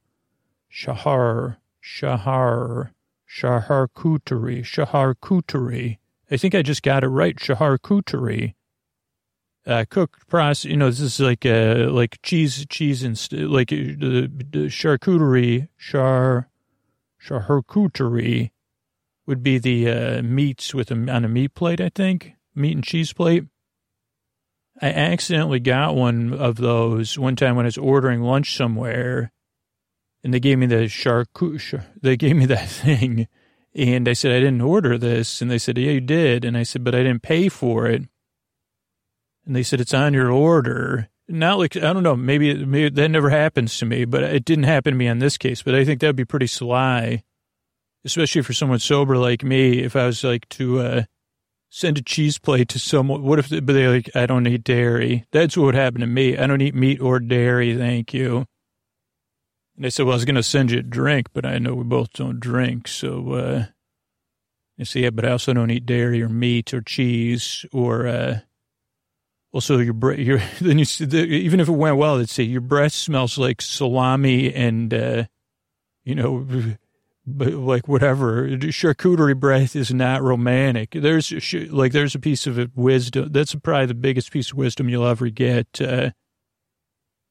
shahar, 0.69 1.59
shahar. 1.81 2.91
Shaharkuteri, 3.31 4.63
Shaharkuteri. 4.65 5.99
I 6.31 6.37
think 6.37 6.55
I 6.55 6.63
just 6.63 6.83
got 6.83 7.05
it 7.05 7.09
right. 7.09 7.37
Shaharkuteri. 7.37 8.55
Uh, 9.67 9.85
cooked 9.89 10.27
process, 10.27 10.65
you 10.65 10.77
know, 10.77 10.89
this 10.89 11.01
is 11.01 11.21
like, 11.21 11.45
uh, 11.47 11.89
like 11.91 12.21
cheese, 12.23 12.67
cheese 12.69 13.05
and, 13.05 13.17
st- 13.17 13.51
like 13.51 13.71
uh, 13.73 13.77
the, 13.77 14.31
the 14.51 14.67
charcuterie, 14.67 15.69
char, 15.79 16.49
charcuterie 17.23 18.51
would 19.27 19.43
be 19.43 19.59
the, 19.59 19.89
uh, 19.89 20.23
meats 20.23 20.75
with 20.75 20.91
a, 20.91 20.95
on 20.95 21.25
a 21.25 21.29
meat 21.29 21.55
plate, 21.55 21.81
I 21.81 21.91
think. 21.91 22.33
Meat 22.55 22.75
and 22.75 22.85
cheese 22.85 23.13
plate. 23.13 23.45
I 24.83 24.89
accidentally 24.89 25.61
got 25.61 25.95
one 25.95 26.33
of 26.33 26.57
those 26.57 27.19
one 27.19 27.37
time 27.37 27.57
when 27.57 27.67
I 27.67 27.69
was 27.69 27.79
ordering 27.79 28.23
lunch 28.23 28.57
somewhere 28.57 29.31
and 30.23 30.33
they 30.33 30.41
gave 30.41 30.59
me 30.59 30.67
the 30.67 30.87
charcuterie. 30.87 31.85
They 32.01 32.17
gave 32.17 32.37
me 32.37 32.47
that 32.47 32.69
thing, 32.69 33.29
and 33.75 34.09
I 34.09 34.13
said 34.13 34.33
I 34.33 34.41
didn't 34.41 34.61
order 34.61 34.99
this, 34.99 35.41
and 35.41 35.51
they 35.51 35.59
said 35.59 35.79
yeah 35.79 35.93
you 35.93 36.01
did, 36.01 36.45
and 36.45 36.57
I 36.57 36.63
said 36.63 36.85
but 36.85 36.95
I 36.95 37.03
didn't 37.03 37.23
pay 37.23 37.49
for 37.49 37.87
it, 37.87 38.03
and 39.47 39.57
they 39.57 39.63
said 39.63 39.81
it's 39.81 39.95
on 39.95 40.15
your 40.15 40.31
order. 40.31 41.09
Not 41.29 41.59
like 41.59 41.77
I 41.77 41.93
don't 41.93 42.03
know, 42.03 42.17
maybe, 42.17 42.65
maybe 42.65 42.89
that 42.89 43.09
never 43.09 43.31
happens 43.31 43.79
to 43.79 43.87
me, 43.87 44.05
but 44.05 44.25
it 44.25 44.45
didn't 44.45 44.65
happen 44.65 44.93
to 44.93 44.99
me 44.99 45.09
on 45.09 45.21
this 45.21 45.39
case. 45.39 45.63
But 45.63 45.77
I 45.77 45.85
think 45.85 46.01
that'd 46.01 46.17
be 46.17 46.25
pretty 46.25 46.49
sly, 46.49 47.23
especially 48.05 48.43
for 48.43 48.53
someone 48.53 48.81
sober 48.81 49.17
like 49.17 49.45
me. 49.45 49.79
If 49.79 49.95
I 49.95 50.07
was 50.07 50.25
like 50.25 50.49
to 50.51 50.81
uh, 50.81 51.03
send 51.71 51.97
a 51.97 52.03
cheese 52.03 52.37
plate 52.37 52.69
to 52.69 52.79
someone, 52.79 53.23
what 53.23 53.39
if? 53.39 53.49
But 53.49 53.73
they 53.73 53.89
like 53.89 54.11
I 54.15 54.27
don't 54.27 54.47
eat 54.47 54.65
dairy. 54.65 55.25
That's 55.31 55.57
what 55.57 55.65
would 55.67 55.75
happen 55.75 56.01
to 56.01 56.07
me. 56.07 56.37
I 56.37 56.47
don't 56.47 56.61
eat 56.61 56.75
meat 56.75 57.01
or 57.01 57.21
dairy. 57.21 57.77
Thank 57.77 58.13
you. 58.13 58.45
And 59.77 59.87
they 59.87 59.91
said, 59.91 60.05
well, 60.05 60.13
I 60.13 60.17
was 60.17 60.27
going 60.27 60.35
to 60.35 60.43
send 60.43 60.73
you 60.73 60.81
a 60.81 60.83
drink, 60.83 61.29
but 61.33 61.47
I 61.47 61.59
know 61.59 61.75
we 61.75 61.85
both 61.85 62.13
don't 62.13 62.39
drink. 62.39 62.87
So, 62.87 63.33
uh, 63.33 63.65
you 64.77 64.85
see, 64.85 65.05
yeah, 65.05 65.11
but 65.11 65.25
I 65.25 65.31
also 65.31 65.55
don't 65.55 65.71
eat 65.71 65.87
dairy 65.87 66.23
or 66.23 66.29
meat 66.29 66.75
or 66.75 66.83
cheese 66.83 67.65
or, 67.73 68.07
uh, 68.07 68.41
also 69.53 69.79
your 69.79 69.95
breath, 69.95 70.19
your, 70.19 70.43
then 70.61 70.79
you 70.79 70.85
see, 70.85 71.07
the, 71.07 71.25
even 71.25 71.61
if 71.61 71.69
it 71.69 71.73
went 71.73 71.97
well, 71.97 72.19
they'd 72.19 72.29
say 72.29 72.43
your 72.43 72.61
breath 72.61 72.93
smells 72.93 73.39
like 73.39 73.63
salami 73.63 74.53
and, 74.53 74.93
uh, 74.93 75.25
you 76.05 76.15
know, 76.15 76.47
like 77.39 77.89
whatever. 77.89 78.49
Charcuterie 78.49 79.39
breath 79.39 79.77
is 79.77 79.93
not 79.93 80.23
romantic. 80.23 80.91
There's 80.93 81.33
like, 81.71 81.93
there's 81.93 82.15
a 82.15 82.21
piece 82.21 82.47
of 82.47 82.77
wisdom. 82.77 83.31
That's 83.31 83.55
probably 83.55 83.87
the 83.87 83.95
biggest 83.95 84.31
piece 84.31 84.53
of 84.53 84.59
wisdom 84.59 84.89
you'll 84.89 85.07
ever 85.07 85.29
get. 85.29 85.81
Uh, 85.81 86.11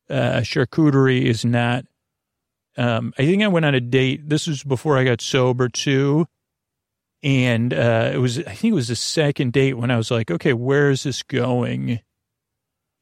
uh, 0.09 0.41
charcuterie 0.41 1.23
is 1.23 1.45
not 1.45 1.85
um, 2.79 3.13
I 3.17 3.25
think 3.25 3.43
I 3.43 3.47
went 3.49 3.65
on 3.65 3.75
a 3.75 3.81
date. 3.81 4.29
This 4.29 4.47
was 4.47 4.63
before 4.63 4.97
I 4.97 5.03
got 5.03 5.19
sober 5.19 5.67
too. 5.67 6.27
And 7.21 7.73
uh, 7.73 8.11
it 8.13 8.17
was, 8.17 8.39
I 8.39 8.53
think 8.53 8.71
it 8.71 8.75
was 8.75 8.87
the 8.87 8.95
second 8.95 9.51
date 9.51 9.73
when 9.73 9.91
I 9.91 9.97
was 9.97 10.09
like, 10.09 10.31
okay, 10.31 10.53
where 10.53 10.89
is 10.89 11.03
this 11.03 11.21
going? 11.21 11.99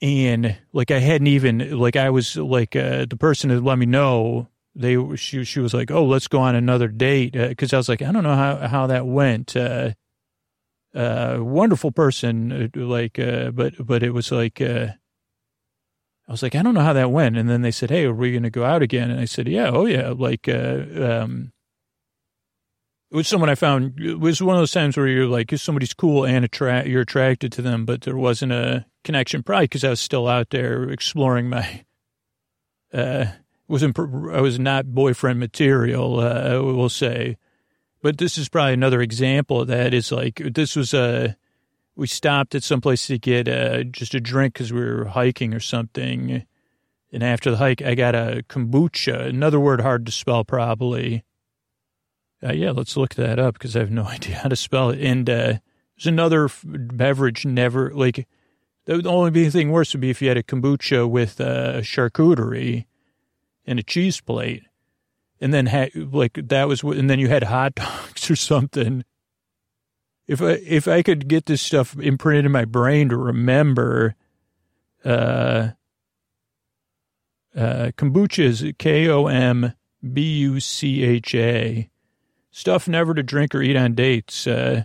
And 0.02 0.58
like, 0.74 0.90
I 0.90 0.98
hadn't 0.98 1.28
even, 1.28 1.78
like, 1.78 1.96
I 1.96 2.10
was 2.10 2.36
like, 2.36 2.76
uh, 2.76 3.06
the 3.08 3.18
person 3.18 3.52
had 3.52 3.64
let 3.64 3.78
me 3.78 3.86
know. 3.86 4.48
They, 4.80 5.16
she, 5.16 5.44
she 5.44 5.60
was 5.60 5.74
like, 5.74 5.90
oh, 5.90 6.06
let's 6.06 6.28
go 6.28 6.40
on 6.40 6.56
another 6.56 6.88
date. 6.88 7.36
Uh, 7.36 7.54
Cause 7.56 7.74
I 7.74 7.78
was 7.78 7.90
like, 7.90 8.02
I 8.02 8.12
don't 8.12 8.24
know 8.24 8.36
how, 8.36 8.68
how 8.68 8.88
that 8.88 9.08
went. 9.08 9.56
Uh, 9.56 9.94
uh, 10.96 11.38
wonderful 11.40 11.92
person, 11.92 12.52
uh, 12.76 12.80
like, 12.80 13.20
uh, 13.20 13.52
but, 13.52 13.74
but 13.86 14.04
it 14.04 14.12
was 14.12 14.32
like, 14.32 14.62
uh, 14.62 14.88
I 16.28 16.32
was 16.32 16.44
like, 16.44 16.56
I 16.56 16.62
don't 16.62 16.74
know 16.74 16.82
how 16.82 16.94
that 16.94 17.12
went. 17.12 17.38
And 17.38 17.50
then 17.50 17.62
they 17.62 17.72
said, 17.72 17.90
Hey, 17.90 18.06
are 18.06 18.14
we 18.14 18.32
going 18.32 18.44
to 18.44 18.50
go 18.50 18.66
out 18.66 18.82
again? 18.82 19.10
And 19.10 19.20
I 19.20 19.26
said, 19.26 19.48
Yeah, 19.48 19.70
oh 19.70 19.86
yeah. 19.86 20.14
Like, 20.16 20.50
uh, 20.50 20.84
um, 20.96 21.54
it 23.10 23.16
was 23.16 23.28
someone 23.28 23.50
I 23.50 23.56
found. 23.56 24.00
It 24.00 24.20
was 24.20 24.42
one 24.42 24.56
of 24.56 24.62
those 24.62 24.72
times 24.72 24.98
where 24.98 25.08
you're 25.08 25.28
like, 25.28 25.54
if 25.54 25.62
somebody's 25.62 25.94
cool 25.94 26.26
and 26.26 26.44
attract, 26.44 26.88
you're 26.88 27.04
attracted 27.04 27.54
to 27.54 27.62
them, 27.62 27.86
but 27.86 28.02
there 28.02 28.18
wasn't 28.18 28.52
a 28.52 28.86
connection. 29.06 29.44
Probably 29.44 29.66
because 29.66 29.86
I 29.86 29.90
was 29.90 30.02
still 30.02 30.28
out 30.28 30.50
there 30.50 30.90
exploring 30.90 31.50
my. 31.50 31.86
Uh, 32.94 33.28
wasn't 33.68 33.98
I 34.00 34.42
was 34.42 34.60
not 34.60 34.94
boyfriend 34.94 35.40
material. 35.40 36.20
Uh, 36.20 36.62
we'll 36.62 36.90
say, 36.90 37.38
but 38.02 38.18
this 38.18 38.38
is 38.38 38.50
probably 38.50 38.74
another 38.74 39.02
example 39.02 39.62
of 39.62 39.68
that. 39.68 39.94
Is 39.94 40.12
like 40.12 40.42
this 40.54 40.76
was 40.76 40.94
a 40.94 41.36
we 41.96 42.08
stopped 42.08 42.56
at 42.56 42.64
some 42.64 42.80
place 42.80 43.08
to 43.08 43.18
get 43.18 43.48
uh, 43.48 43.84
just 43.84 44.14
a 44.14 44.20
drink 44.20 44.54
because 44.54 44.72
we 44.72 44.82
were 44.82 45.06
hiking 45.06 45.54
or 45.54 45.60
something. 45.60 46.46
And 47.12 47.24
after 47.24 47.50
the 47.52 47.58
hike, 47.58 47.82
I 47.82 47.96
got 47.96 48.16
a 48.16 48.44
kombucha, 48.48 49.28
another 49.28 49.60
word 49.60 49.82
hard 49.82 50.06
to 50.06 50.12
spell 50.12 50.44
probably. 50.44 51.24
Uh, 52.44 52.54
yeah, 52.54 52.70
let's 52.70 52.96
look 52.96 53.16
that 53.16 53.40
up 53.40 53.56
because 53.56 53.76
I 53.76 53.80
have 53.80 53.90
no 53.90 54.04
idea 54.08 54.36
how 54.36 54.50
to 54.50 54.56
spell 54.56 54.92
it. 54.92 55.02
And 55.02 55.28
uh, 55.30 55.58
there's 55.96 56.06
another 56.06 56.46
f- 56.46 56.64
beverage 56.66 57.46
never, 57.46 57.92
like, 57.94 58.28
the 58.86 59.10
only 59.10 59.50
thing 59.50 59.72
worse 59.72 59.94
would 59.94 60.02
be 60.02 60.12
if 60.12 60.22
you 60.22 60.30
had 60.30 60.38
a 60.38 60.44
kombucha 60.44 61.10
with 61.10 61.42
uh, 61.42 61.82
charcuterie 61.82 62.86
and 63.68 63.78
a 63.78 63.84
cheese 63.84 64.20
plate. 64.22 64.64
And 65.40 65.54
then, 65.54 65.68
ha- 65.68 65.92
like, 65.94 66.40
that 66.48 66.68
was, 66.68 66.84
what, 66.84 66.98
and 66.98 67.10
then 67.10 67.20
you 67.20 67.28
had 67.28 67.44
hot 67.44 67.76
dogs 67.76 68.32
or 68.32 68.36
something 68.36 69.04
if 70.28 70.42
I 70.42 70.52
if 70.66 70.88
I 70.88 71.02
could 71.02 71.28
get 71.28 71.46
this 71.46 71.62
stuff 71.62 71.98
imprinted 71.98 72.46
in 72.46 72.52
my 72.52 72.66
brain 72.66 73.10
to 73.10 73.18
remember, 73.18 74.16
uh, 75.06 75.70
uh, 77.56 77.92
kombucha 77.98 78.44
is 78.44 78.66
K 78.78 79.08
O 79.08 79.28
M 79.28 79.74
B 80.14 80.40
U 80.40 80.60
C 80.60 81.04
H 81.04 81.34
A, 81.34 81.90
stuff 82.52 82.88
never 82.88 83.14
to 83.14 83.24
drink 83.24 83.56
or 83.56 83.62
eat 83.62 83.78
on 83.78 83.96
dates. 83.96 84.46
Uh, 84.46 84.84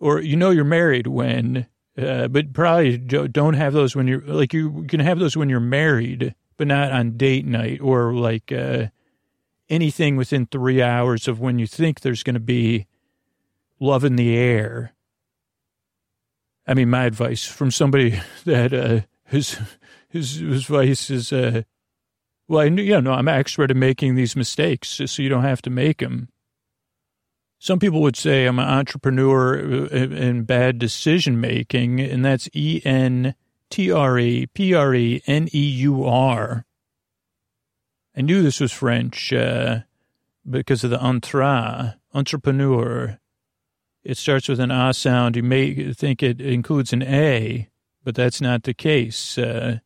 or 0.00 0.20
you 0.20 0.36
know 0.36 0.50
you're 0.50 0.64
married 0.64 1.06
when, 1.06 1.66
uh, 1.96 2.28
but 2.28 2.52
probably 2.52 2.96
don't 2.98 3.54
have 3.54 3.72
those 3.72 3.94
when 3.94 4.08
you're 4.08 4.22
like 4.22 4.52
you 4.54 4.84
can 4.88 5.00
have 5.00 5.18
those 5.18 5.36
when 5.36 5.50
you're 5.50 5.60
married, 5.60 6.34
but 6.56 6.66
not 6.66 6.92
on 6.92 7.16
date 7.16 7.46
night 7.46 7.80
or 7.80 8.14
like 8.14 8.52
uh, 8.52 8.86
anything 9.68 10.16
within 10.16 10.46
three 10.46 10.82
hours 10.82 11.28
of 11.28 11.40
when 11.40 11.58
you 11.58 11.66
think 11.66 12.00
there's 12.00 12.22
going 12.22 12.34
to 12.34 12.40
be 12.40 12.86
love 13.80 14.04
in 14.04 14.16
the 14.16 14.36
air. 14.36 14.92
I 16.66 16.74
mean, 16.74 16.90
my 16.90 17.04
advice 17.04 17.44
from 17.44 17.70
somebody 17.70 18.20
that 18.44 18.72
uh, 18.72 19.00
his 19.24 19.58
his 20.08 20.36
his 20.36 20.62
advice 20.62 21.10
is, 21.10 21.32
uh, 21.32 21.62
well, 22.48 22.60
I, 22.60 22.64
you 22.64 23.00
know, 23.00 23.12
I'm 23.12 23.28
expert 23.28 23.70
at 23.70 23.76
making 23.76 24.14
these 24.14 24.36
mistakes, 24.36 25.00
so 25.04 25.22
you 25.22 25.28
don't 25.28 25.42
have 25.42 25.62
to 25.62 25.70
make 25.70 25.98
them. 25.98 26.28
Some 27.58 27.78
people 27.78 28.02
would 28.02 28.16
say 28.16 28.44
I'm 28.44 28.58
an 28.58 28.68
entrepreneur 28.68 29.58
uh, 29.58 29.88
in 29.88 30.44
bad 30.44 30.78
decision 30.78 31.40
making, 31.40 32.00
and 32.00 32.24
that's 32.24 32.48
E 32.52 32.82
N 32.84 33.34
T 33.74 33.90
R 33.90 34.16
E 34.20 34.46
P 34.46 34.72
R 34.72 34.94
E 34.94 35.20
N 35.26 35.48
E 35.52 35.58
U 35.58 36.04
R. 36.04 36.64
I 38.16 38.20
knew 38.20 38.40
this 38.40 38.60
was 38.60 38.70
French 38.70 39.32
uh, 39.32 39.80
because 40.48 40.84
of 40.84 40.90
the 40.90 40.98
entra, 40.98 41.96
entrepreneur. 42.12 43.18
It 44.04 44.16
starts 44.16 44.48
with 44.48 44.60
an 44.60 44.70
A 44.70 44.94
sound. 44.94 45.34
You 45.34 45.42
may 45.42 45.92
think 45.92 46.22
it 46.22 46.40
includes 46.40 46.92
an 46.92 47.02
A, 47.02 47.68
but 48.04 48.14
that's 48.14 48.40
not 48.40 48.62
the 48.62 48.74
case. 48.74 49.36
Uh, 49.36 49.80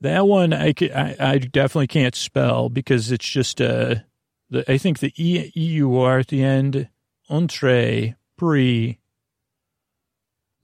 that 0.00 0.26
one 0.26 0.54
I, 0.54 0.72
I, 0.80 1.16
I, 1.20 1.36
definitely 1.36 1.88
can't 1.88 2.14
spell 2.14 2.70
because 2.70 3.12
it's 3.12 3.28
just 3.28 3.60
uh, 3.60 3.96
the 4.48 4.64
I 4.72 4.78
think 4.78 5.00
the 5.00 5.12
E 5.18 5.52
U 5.54 5.98
R 5.98 6.20
at 6.20 6.28
the 6.28 6.42
end, 6.42 6.88
entre, 7.28 8.16
pre, 8.38 8.98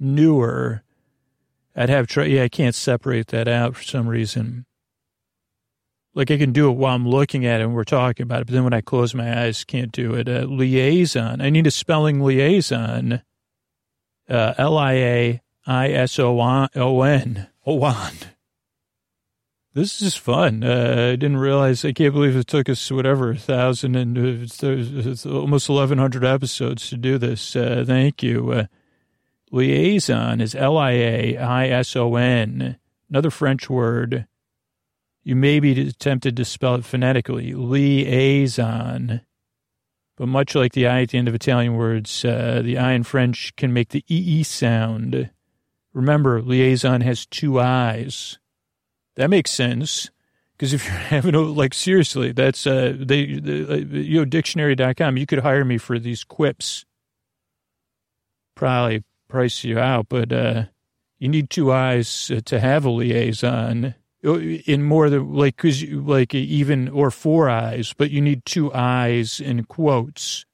newer. 0.01 0.85
I'd 1.75 1.89
have 1.89 2.07
try. 2.07 2.25
Yeah, 2.25 2.45
I 2.45 2.49
can't 2.49 2.75
separate 2.75 3.29
that 3.29 3.49
out 3.49 3.77
for 3.77 3.83
some 3.83 4.09
reason. 4.09 4.67
Like 6.15 6.31
I 6.31 6.37
can 6.37 6.53
do 6.53 6.69
it 6.71 6.77
while 6.77 6.95
I'm 6.95 7.09
looking 7.09 7.47
at 7.47 7.61
it 7.61 7.65
and 7.65 7.75
we're 7.75 7.85
talking 7.85 8.25
about 8.25 8.43
it, 8.43 8.47
but 8.47 8.53
then 8.53 8.65
when 8.65 8.75
I 8.75 8.83
close 8.83 9.15
my 9.15 9.45
eyes, 9.45 9.65
can't 9.65 9.91
do 9.93 10.13
it. 10.15 10.29
Uh, 10.29 10.47
liaison. 10.47 11.41
I 11.41 11.49
need 11.49 11.67
a 11.67 11.71
spelling 11.71 12.21
liaison. 12.21 13.23
Uh, 14.29 14.55
L 14.59 14.77
I 14.77 14.93
A 14.93 15.43
I 15.67 15.89
S 15.91 16.19
O 16.19 16.39
N. 17.03 17.49
Owan. 17.67 18.15
This 19.75 20.03
is 20.03 20.15
fun. 20.15 20.63
Uh, 20.63 21.13
I 21.13 21.17
didn't 21.17 21.39
realize. 21.39 21.83
I 21.83 21.93
can't 21.93 22.13
believe 22.13 22.37
it 22.37 22.47
took 22.47 22.69
us 22.69 22.91
whatever 22.91 23.31
a 23.31 23.37
thousand 23.37 23.97
and 23.97 24.19
uh, 24.19 25.31
almost 25.31 25.71
eleven 25.71 25.97
hundred 25.97 26.25
episodes 26.25 26.91
to 26.91 26.99
do 26.99 27.17
this. 27.17 27.57
Uh, 27.57 27.83
thank 27.87 28.23
you. 28.23 28.67
Liaison 29.53 30.41
is 30.41 30.55
L 30.55 30.79
I 30.79 30.93
A 30.93 31.37
I 31.37 31.69
S 31.69 31.95
O 31.95 32.17
N. 32.17 32.79
Another 33.11 33.31
French 33.31 33.69
word. 33.69 34.27
You 35.23 35.37
may 35.37 35.61
be 35.61 35.93
tempted 35.93 36.37
to 36.37 36.45
spell 36.45 36.75
it 36.77 36.85
phonetically, 36.85 37.53
liaison. 37.53 39.21
But 40.17 40.27
much 40.27 40.55
like 40.55 40.73
the 40.73 40.87
I 40.87 41.03
at 41.03 41.11
the 41.11 41.19
end 41.19 41.29
of 41.29 41.35
Italian 41.35 41.77
words, 41.77 42.25
uh, 42.25 42.63
the 42.65 42.79
I 42.79 42.93
in 42.93 43.03
French 43.03 43.55
can 43.57 43.73
make 43.73 43.91
the 43.91 44.05
EE 44.09 44.43
sound. 44.43 45.31
Remember, 45.93 46.41
liaison 46.41 47.03
has 47.03 47.27
two 47.27 47.61
I's. 47.61 48.39
That 49.17 49.31
makes 49.31 49.51
sense. 49.51 50.11
Because 50.53 50.73
if 50.73 50.85
you're 50.87 50.95
having 50.95 51.35
a, 51.35 51.41
like, 51.41 51.75
seriously, 51.75 52.33
that's, 52.33 52.67
uh, 52.67 52.95
they, 52.99 53.39
the, 53.39 53.73
uh, 53.73 53.77
you 53.77 54.19
know, 54.19 54.25
dictionary.com, 54.25 55.17
you 55.17 55.27
could 55.27 55.41
hire 55.41 55.65
me 55.65 55.79
for 55.79 55.99
these 55.99 56.25
quips. 56.25 56.85
Probably 58.55 59.05
price 59.33 59.65
you 59.65 59.79
out, 59.79 60.07
but, 60.09 60.31
uh, 60.33 60.65
you 61.19 61.29
need 61.29 61.49
two 61.49 61.73
eyes 61.73 62.31
uh, 62.31 62.41
to 62.45 62.61
have 62.61 62.85
a 62.85 62.91
liaison 62.91 63.95
uh, 64.25 64.39
in 64.39 64.83
more 64.83 65.09
than 65.09 65.33
like, 65.33 65.57
cause 65.57 65.83
like 65.85 66.35
even, 66.35 66.89
or 66.89 67.11
four 67.11 67.49
eyes, 67.49 67.95
but 67.97 68.11
you 68.11 68.21
need 68.21 68.45
two 68.45 68.73
eyes 68.75 69.41
in 69.41 69.65
quotes. 69.65 70.45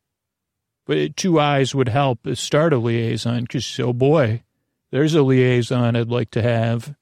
But 0.87 1.17
two 1.17 1.41
eyes 1.41 1.75
would 1.75 1.89
help 1.89 2.21
start 2.35 2.73
a 2.73 2.79
liaison 2.79 3.43
because, 3.43 3.81
oh 3.81 3.93
boy, 3.93 4.43
there's 4.91 5.15
a 5.15 5.23
liaison 5.23 5.97
I'd 5.97 6.09
like 6.09 6.31
to 6.33 6.43
have. 6.43 6.95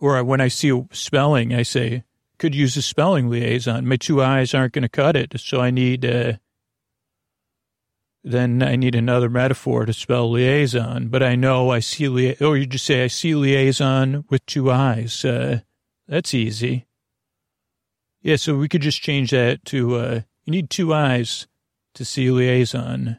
Or 0.00 0.22
when 0.24 0.40
I 0.40 0.48
see 0.48 0.70
a 0.70 0.86
spelling, 0.92 1.52
I 1.52 1.62
say, 1.62 2.04
could 2.38 2.54
use 2.54 2.76
a 2.76 2.82
spelling 2.82 3.28
liaison. 3.28 3.86
My 3.86 3.96
two 3.96 4.22
eyes 4.22 4.54
aren't 4.54 4.72
going 4.72 4.82
to 4.82 4.88
cut 4.88 5.16
it. 5.16 5.34
So 5.38 5.60
I 5.60 5.70
need, 5.70 6.04
uh, 6.04 6.32
then 8.24 8.62
I 8.62 8.76
need 8.76 8.94
another 8.94 9.28
metaphor 9.28 9.86
to 9.86 9.92
spell 9.92 10.30
liaison. 10.30 11.08
But 11.08 11.22
I 11.22 11.36
know 11.36 11.70
I 11.70 11.80
see, 11.80 12.08
lia- 12.08 12.36
or 12.40 12.56
you 12.56 12.66
just 12.66 12.84
say, 12.84 13.04
I 13.04 13.06
see 13.06 13.34
liaison 13.34 14.24
with 14.28 14.44
two 14.46 14.70
eyes. 14.70 15.24
Uh, 15.24 15.60
that's 16.06 16.34
easy. 16.34 16.86
Yeah, 18.20 18.36
so 18.36 18.56
we 18.56 18.68
could 18.68 18.82
just 18.82 19.00
change 19.00 19.30
that 19.30 19.64
to, 19.66 19.96
uh, 19.96 20.20
you 20.44 20.50
need 20.50 20.70
two 20.70 20.92
eyes 20.92 21.46
to 21.94 22.04
see 22.04 22.30
liaison. 22.30 23.18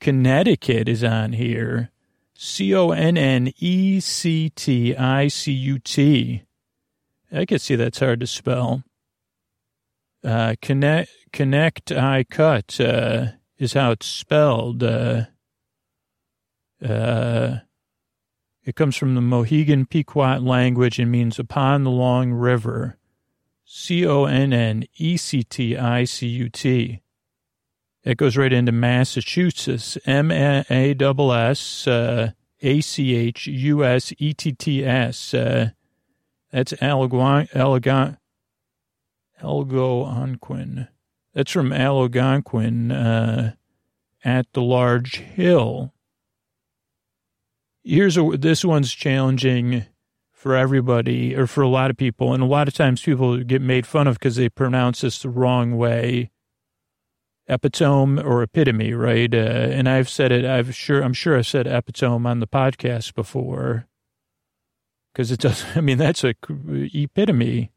Connecticut 0.00 0.88
is 0.88 1.04
on 1.04 1.34
here. 1.34 1.90
C 2.34 2.74
O 2.74 2.90
N 2.90 3.16
N 3.16 3.52
E 3.58 3.98
C 4.00 4.50
T 4.50 4.94
I 4.94 5.28
C 5.28 5.52
U 5.52 5.78
T. 5.78 6.42
I 7.32 7.44
can 7.44 7.58
see 7.58 7.76
that's 7.76 7.98
hard 7.98 8.20
to 8.20 8.26
spell. 8.26 8.84
Uh, 10.22 10.54
connect, 10.60 11.10
connect, 11.32 11.92
I 11.92 12.24
cut, 12.24 12.80
uh, 12.80 13.28
is 13.58 13.72
how 13.72 13.90
it's 13.90 14.06
spelled. 14.06 14.82
Uh, 14.82 15.24
uh, 16.84 17.58
it 18.64 18.74
comes 18.74 18.96
from 18.96 19.14
the 19.14 19.20
Mohegan 19.20 19.86
Pequot 19.86 20.38
language 20.40 20.98
and 20.98 21.10
means 21.10 21.38
upon 21.38 21.84
the 21.84 21.90
long 21.90 22.32
river. 22.32 22.98
C 23.64 24.06
O 24.06 24.24
N 24.24 24.52
N 24.52 24.84
E 24.96 25.16
C 25.16 25.42
T 25.42 25.76
I 25.76 26.04
C 26.04 26.26
U 26.26 26.48
T. 26.48 27.00
It 28.04 28.16
goes 28.16 28.36
right 28.36 28.52
into 28.52 28.70
Massachusetts. 28.72 29.98
M 30.06 30.30
A 30.30 30.64
S 30.70 31.32
S 31.32 31.88
uh, 31.88 32.30
A 32.62 32.80
C 32.80 33.16
H 33.16 33.46
U 33.48 33.84
S 33.84 34.12
E 34.18 34.32
T 34.32 34.52
T 34.52 34.84
S. 34.84 35.34
Uh, 35.34 35.70
that's 36.52 36.72
Algonquin. 37.54 38.18
Algonquin. 39.42 40.88
That's 41.36 41.52
from 41.52 41.70
Algonquin 41.70 42.90
uh, 42.90 43.52
at 44.24 44.50
the 44.54 44.62
large 44.62 45.16
hill. 45.16 45.92
Here's 47.84 48.16
a, 48.16 48.22
this 48.38 48.64
one's 48.64 48.94
challenging 48.94 49.84
for 50.32 50.56
everybody 50.56 51.36
or 51.36 51.46
for 51.46 51.60
a 51.60 51.68
lot 51.68 51.90
of 51.90 51.98
people. 51.98 52.32
And 52.32 52.42
a 52.42 52.46
lot 52.46 52.68
of 52.68 52.74
times 52.74 53.02
people 53.02 53.36
get 53.44 53.60
made 53.60 53.86
fun 53.86 54.06
of 54.06 54.18
because 54.18 54.36
they 54.36 54.48
pronounce 54.48 55.02
this 55.02 55.20
the 55.20 55.28
wrong 55.28 55.76
way 55.76 56.30
epitome 57.48 58.22
or 58.22 58.42
epitome, 58.42 58.94
right? 58.94 59.32
Uh, 59.34 59.36
and 59.36 59.90
I've 59.90 60.08
said 60.08 60.32
it. 60.32 60.46
I've 60.46 60.74
sure 60.74 61.02
I'm 61.02 61.12
sure 61.12 61.36
I've 61.36 61.46
said 61.46 61.66
epitome 61.66 62.26
on 62.26 62.40
the 62.40 62.46
podcast 62.46 63.14
before 63.14 63.86
because 65.12 65.30
it 65.30 65.40
does. 65.40 65.66
I 65.76 65.82
mean, 65.82 65.98
that's 65.98 66.24
a 66.24 66.34
epitome. 66.48 67.72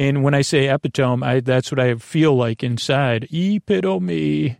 And 0.00 0.24
when 0.24 0.32
I 0.32 0.40
say 0.40 0.66
epitome, 0.66 1.22
I 1.22 1.40
that's 1.40 1.70
what 1.70 1.78
I 1.78 1.94
feel 1.96 2.34
like 2.34 2.64
inside. 2.64 3.28
Epitome, 3.30 4.58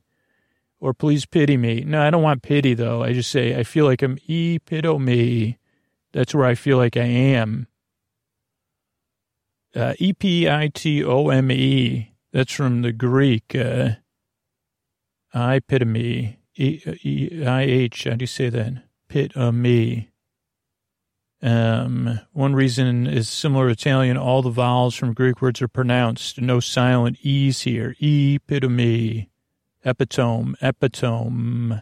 or 0.78 0.92
please 0.92 1.24
pity 1.24 1.56
me. 1.56 1.80
No, 1.80 2.02
I 2.02 2.10
don't 2.10 2.22
want 2.22 2.42
pity 2.42 2.74
though. 2.74 3.02
I 3.02 3.14
just 3.14 3.30
say 3.30 3.58
I 3.58 3.62
feel 3.62 3.86
like 3.86 4.02
I'm 4.02 4.18
epitome. 4.28 5.56
That's 6.12 6.34
where 6.34 6.44
I 6.44 6.54
feel 6.54 6.76
like 6.76 6.98
I 6.98 7.06
am. 7.06 7.68
Uh, 9.74 9.94
e 9.98 10.12
P 10.12 10.46
I 10.46 10.68
T 10.68 11.02
O 11.02 11.30
M 11.30 11.50
E. 11.50 12.12
That's 12.34 12.52
from 12.52 12.82
the 12.82 12.92
Greek. 12.92 13.54
Uh, 13.54 13.92
Epitome. 15.34 16.36
E-I-H. 16.54 18.04
How 18.04 18.10
do 18.10 18.22
you 18.24 18.26
say 18.26 18.50
that? 18.50 18.84
Epitome. 19.08 20.09
Um, 21.42 22.20
one 22.32 22.54
reason 22.54 23.06
is 23.06 23.28
similar 23.28 23.66
to 23.66 23.72
Italian. 23.72 24.16
All 24.16 24.42
the 24.42 24.50
vowels 24.50 24.94
from 24.94 25.14
Greek 25.14 25.40
words 25.40 25.62
are 25.62 25.68
pronounced. 25.68 26.40
No 26.40 26.60
silent 26.60 27.18
E's 27.22 27.62
here. 27.62 27.94
Epitome. 28.00 29.30
Epitome. 29.84 30.54
Epitome. 30.60 31.80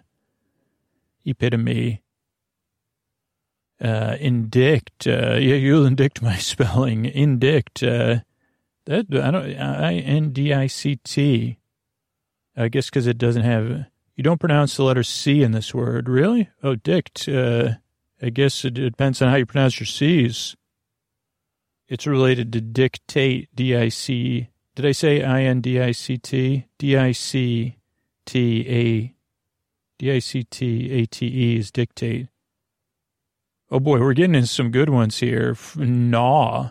Epitome. 1.24 2.02
Uh, 3.80 4.16
indict. 4.20 4.90
Uh, 5.06 5.34
yeah, 5.34 5.54
you'll 5.54 5.86
indict 5.86 6.22
my 6.22 6.36
spelling. 6.36 7.06
Indict. 7.06 7.82
Uh, 7.82 8.20
that, 8.86 9.06
I 9.12 9.30
don't, 9.30 9.54
I-N-D-I-C-T. 9.54 11.58
I 12.56 12.68
guess 12.68 12.86
because 12.86 13.06
it 13.06 13.18
doesn't 13.18 13.42
have, 13.42 13.86
You 14.16 14.24
don't 14.24 14.40
pronounce 14.40 14.76
the 14.76 14.82
letter 14.82 15.02
C 15.02 15.42
in 15.42 15.52
this 15.52 15.74
word, 15.74 16.08
really? 16.08 16.48
Oh, 16.62 16.74
dict. 16.74 17.28
Uh, 17.28 17.74
I 18.20 18.30
guess 18.30 18.64
it 18.64 18.74
depends 18.74 19.22
on 19.22 19.30
how 19.30 19.36
you 19.36 19.46
pronounce 19.46 19.78
your 19.78 19.86
C's. 19.86 20.56
It's 21.88 22.06
related 22.06 22.52
to 22.52 22.60
dictate, 22.60 23.48
D-I-C. 23.54 24.48
Did 24.74 24.86
I 24.86 24.92
say 24.92 25.22
I-N-D-I-C-T? 25.22 26.66
D-I-C-T-A, 26.78 27.74
D-I-C-T-A-T-E 29.98 31.56
is 31.56 31.70
dictate. 31.70 32.28
Oh 33.70 33.80
boy, 33.80 34.00
we're 34.00 34.12
getting 34.14 34.34
into 34.34 34.48
some 34.48 34.70
good 34.70 34.88
ones 34.90 35.18
here. 35.18 35.56
Gnaw. 35.76 36.70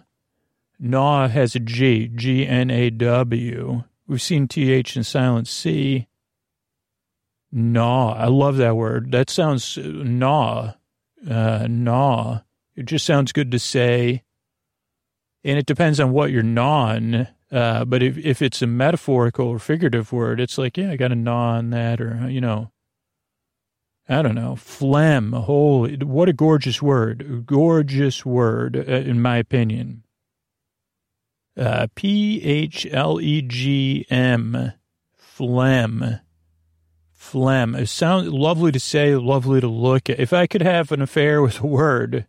Gnaw 0.80 1.28
has 1.28 1.56
a 1.56 1.60
G, 1.60 2.08
G-N-A-W. 2.08 3.84
We've 4.08 4.22
seen 4.22 4.48
T-H 4.48 4.96
and 4.96 5.06
silent 5.06 5.48
C. 5.48 6.08
Gnaw. 7.52 8.14
I 8.14 8.28
love 8.28 8.58
that 8.58 8.76
word. 8.76 9.12
That 9.12 9.30
sounds, 9.30 9.78
uh, 9.78 9.82
gnaw. 9.82 10.74
Uh, 11.30 11.68
gnaw. 11.70 12.42
It 12.76 12.86
just 12.86 13.06
sounds 13.06 13.32
good 13.32 13.52
to 13.52 13.60
say. 13.60 14.24
And 15.44 15.58
it 15.58 15.66
depends 15.66 16.00
on 16.00 16.12
what 16.12 16.32
you're 16.32 16.44
gnawing. 16.44 17.28
Uh, 17.52 17.86
but 17.86 18.04
if, 18.04 18.18
if 18.18 18.42
it's 18.42 18.62
a 18.62 18.68
metaphorical 18.68 19.48
or 19.48 19.60
figurative 19.60 20.12
word, 20.12 20.40
it's 20.40 20.58
like, 20.58 20.78
yeah, 20.78 20.92
I 20.92 20.98
got 20.98 21.12
a 21.14 21.16
gnaw 21.16 21.58
on 21.58 21.70
that 21.70 22.02
or, 22.02 22.30
you 22.30 22.42
know, 22.42 22.72
I 24.10 24.22
don't 24.22 24.36
know, 24.36 24.56
phlegm. 24.56 25.34
Holy, 25.34 25.98
what 25.98 26.30
a 26.30 26.34
gorgeous 26.34 26.82
word. 26.82 27.46
Gorgeous 27.46 28.26
word, 28.26 28.78
uh, 28.78 28.92
in 28.92 29.22
my 29.22 29.38
opinion. 29.38 30.04
Uh, 31.58 31.88
P 31.96 32.42
H 32.44 32.86
L 32.92 33.20
E 33.20 33.42
G 33.42 34.06
M, 34.10 34.74
phlegm. 35.16 36.20
Phlegm. 37.28 37.76
It 37.76 37.88
sounds 37.88 38.30
lovely 38.30 38.72
to 38.72 38.80
say, 38.80 39.16
lovely 39.16 39.62
to 39.62 39.68
look 39.68 40.10
at. 40.10 40.20
If 40.20 40.34
I 40.34 40.48
could 40.48 40.62
have 40.62 40.92
an 40.92 41.02
affair 41.02 41.42
with 41.42 41.62
a 41.62 41.68
word, 41.68 42.26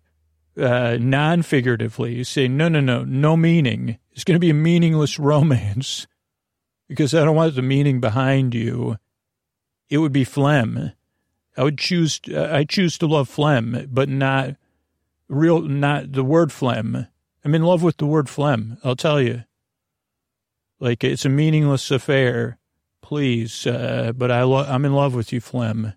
uh, 0.61 0.97
non 1.01 1.43
figuratively, 1.43 2.15
you 2.15 2.25
say, 2.25 2.49
no, 2.49 2.69
no, 2.69 2.81
no, 2.81 3.05
no 3.05 3.37
meaning. 3.37 3.99
It's 4.13 4.25
going 4.25 4.37
to 4.37 4.41
be 4.41 4.51
a 4.51 4.55
meaningless 4.55 5.19
romance 5.19 6.07
because 6.89 7.15
I 7.15 7.25
don't 7.25 7.37
want 7.37 7.55
the 7.55 7.63
meaning 7.63 8.01
behind 8.01 8.55
you. 8.55 8.99
It 9.89 9.99
would 9.99 10.13
be 10.13 10.25
phlegm 10.25 10.93
I 11.59 11.65
would 11.65 11.77
choose, 11.77 12.21
uh, 12.33 12.49
I 12.53 12.63
choose 12.63 12.97
to 12.99 13.09
love 13.09 13.29
phlegm, 13.29 13.89
but 13.91 14.09
not 14.09 14.55
real, 15.29 15.61
not 15.63 16.13
the 16.13 16.23
word 16.23 16.53
phlegm. 16.53 17.09
I'm 17.45 17.55
in 17.55 17.65
love 17.65 17.83
with 17.83 17.97
the 17.97 18.07
word 18.07 18.29
phlegm. 18.29 18.79
I'll 18.85 18.95
tell 18.95 19.21
you. 19.21 19.43
Like 20.79 21.03
it's 21.03 21.25
a 21.25 21.29
meaningless 21.29 21.91
affair, 21.91 22.58
please. 23.09 23.67
Uh, 23.67 24.13
but 24.15 24.31
I 24.31 24.43
lo- 24.43 24.67
I'm 24.69 24.85
in 24.85 24.93
love 24.93 25.15
with 25.15 25.33
you, 25.33 25.41
phlegm. 25.41 25.95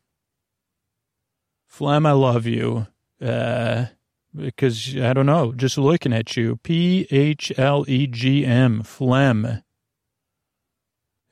Phlegm, 1.67 2.05
I 2.05 2.13
love 2.13 2.45
you. 2.45 2.87
Uh, 3.21 3.87
because 4.33 4.97
I 4.97 5.11
don't 5.11 5.25
know, 5.25 5.51
just 5.51 5.77
looking 5.77 6.13
at 6.13 6.37
you. 6.37 6.55
P 6.63 7.05
H 7.11 7.51
L 7.57 7.83
E 7.85 8.07
G 8.07 8.45
M, 8.45 8.81
phlegm. 8.81 9.61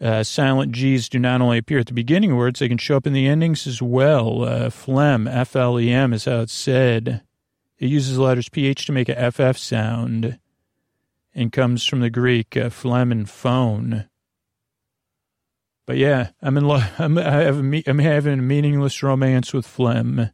Uh, 0.01 0.23
silent 0.23 0.73
G's 0.73 1.07
do 1.07 1.17
not 1.17 1.39
only 1.39 1.57
appear 1.57 1.79
at 1.79 1.87
the 1.87 1.93
beginning 1.93 2.31
of 2.31 2.37
words, 2.37 2.59
they 2.59 2.67
can 2.67 2.77
show 2.77 2.97
up 2.97 3.07
in 3.07 3.13
the 3.13 3.27
endings 3.27 3.65
as 3.65 3.81
well. 3.81 4.43
Uh, 4.43 4.69
phlegm, 4.69 5.29
F 5.29 5.55
L 5.55 5.79
E 5.79 5.89
M, 5.89 6.11
is 6.11 6.25
how 6.25 6.41
it's 6.41 6.53
said. 6.53 7.21
It 7.77 7.89
uses 7.89 8.17
the 8.17 8.23
letters 8.23 8.49
PH 8.49 8.85
to 8.87 8.91
make 8.91 9.07
a 9.07 9.31
FF 9.31 9.57
sound 9.57 10.39
and 11.33 11.53
comes 11.53 11.85
from 11.85 12.01
the 12.01 12.09
Greek 12.09 12.57
uh, 12.57 12.69
phlegm 12.69 13.13
and 13.13 13.29
phone. 13.29 14.09
But 15.89 15.97
yeah, 15.97 16.29
I'm 16.43 16.55
in 16.55 16.65
love. 16.65 16.87
I'm, 16.99 17.17
a, 17.17 17.81
I'm 17.87 17.97
having 17.97 18.33
a 18.37 18.43
meaningless 18.43 19.01
romance 19.01 19.53
with 19.53 19.65
phlegm. 19.65 20.29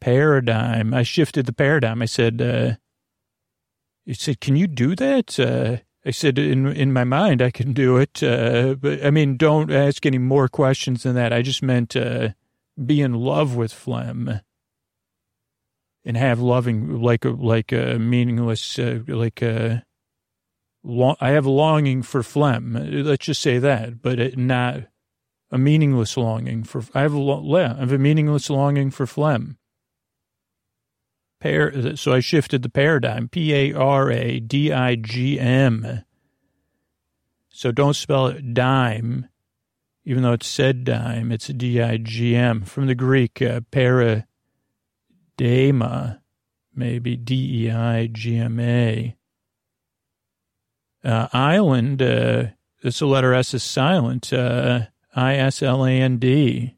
Paradigm. 0.00 0.92
I 0.92 1.04
shifted 1.04 1.46
the 1.46 1.52
paradigm. 1.52 2.02
I 2.02 2.06
said, 2.06 2.42
uh, 2.42 2.72
said, 4.12 4.40
can 4.40 4.56
you 4.56 4.66
do 4.66 4.96
that? 4.96 5.38
Uh, 5.38 5.76
I 6.04 6.10
said, 6.10 6.36
in 6.36 6.66
in 6.66 6.92
my 6.92 7.04
mind, 7.04 7.42
I 7.42 7.52
can 7.52 7.72
do 7.72 7.96
it. 7.96 8.24
Uh, 8.24 8.74
but 8.74 9.06
I 9.06 9.12
mean, 9.12 9.36
don't 9.36 9.70
ask 9.70 10.04
any 10.04 10.18
more 10.18 10.48
questions 10.48 11.04
than 11.04 11.14
that. 11.14 11.32
I 11.32 11.42
just 11.42 11.62
meant 11.62 11.94
uh, 11.94 12.30
be 12.84 13.02
in 13.02 13.14
love 13.14 13.54
with 13.54 13.72
phlegm 13.72 14.40
and 16.04 16.16
have 16.16 16.40
loving, 16.40 17.00
like 17.00 17.24
a 17.24 17.30
like 17.30 17.70
a 17.70 18.00
meaningless, 18.00 18.80
uh, 18.80 18.98
like 19.06 19.42
a. 19.42 19.84
I 20.82 21.30
have 21.30 21.46
a 21.46 21.50
longing 21.50 22.02
for 22.02 22.22
phlegm. 22.22 22.72
Let's 23.04 23.26
just 23.26 23.42
say 23.42 23.58
that, 23.58 24.00
but 24.00 24.18
it, 24.18 24.38
not 24.38 24.84
a 25.50 25.58
meaningless 25.58 26.16
longing 26.16 26.64
for. 26.64 26.82
I 26.94 27.02
have 27.02 27.14
a 27.14 27.18
I 27.18 27.80
have 27.80 27.92
a 27.92 27.98
meaningless 27.98 28.48
longing 28.48 28.90
for 28.90 29.06
phlegm. 29.06 29.58
Par- 31.40 31.96
so 31.96 32.12
I 32.12 32.20
shifted 32.20 32.62
the 32.62 32.68
paradigm. 32.68 33.28
P 33.28 33.52
A 33.54 33.72
R 33.74 34.10
A 34.10 34.40
D 34.40 34.72
I 34.72 34.94
G 34.94 35.38
M. 35.38 36.04
So 37.48 37.72
don't 37.72 37.94
spell 37.94 38.28
it 38.28 38.54
dime, 38.54 39.28
even 40.04 40.22
though 40.22 40.32
it's 40.32 40.46
said 40.46 40.84
dime. 40.84 41.30
It's 41.32 41.48
D 41.48 41.82
I 41.82 41.98
G 41.98 42.36
M 42.36 42.62
from 42.62 42.86
the 42.86 42.94
Greek 42.94 43.42
uh, 43.42 43.60
paradema, 43.70 44.24
maybe 46.74 47.16
D 47.16 47.64
E 47.64 47.70
I 47.70 48.06
G 48.06 48.36
M 48.36 48.58
A. 48.60 49.16
Uh, 51.04 51.28
island. 51.32 52.02
Uh, 52.02 52.44
this 52.82 53.00
letter 53.02 53.34
S 53.34 53.54
is 53.54 53.62
silent. 53.62 54.32
Uh, 54.32 54.86
I 55.14 55.36
S 55.36 55.62
L 55.62 55.84
A 55.84 55.90
N 55.90 56.18
D. 56.18 56.76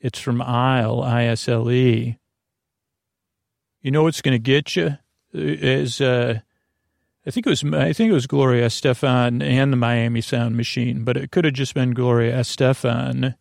It's 0.00 0.18
from 0.18 0.40
Isle. 0.40 1.02
I 1.02 1.24
S 1.24 1.48
L 1.48 1.70
E. 1.70 2.18
You 3.82 3.90
know 3.90 4.02
what's 4.02 4.22
going 4.22 4.34
to 4.34 4.38
get 4.38 4.76
you 4.76 4.98
is 5.32 6.00
uh, 6.00 6.40
I 7.26 7.30
think 7.30 7.46
it 7.46 7.50
was 7.50 7.64
I 7.64 7.92
think 7.92 8.10
it 8.10 8.14
was 8.14 8.26
Gloria 8.26 8.66
Estefan 8.66 9.42
and 9.42 9.72
the 9.72 9.76
Miami 9.76 10.20
Sound 10.20 10.56
Machine, 10.56 11.04
but 11.04 11.16
it 11.16 11.30
could 11.30 11.44
have 11.44 11.54
just 11.54 11.74
been 11.74 11.92
Gloria 11.92 12.34
Estefan, 12.38 13.36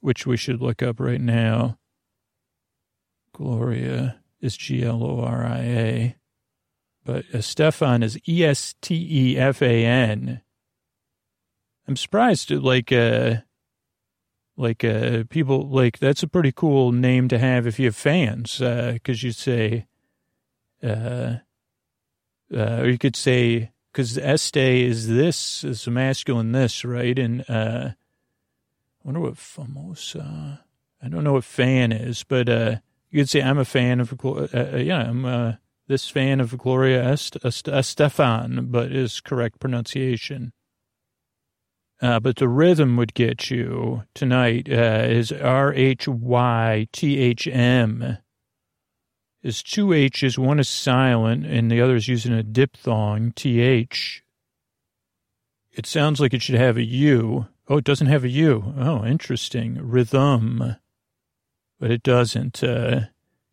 which 0.00 0.26
we 0.26 0.36
should 0.36 0.60
look 0.60 0.82
up 0.82 1.00
right 1.00 1.20
now. 1.20 1.78
Gloria 3.32 4.20
is 4.40 4.56
G 4.56 4.84
L 4.84 5.02
O 5.02 5.20
R 5.20 5.44
I 5.44 5.58
A, 5.58 6.16
but 7.06 7.24
Estefan 7.32 8.02
is 8.02 8.18
E 8.28 8.44
S 8.44 8.74
T 8.82 9.08
E 9.10 9.38
F 9.38 9.62
A 9.62 9.86
N. 9.86 10.42
I'm 11.88 11.96
surprised, 11.96 12.50
like, 12.50 12.90
uh, 12.90 13.36
like 14.56 14.84
uh, 14.84 15.24
people 15.28 15.68
like 15.68 15.98
that's 15.98 16.22
a 16.22 16.28
pretty 16.28 16.52
cool 16.52 16.92
name 16.92 17.28
to 17.28 17.38
have 17.38 17.66
if 17.66 17.78
you 17.78 17.86
have 17.86 17.96
fans 17.96 18.58
because 18.58 19.22
uh, 19.22 19.26
you 19.26 19.32
say 19.32 19.86
uh, 20.82 21.36
uh, 22.54 22.80
or 22.80 22.88
you 22.88 22.98
could 22.98 23.16
say 23.16 23.70
because 23.92 24.16
este 24.18 24.56
is 24.56 25.08
this 25.08 25.64
is 25.64 25.86
masculine 25.88 26.52
this 26.52 26.84
right 26.84 27.18
and 27.18 27.44
uh, 27.48 27.90
I 27.90 27.94
wonder 29.04 29.20
what 29.20 29.34
famosa 29.34 30.60
I 31.02 31.08
don't 31.08 31.24
know 31.24 31.34
what 31.34 31.44
fan 31.44 31.92
is 31.92 32.24
but 32.24 32.48
uh, 32.48 32.76
you 33.10 33.20
could 33.20 33.28
say 33.28 33.42
I'm 33.42 33.58
a 33.58 33.64
fan 33.64 34.00
of 34.00 34.14
uh, 34.24 34.48
uh, 34.54 34.76
yeah 34.76 34.98
I'm 34.98 35.58
this 35.88 36.08
fan 36.08 36.40
of 36.40 36.58
Gloria 36.58 37.02
Est- 37.02 37.36
Est- 37.44 37.68
Estefan 37.68 38.70
but 38.70 38.92
is 38.92 39.20
correct 39.20 39.60
pronunciation. 39.60 40.52
Uh, 42.02 42.20
but 42.20 42.36
the 42.36 42.48
rhythm 42.48 42.96
would 42.96 43.14
get 43.14 43.50
you 43.50 44.02
tonight 44.14 44.68
uh, 44.70 45.06
is 45.08 45.32
R 45.32 45.72
H 45.72 46.06
Y 46.06 46.86
T 46.92 47.18
H 47.18 47.46
M. 47.46 48.18
Is 49.42 49.62
two 49.62 49.92
H's, 49.92 50.38
one 50.38 50.58
is 50.58 50.68
silent, 50.68 51.46
and 51.46 51.70
the 51.70 51.80
other 51.80 51.94
is 51.94 52.08
using 52.08 52.32
a 52.32 52.42
diphthong, 52.42 53.32
TH. 53.32 54.22
It 55.72 55.86
sounds 55.86 56.20
like 56.20 56.34
it 56.34 56.42
should 56.42 56.56
have 56.56 56.76
a 56.76 56.84
U. 56.84 57.46
Oh, 57.68 57.76
it 57.76 57.84
doesn't 57.84 58.08
have 58.08 58.24
a 58.24 58.28
U. 58.28 58.74
Oh, 58.76 59.04
interesting. 59.04 59.78
Rhythm. 59.80 60.76
But 61.78 61.90
it 61.90 62.02
doesn't. 62.02 62.62
Uh, 62.62 63.02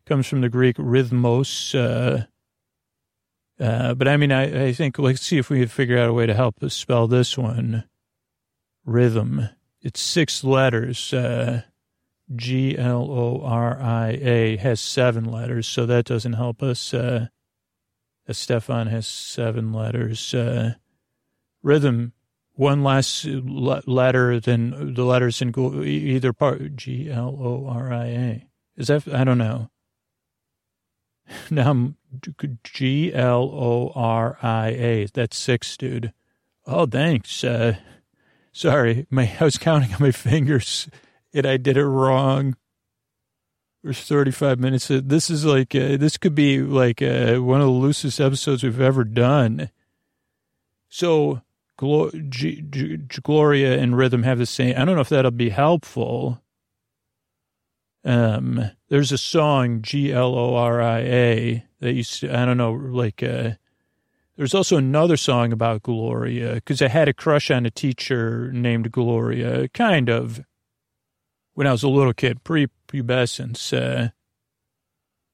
comes 0.06 0.26
from 0.26 0.40
the 0.40 0.48
Greek 0.48 0.76
rhythmos. 0.76 1.74
Uh, 1.74 2.26
uh, 3.62 3.94
but 3.94 4.08
I 4.08 4.16
mean, 4.16 4.32
I, 4.32 4.66
I 4.66 4.72
think, 4.72 4.98
let's 4.98 5.22
see 5.22 5.38
if 5.38 5.50
we 5.50 5.60
can 5.60 5.68
figure 5.68 5.98
out 5.98 6.08
a 6.08 6.12
way 6.12 6.26
to 6.26 6.34
help 6.34 6.62
us 6.62 6.74
spell 6.74 7.06
this 7.06 7.38
one 7.38 7.84
rhythm. 8.84 9.48
It's 9.80 10.00
six 10.00 10.44
letters. 10.44 11.12
Uh, 11.12 11.62
G 12.34 12.76
L 12.78 13.10
O 13.10 13.42
R 13.44 13.80
I 13.80 14.18
A 14.22 14.56
has 14.56 14.80
seven 14.80 15.24
letters, 15.24 15.68
so 15.68 15.84
that 15.84 16.06
doesn't 16.06 16.32
help 16.32 16.62
us. 16.62 16.94
Uh, 16.94 17.26
Stefan 18.30 18.86
has 18.86 19.06
seven 19.06 19.74
letters. 19.74 20.32
Uh, 20.32 20.74
rhythm, 21.62 22.14
one 22.54 22.82
less 22.82 23.26
letter 23.26 24.40
than 24.40 24.94
the 24.94 25.04
letters 25.04 25.42
in 25.42 25.52
either 25.84 26.32
part. 26.32 26.76
G 26.76 27.10
L 27.10 27.36
O 27.38 27.66
R 27.68 27.92
I 27.92 28.06
A. 28.06 28.48
Is 28.76 28.88
that, 28.88 29.06
I 29.12 29.22
don't 29.22 29.38
know. 29.38 29.70
Now, 31.50 31.94
G 32.64 33.12
L 33.14 33.42
O 33.52 33.92
R 33.94 34.38
I 34.42 34.68
A. 34.68 35.06
That's 35.12 35.36
six, 35.38 35.76
dude. 35.76 36.12
Oh, 36.66 36.86
thanks. 36.86 37.42
Uh, 37.44 37.76
Sorry, 38.52 39.06
my 39.10 39.32
I 39.40 39.44
was 39.44 39.58
counting 39.58 39.92
on 39.94 40.00
my 40.00 40.12
fingers. 40.12 40.88
and 41.32 41.44
I 41.44 41.56
did 41.56 41.76
it 41.76 41.84
wrong. 41.86 42.56
There's 43.82 44.00
35 44.00 44.60
minutes. 44.60 44.88
This 44.88 45.28
is 45.28 45.44
like, 45.44 45.74
uh, 45.74 45.96
this 45.96 46.16
could 46.16 46.34
be 46.34 46.60
like 46.62 47.02
uh, 47.02 47.36
one 47.38 47.60
of 47.60 47.66
the 47.66 47.72
loosest 47.72 48.20
episodes 48.20 48.62
we've 48.62 48.80
ever 48.80 49.02
done. 49.04 49.70
So, 50.88 51.42
G- 51.80 52.62
G- 52.70 52.96
Gloria 53.22 53.76
and 53.78 53.96
Rhythm 53.96 54.22
have 54.22 54.38
the 54.38 54.46
same. 54.46 54.74
I 54.78 54.84
don't 54.84 54.94
know 54.94 55.00
if 55.00 55.08
that'll 55.08 55.32
be 55.32 55.50
helpful. 55.50 56.40
Um, 58.04 58.70
there's 58.88 59.12
a 59.12 59.18
song 59.18 59.80
G 59.80 60.12
L 60.12 60.34
O 60.34 60.56
R 60.56 60.82
I 60.82 60.98
A 61.00 61.66
that 61.80 61.92
used 61.94 62.20
to, 62.20 62.36
I 62.36 62.44
don't 62.44 62.58
know, 62.58 62.72
like, 62.72 63.22
uh, 63.22 63.52
there's 64.36 64.54
also 64.54 64.76
another 64.76 65.16
song 65.16 65.52
about 65.52 65.84
Gloria 65.84 66.54
because 66.54 66.82
I 66.82 66.88
had 66.88 67.08
a 67.08 67.14
crush 67.14 67.50
on 67.50 67.66
a 67.66 67.70
teacher 67.70 68.50
named 68.52 68.90
Gloria, 68.90 69.68
kind 69.68 70.10
of, 70.10 70.44
when 71.54 71.66
I 71.66 71.72
was 71.72 71.84
a 71.84 71.88
little 71.88 72.12
kid, 72.12 72.42
pre-pubescence. 72.42 73.72
Uh, 73.72 74.10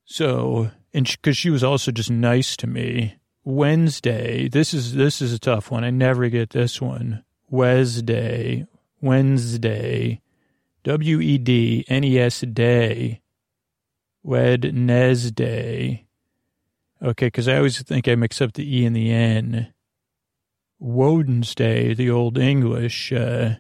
so, 0.05 0.71
and 0.93 1.07
because 1.07 1.37
she, 1.37 1.49
she 1.49 1.51
was 1.51 1.65
also 1.65 1.91
just 1.91 2.11
nice 2.11 2.57
to 2.59 2.67
me. 2.67 3.17
Wednesday, 3.43 4.49
this 4.49 4.75
is 4.75 4.95
this 4.95 5.23
is 5.23 5.33
a 5.33 5.39
tough 5.39 5.71
one. 5.71 5.83
I 5.83 5.89
never 5.91 6.29
get 6.29 6.51
this 6.51 6.79
one. 6.79 7.25
Wednesday, 7.49 8.67
Wednesday, 9.01 10.21
W 10.85 11.21
E 11.21 11.39
D 11.39 11.85
N 11.89 12.05
E 12.05 12.19
S 12.19 12.41
day, 12.41 13.21
Wednesday. 14.23 16.07
Okay, 17.03 17.27
because 17.27 17.49
I 17.49 17.57
always 17.57 17.81
think 17.83 18.09
I 18.09 18.15
mix 18.15 18.41
up 18.41 18.53
the 18.53 18.79
E 18.79 18.85
and 18.85 18.95
the 18.95 19.11
N. 19.11 19.73
Woden's 20.79 21.55
Day, 21.55 21.95
the 21.95 22.11
Old 22.11 22.39
English. 22.39 23.13
Uh, 23.13 23.57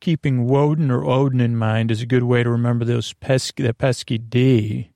keeping 0.00 0.44
Woden 0.44 0.90
or 0.90 1.04
Odin 1.04 1.40
in 1.40 1.56
mind 1.56 1.90
is 1.90 2.02
a 2.02 2.06
good 2.06 2.24
way 2.24 2.42
to 2.42 2.50
remember 2.50 2.84
those 2.84 3.12
pesky, 3.12 3.62
that 3.62 3.78
pesky 3.78 4.18
D. 4.18 4.90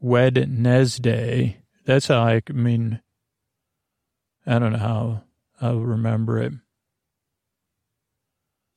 Wednesday. 0.00 1.58
That's 1.84 2.08
how 2.08 2.22
I, 2.22 2.42
I 2.48 2.52
mean, 2.52 3.00
I 4.46 4.58
don't 4.58 4.72
know 4.72 4.78
how 4.78 5.22
I'll 5.60 5.80
remember 5.80 6.38
it. 6.38 6.52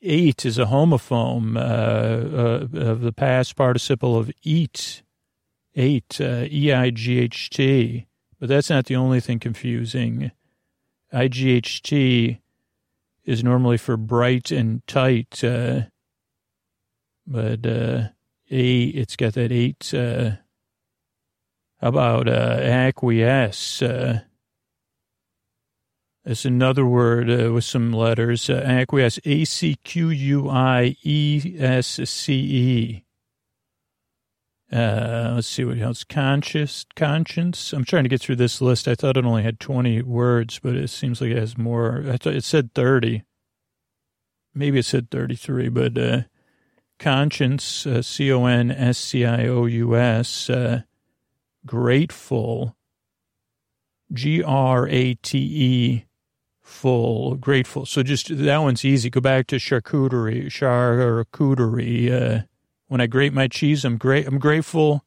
Eight 0.08 0.46
is 0.46 0.60
a 0.60 0.66
homophone 0.66 1.58
uh, 1.58 2.70
uh, 2.80 2.92
of 2.92 3.02
the 3.02 3.12
past 3.12 3.56
participle 3.56 4.16
of 4.16 4.32
eat 4.44 5.02
eight, 5.74 6.22
uh, 6.22 6.46
E-I-G-H-T, 6.48 8.06
but 8.40 8.48
that's 8.48 8.70
not 8.70 8.86
the 8.86 8.96
only 8.96 9.20
thing 9.20 9.40
confusing. 9.40 10.32
I-G-H-T 11.12 12.40
is 13.26 13.44
normally 13.44 13.78
for 13.78 13.98
bright 13.98 14.52
and 14.52 14.86
tight, 14.86 15.44
uh, 15.44 15.86
but 17.26 17.66
uh, 17.66 18.10
A, 18.52 18.84
it's 18.84 19.16
got 19.16 19.34
that 19.34 19.52
eight. 19.52 19.90
How 19.92 20.38
about 21.82 22.30
uh, 22.30 22.60
acquiesce? 22.62 23.82
It's 26.28 26.44
another 26.44 26.88
word 26.88 27.30
uh, 27.30 27.54
with 27.54 27.66
some 27.66 27.94
letters. 27.94 28.50
Uh, 28.50 28.54
acquiesce, 28.54 29.20
A-C-Q-U-I-E-S-C-E. 29.26 29.76
Uh, 34.72 35.32
let's 35.36 35.48
see 35.48 35.64
what 35.64 35.78
else. 35.78 36.04
Conscious, 36.04 36.88
conscience. 36.96 37.72
I'm 37.74 37.86
trying 37.86 38.06
to 38.06 38.10
get 38.10 38.22
through 38.22 38.38
this 38.38 38.60
list. 38.60 38.88
I 38.88 38.96
thought 38.96 39.18
it 39.18 39.26
only 39.26 39.44
had 39.44 39.60
20 39.60 40.02
words, 40.02 40.58
but 40.58 40.76
it 40.76 40.90
seems 40.90 41.22
like 41.22 41.30
it 41.30 41.38
has 41.38 41.60
more. 41.60 42.04
I 42.10 42.18
thought 42.18 42.34
it 42.34 42.44
said 42.44 42.74
30. 42.74 43.22
Maybe 44.56 44.80
it 44.80 44.86
said 44.86 45.12
33, 45.12 45.70
but 45.70 45.96
uh, 45.96 46.22
conscience, 46.98 47.86
uh, 47.86 48.02
C 48.02 48.32
O 48.32 48.46
N 48.46 48.72
S 48.72 48.98
C 48.98 49.26
I 49.26 49.46
O 49.46 49.66
U 49.66 49.96
S, 49.96 50.50
uh, 50.50 50.82
grateful, 51.68 52.76
G 54.12 54.42
R 54.42 54.88
A 54.88 55.14
T 55.14 55.38
E, 55.38 56.06
full, 56.66 57.36
grateful. 57.36 57.86
So 57.86 58.04
just 58.04 58.36
that 58.36 58.58
one's 58.58 58.84
easy. 58.84 59.10
Go 59.10 59.22
back 59.22 59.48
to 59.48 59.58
charcuterie, 59.58 60.48
charcuterie. 60.48 62.12
Uh, 62.12 62.44
when 62.88 63.02
I 63.02 63.08
grate 63.08 63.34
my 63.34 63.48
cheese, 63.48 63.86
I'm 63.86 63.98
great. 63.98 64.28
I'm 64.28 64.40
grateful. 64.40 65.06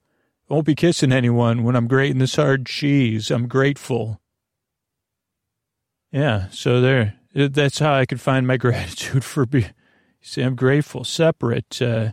I 0.49 0.55
won't 0.55 0.67
be 0.67 0.75
kissing 0.75 1.13
anyone 1.13 1.65
when 1.65 1.77
I'm 1.77 1.89
grating 1.89 2.19
this 2.19 2.37
hard 2.37 2.67
cheese. 2.67 3.31
I'm 3.31 3.49
grateful. 3.49 4.21
Yeah, 6.11 6.49
so 6.51 6.81
there. 6.81 7.15
That's 7.35 7.81
how 7.81 7.93
I 7.93 8.07
could 8.07 8.21
find 8.21 8.47
my 8.47 8.57
gratitude 8.59 9.25
for 9.25 9.45
being. 9.45 9.75
Say 10.21 10.43
I'm 10.43 10.57
grateful. 10.57 11.05
Separate 11.05 11.81
uh, 11.83 12.13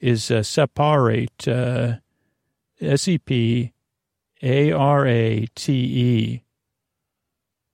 is 0.00 0.30
uh, 0.30 0.42
separate. 0.42 1.46
Uh, 1.46 1.96
S 2.80 3.08
E 3.08 3.18
P 3.18 3.72
A 4.42 4.72
R 4.72 5.06
A 5.06 5.46
T 5.54 5.72
E. 5.72 6.44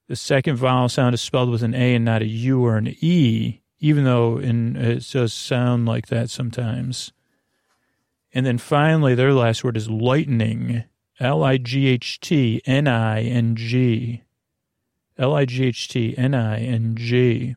The 0.09 0.17
second 0.17 0.57
vowel 0.57 0.89
sound 0.89 1.15
is 1.15 1.21
spelled 1.21 1.51
with 1.51 1.63
an 1.63 1.75
A 1.75 1.95
and 1.95 2.05
not 2.05 2.23
a 2.23 2.27
U 2.27 2.65
or 2.65 2.77
an 2.77 2.95
E 3.01 3.63
even 3.85 4.05
though 4.05 4.39
in, 4.39 4.77
it 4.77 5.07
does 5.13 5.35
sound 5.35 5.85
like 5.85 6.07
that 6.07 6.31
sometimes. 6.31 7.13
And 8.33 8.47
then 8.47 8.57
finally, 8.57 9.15
their 9.15 9.35
last 9.35 9.63
word 9.63 9.77
is 9.77 9.91
lightning. 9.91 10.85
L 11.21 11.45
I 11.45 11.59
G 11.59 11.89
H 11.89 12.19
T 12.19 12.63
N 12.65 12.89
I 12.89 13.21
N 13.21 13.57
G. 13.57 14.23
L 15.19 15.35
I 15.35 15.45
G 15.45 15.65
H 15.65 15.89
T 15.89 16.17
N 16.17 16.35
I 16.35 16.61
N 16.61 16.97
G. 16.97 17.57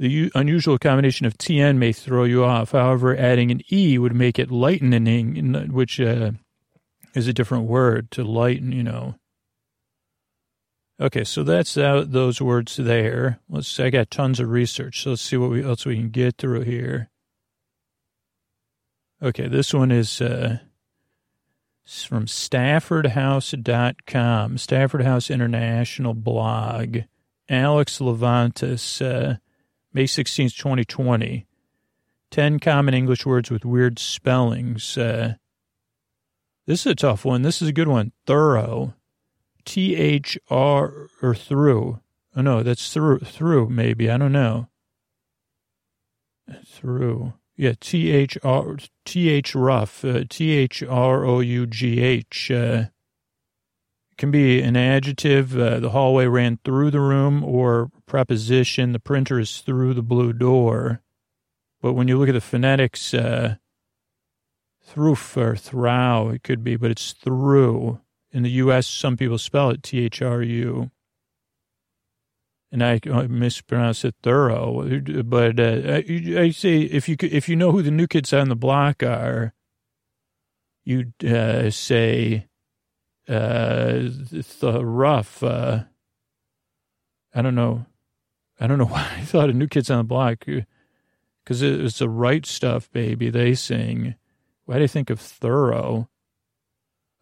The 0.00 0.10
u- 0.10 0.30
unusual 0.34 0.78
combination 0.78 1.26
of 1.26 1.38
TN 1.38 1.78
may 1.78 1.92
throw 1.92 2.24
you 2.24 2.44
off. 2.44 2.72
However, 2.72 3.16
adding 3.16 3.52
an 3.52 3.62
E 3.72 3.98
would 3.98 4.16
make 4.16 4.36
it 4.36 4.50
lightening, 4.50 5.72
which 5.72 6.00
uh, 6.00 6.32
is 7.14 7.28
a 7.28 7.32
different 7.32 7.64
word 7.66 8.10
to 8.10 8.24
lighten, 8.24 8.72
you 8.72 8.82
know. 8.82 9.14
Okay, 10.98 11.24
so 11.24 11.42
that's 11.42 11.74
those 11.74 12.40
words 12.40 12.76
there. 12.76 13.38
Let's. 13.50 13.68
See, 13.68 13.82
I 13.82 13.90
got 13.90 14.10
tons 14.10 14.40
of 14.40 14.48
research, 14.48 15.02
so 15.02 15.10
let's 15.10 15.20
see 15.22 15.36
what 15.36 15.50
we, 15.50 15.62
else 15.62 15.84
we 15.84 15.96
can 15.96 16.08
get 16.08 16.38
through 16.38 16.62
here. 16.62 17.10
Okay, 19.22 19.48
this 19.48 19.74
one 19.74 19.90
is 19.90 20.22
uh, 20.22 20.60
from 21.84 22.24
StaffordHouse.com, 22.26 24.58
Stafford 24.58 25.02
House 25.02 25.30
International 25.30 26.14
blog. 26.14 26.98
Alex 27.48 27.98
Levantis, 27.98 29.00
uh, 29.00 29.36
May 29.92 30.04
16th, 30.04 30.56
2020. 30.56 31.46
10 32.30 32.58
common 32.58 32.92
English 32.92 33.24
words 33.24 33.50
with 33.50 33.64
weird 33.64 33.98
spellings. 33.98 34.98
Uh, 34.98 35.34
this 36.66 36.80
is 36.80 36.92
a 36.92 36.96
tough 36.96 37.24
one. 37.24 37.40
This 37.42 37.62
is 37.62 37.68
a 37.68 37.72
good 37.72 37.88
one. 37.88 38.12
Thorough. 38.26 38.94
T 39.66 39.94
H 39.96 40.38
R 40.48 41.08
or 41.20 41.34
through. 41.34 42.00
Oh 42.34 42.40
no, 42.40 42.62
that's 42.62 42.92
through 42.92 43.18
through 43.18 43.68
maybe. 43.68 44.10
I 44.10 44.16
don't 44.16 44.32
know. 44.32 44.68
Through. 46.64 47.34
Yeah, 47.56 47.72
T 47.78 48.10
H 48.12 48.38
R 48.42 48.76
T 49.04 49.28
H 49.28 49.54
rough. 49.54 50.04
Uh, 50.04 50.24
T 50.28 50.52
H 50.52 50.82
R 50.82 51.24
O 51.24 51.40
U 51.40 51.66
G 51.66 52.00
H. 52.00 52.50
Uh, 52.50 52.84
can 54.16 54.30
be 54.30 54.62
an 54.62 54.76
adjective. 54.76 55.58
Uh, 55.58 55.80
the 55.80 55.90
hallway 55.90 56.26
ran 56.26 56.58
through 56.64 56.90
the 56.90 57.00
room, 57.00 57.44
or 57.44 57.90
preposition. 58.06 58.92
The 58.92 58.98
printer 58.98 59.38
is 59.38 59.60
through 59.60 59.94
the 59.94 60.02
blue 60.02 60.32
door. 60.32 61.02
But 61.82 61.92
when 61.92 62.08
you 62.08 62.18
look 62.18 62.28
at 62.28 62.32
the 62.32 62.40
phonetics, 62.40 63.12
uh, 63.12 63.56
through 64.82 65.16
or 65.36 65.56
through, 65.56 66.30
it 66.30 66.42
could 66.42 66.64
be, 66.64 66.76
but 66.76 66.90
it's 66.90 67.12
through. 67.12 68.00
In 68.36 68.42
the 68.42 68.50
U.S., 68.50 68.86
some 68.86 69.16
people 69.16 69.38
spell 69.38 69.70
it 69.70 69.82
T 69.82 70.04
H 70.04 70.20
R 70.20 70.42
U. 70.42 70.90
And 72.70 72.84
I 72.84 73.00
mispronounce 73.28 74.04
it 74.04 74.14
thorough, 74.22 74.86
but 75.24 75.58
uh, 75.58 75.80
I, 75.86 76.04
I, 76.36 76.50
say 76.50 76.80
if 76.80 77.08
you 77.08 77.16
if 77.22 77.48
you 77.48 77.56
know 77.56 77.72
who 77.72 77.80
the 77.80 77.90
new 77.90 78.06
kids 78.06 78.34
on 78.34 78.50
the 78.50 78.56
block 78.56 79.02
are, 79.02 79.54
you 80.84 81.12
uh, 81.26 81.70
say 81.70 82.46
uh, 83.26 84.02
the 84.60 84.80
rough. 84.84 85.42
Uh, 85.42 85.84
I 87.34 87.40
don't 87.40 87.54
know. 87.54 87.86
I 88.60 88.66
don't 88.66 88.76
know 88.76 88.84
why 88.96 89.14
I 89.16 89.22
thought 89.22 89.48
of 89.48 89.56
New 89.56 89.68
Kids 89.68 89.90
on 89.90 89.96
the 89.96 90.04
Block 90.04 90.44
because 90.44 91.62
it's 91.62 92.00
the 92.00 92.10
right 92.10 92.44
stuff, 92.44 92.90
baby. 92.90 93.30
They 93.30 93.54
sing. 93.54 94.16
Why 94.66 94.74
do 94.74 94.82
you 94.82 94.88
think 94.88 95.08
of 95.08 95.20
thorough? 95.20 96.10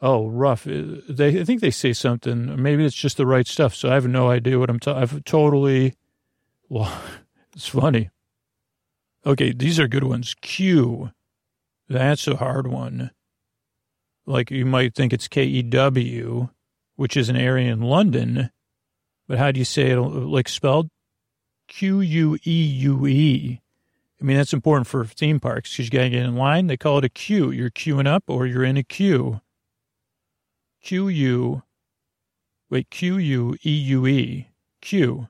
Oh, 0.05 0.29
rough. 0.29 0.67
Uh, 0.67 1.01
they, 1.09 1.41
I 1.41 1.45
think 1.45 1.61
they 1.61 1.71
say 1.71 1.93
something. 1.95 2.63
Maybe 2.63 2.85
it's 2.85 2.95
just 2.95 3.17
the 3.17 3.27
right 3.27 3.47
stuff. 3.47 3.75
So 3.75 3.91
I 3.91 3.95
have 3.95 4.07
no 4.07 4.29
idea 4.29 4.59
what 4.59 4.71
I'm 4.71 4.79
talking. 4.79 5.03
I've 5.03 5.25
totally, 5.25 5.95
well, 6.69 6.93
it's 7.55 7.69
funny. 7.69 8.11
Okay, 9.27 9.53
these 9.53 9.81
are 9.81 9.89
good 9.89 10.05
ones. 10.05 10.37
Q. 10.43 11.11
That's 11.89 12.29
a 12.29 12.37
hard 12.37 12.67
one. 12.67 13.11
Like 14.27 14.51
you 14.51 14.67
might 14.67 14.95
think 14.95 15.13
it's 15.13 15.29
K 15.29 15.45
E 15.45 15.63
W, 15.63 16.49
which 16.97 17.17
is 17.17 17.29
an 17.29 17.37
area 17.37 17.73
in 17.73 17.81
London, 17.81 18.51
but 19.27 19.39
how 19.39 19.53
do 19.53 19.59
you 19.59 19.65
say 19.65 19.91
it? 19.91 19.97
Like 19.99 20.49
spelled 20.49 20.89
Q 21.69 22.01
U 22.01 22.39
E 22.45 22.63
U 22.63 23.07
E. 23.07 23.61
I 24.21 24.25
mean, 24.25 24.37
that's 24.37 24.55
important 24.55 24.87
for 24.87 25.05
theme 25.05 25.41
parks 25.41 25.73
because 25.73 25.87
you 25.87 25.91
got 25.91 26.05
to 26.05 26.11
get 26.11 26.25
in 26.25 26.37
line. 26.37 26.69
They 26.69 26.79
call 26.79 26.99
it 26.99 27.05
a 27.05 27.11
queue. 27.11 27.51
You're 27.51 27.71
queuing 27.71 28.07
up 28.07 28.25
or 28.29 28.47
you're 28.47 28.65
in 28.65 28.79
a 28.79 28.83
queue. 28.83 29.41
Q 30.85 31.09
U, 31.09 31.63
wait, 32.69 32.91
Q 32.91 33.17
U 33.17 33.57
E 33.65 33.71
U 33.71 34.07
E, 34.07 34.49
Q. 34.83 35.29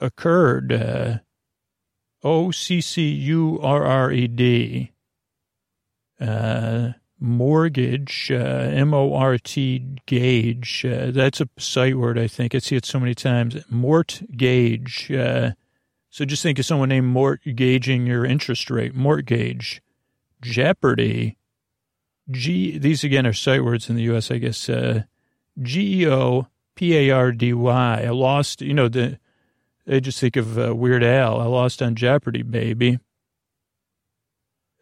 Occurred, 0.00 0.72
uh, 0.72 1.18
O 2.24 2.50
C 2.50 2.80
C 2.80 3.08
U 3.08 3.60
R 3.62 3.84
R 3.84 4.10
E 4.10 4.26
D. 4.26 4.90
Uh, 6.20 6.94
mortgage, 7.20 8.32
uh, 8.32 8.34
M 8.34 8.92
O 8.92 9.14
R 9.14 9.38
T 9.38 9.78
gauge. 10.06 10.84
Uh, 10.84 11.12
that's 11.12 11.40
a 11.40 11.48
sight 11.56 11.96
word, 11.96 12.18
I 12.18 12.26
think. 12.26 12.56
I 12.56 12.58
see 12.58 12.74
it 12.74 12.84
so 12.84 12.98
many 12.98 13.14
times. 13.14 13.56
Mort 13.70 14.22
gauge. 14.36 15.08
Uh, 15.12 15.52
so 16.10 16.24
just 16.24 16.42
think 16.42 16.58
of 16.58 16.66
someone 16.66 16.88
named 16.88 17.06
Mort 17.06 17.40
gauging 17.54 18.08
your 18.08 18.24
interest 18.24 18.70
rate. 18.72 18.96
Mortgage. 18.96 19.80
Jeopardy. 20.40 21.36
G, 22.32 22.78
these 22.78 23.04
again 23.04 23.26
are 23.26 23.32
sight 23.32 23.64
words 23.64 23.88
in 23.88 23.96
the 23.96 24.02
U.S., 24.04 24.30
I 24.30 24.38
guess. 24.38 24.68
Uh, 24.68 25.04
G 25.60 26.02
E 26.02 26.08
O 26.08 26.48
P 26.74 26.96
A 26.96 27.10
R 27.10 27.32
D 27.32 27.52
Y. 27.52 28.02
I 28.04 28.10
lost, 28.10 28.62
you 28.62 28.74
know, 28.74 28.88
the, 28.88 29.18
I 29.86 30.00
just 30.00 30.18
think 30.18 30.36
of 30.36 30.58
uh, 30.58 30.74
Weird 30.74 31.04
Al. 31.04 31.40
I 31.40 31.44
lost 31.44 31.82
on 31.82 31.94
Jeopardy, 31.94 32.42
baby. 32.42 32.98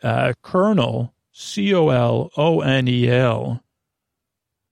Uh, 0.03 0.33
Colonel 0.43 1.13
C 1.33 1.75
O 1.75 1.89
L 1.89 2.31
O 2.37 2.61
N 2.61 2.89
E 2.89 3.09
L. 3.09 3.63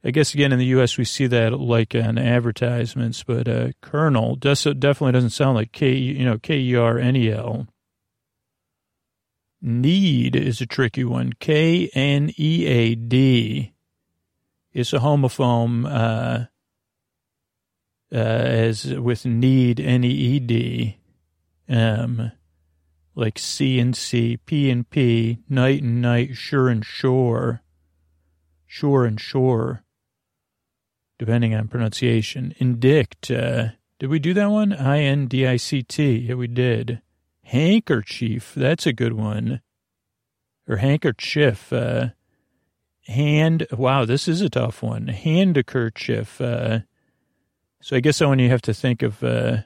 I 0.05 0.11
guess 0.11 0.33
again 0.33 0.53
in 0.53 0.59
the 0.59 0.66
U.S. 0.66 0.97
we 0.97 1.05
see 1.05 1.26
that 1.26 1.53
like 1.59 1.95
on 1.95 2.18
advertisements, 2.18 3.24
but 3.24 3.49
uh, 3.49 3.68
Colonel 3.83 4.37
definitely 4.37 5.12
doesn't 5.12 5.31
sound 5.31 5.57
like 5.57 5.72
K 5.72 5.93
you 5.93 6.24
know 6.24 6.39
K 6.39 6.59
E 6.59 6.74
R 6.76 6.99
N 6.99 7.16
E 7.16 7.31
L. 7.33 7.66
Need 9.61 10.36
is 10.36 10.61
a 10.61 10.66
tricky 10.66 11.04
one. 11.04 11.32
K 11.40 11.90
N 11.92 12.30
E 12.38 12.66
A 12.66 12.94
D 12.94 13.74
is 14.72 14.92
a 14.92 14.98
homophone 14.98 15.84
uh, 15.84 16.46
uh, 18.12 18.16
as 18.16 18.84
with 18.84 19.26
need 19.26 19.80
N 19.80 20.04
E 20.04 20.09
E 20.09 20.38
D. 20.40 20.98
Um, 21.68 22.32
like 23.14 23.36
C 23.36 23.80
and 23.80 23.96
C, 23.96 24.36
P 24.46 24.70
and 24.70 24.88
P, 24.88 25.38
night 25.48 25.82
and 25.82 26.00
night, 26.00 26.36
sure 26.36 26.68
and 26.68 26.86
sure, 26.86 27.62
sure 28.64 29.04
and 29.04 29.20
sure, 29.20 29.82
depending 31.18 31.52
on 31.52 31.66
pronunciation. 31.66 32.54
Indict, 32.59 33.28
uh, 33.28 33.70
did 33.98 34.09
we 34.09 34.20
do 34.20 34.32
that 34.34 34.50
one? 34.50 34.72
I 34.72 35.00
N 35.00 35.26
D 35.26 35.48
I 35.48 35.56
C 35.56 35.82
T. 35.82 36.18
Yeah, 36.28 36.34
we 36.34 36.46
did. 36.46 37.02
Handkerchief, 37.49 38.53
that's 38.55 38.86
a 38.86 38.92
good 38.92 39.14
one. 39.14 39.62
Or 40.68 40.76
handkerchief, 40.76 41.72
uh, 41.72 42.09
hand, 43.07 43.66
wow, 43.72 44.05
this 44.05 44.28
is 44.28 44.42
a 44.42 44.51
tough 44.51 44.82
one. 44.82 45.09
Handkerchief, 45.09 46.42
uh, 46.42 46.80
so 47.80 47.96
I 47.96 48.01
guess 48.01 48.20
when 48.20 48.38
you 48.38 48.51
have 48.51 48.61
to 48.62 48.74
think 48.74 49.03
of, 49.03 49.24
uh, 49.24 49.62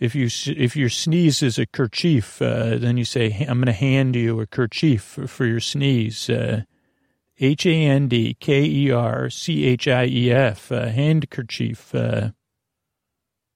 if 0.00 0.16
you 0.16 0.28
if 0.56 0.74
your 0.74 0.88
sneeze 0.88 1.44
is 1.44 1.60
a 1.60 1.66
kerchief, 1.66 2.42
uh, 2.42 2.76
then 2.76 2.96
you 2.96 3.04
say, 3.04 3.46
"I'm 3.48 3.58
going 3.58 3.66
to 3.66 3.72
hand 3.72 4.16
you 4.16 4.40
a 4.40 4.46
kerchief 4.46 5.02
for, 5.02 5.28
for 5.28 5.46
your 5.46 5.60
sneeze." 5.60 6.28
Uh, 6.28 6.62
H 7.38 7.66
a 7.66 7.86
n 7.86 8.08
d 8.08 8.36
k 8.40 8.64
e 8.64 8.90
r 8.90 9.30
c 9.30 9.64
h 9.64 9.86
i 9.86 10.06
e 10.06 10.32
f, 10.32 10.72
uh, 10.72 10.86
handkerchief. 10.88 11.94
Uh, 11.94 12.30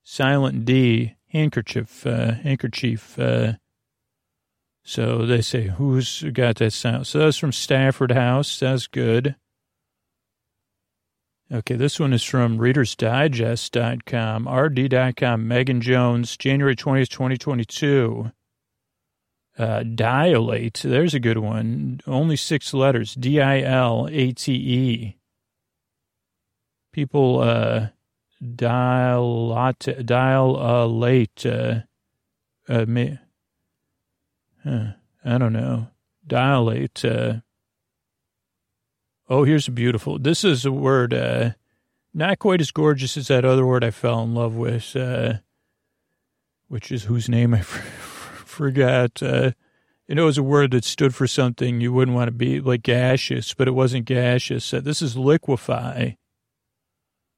silent 0.04 0.64
D, 0.64 1.14
handkerchief, 1.32 2.06
uh, 2.06 2.32
handkerchief. 2.32 3.18
Uh, 3.18 3.54
so 4.84 5.26
they 5.26 5.42
say, 5.42 5.68
"Who's 5.68 6.22
got 6.32 6.56
that 6.56 6.72
sound?" 6.72 7.06
So 7.06 7.20
that's 7.20 7.38
from 7.38 7.52
Stafford 7.52 8.12
House. 8.12 8.60
That's 8.60 8.86
good. 8.86 9.36
Okay, 11.52 11.74
this 11.74 12.00
one 12.00 12.14
is 12.14 12.22
from 12.22 12.58
readersdigest.com, 12.58 14.48
rd.com, 14.48 15.48
Megan 15.48 15.82
Jones, 15.82 16.36
January 16.38 16.74
20th, 16.74 17.10
2022. 17.10 18.32
Uh, 19.58 19.82
dilate, 19.82 20.80
there's 20.82 21.12
a 21.12 21.20
good 21.20 21.36
one. 21.36 22.00
Only 22.06 22.36
six 22.36 22.72
letters, 22.72 23.14
D-I-L-A-T-E. 23.14 25.16
People, 26.94 27.40
uh, 27.40 27.88
dilate, 28.56 30.04
dilate, 30.04 31.46
uh, 31.46 31.80
uh, 32.68 32.84
me, 32.86 33.18
huh, 34.64 34.92
I 35.24 35.38
don't 35.38 35.52
know, 35.52 35.88
dilate, 36.26 37.04
uh, 37.04 37.34
Oh, 39.32 39.44
here's 39.44 39.66
a 39.66 39.70
beautiful. 39.70 40.18
This 40.18 40.44
is 40.44 40.66
a 40.66 40.70
word, 40.70 41.14
uh, 41.14 41.52
not 42.12 42.38
quite 42.38 42.60
as 42.60 42.70
gorgeous 42.70 43.16
as 43.16 43.28
that 43.28 43.46
other 43.46 43.64
word 43.64 43.82
I 43.82 43.90
fell 43.90 44.22
in 44.22 44.34
love 44.34 44.54
with, 44.54 44.94
uh, 44.94 45.36
which 46.68 46.92
is 46.92 47.04
whose 47.04 47.30
name 47.30 47.54
I 47.54 47.60
forgot. 47.62 49.22
Uh, 49.22 49.52
you 50.06 50.16
know, 50.16 50.24
it 50.24 50.26
was 50.26 50.36
a 50.36 50.42
word 50.42 50.72
that 50.72 50.84
stood 50.84 51.14
for 51.14 51.26
something 51.26 51.80
you 51.80 51.94
wouldn't 51.94 52.14
want 52.14 52.28
to 52.28 52.32
be 52.32 52.60
like 52.60 52.82
gaseous, 52.82 53.54
but 53.54 53.68
it 53.68 53.70
wasn't 53.70 54.04
gaseous. 54.04 54.74
Uh, 54.74 54.80
this 54.80 55.00
is 55.00 55.16
liquefy. 55.16 56.16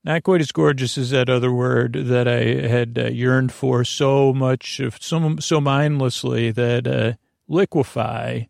Not 0.05 0.23
quite 0.23 0.43
as 0.43 0.53
gorgeous 0.53 0.99
as 0.99 1.11
that 1.11 1.31
other 1.31 1.51
word 1.51 1.95
that 1.95 2.29
I 2.29 2.69
had 2.69 2.99
uh, 2.99 3.07
yearned 3.07 3.53
for 3.53 3.85
so 3.85 4.35
much, 4.35 4.81
so, 5.01 5.37
so 5.41 5.61
mindlessly 5.63 6.51
that 6.51 6.87
uh, 6.87 7.13
liquefy, 7.49 8.49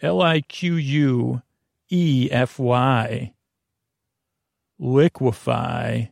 L 0.00 0.22
I 0.22 0.40
Q 0.42 0.74
U 0.74 1.42
E 1.90 2.28
F 2.30 2.60
Y. 2.60 3.32
Liquefy. 4.78 6.10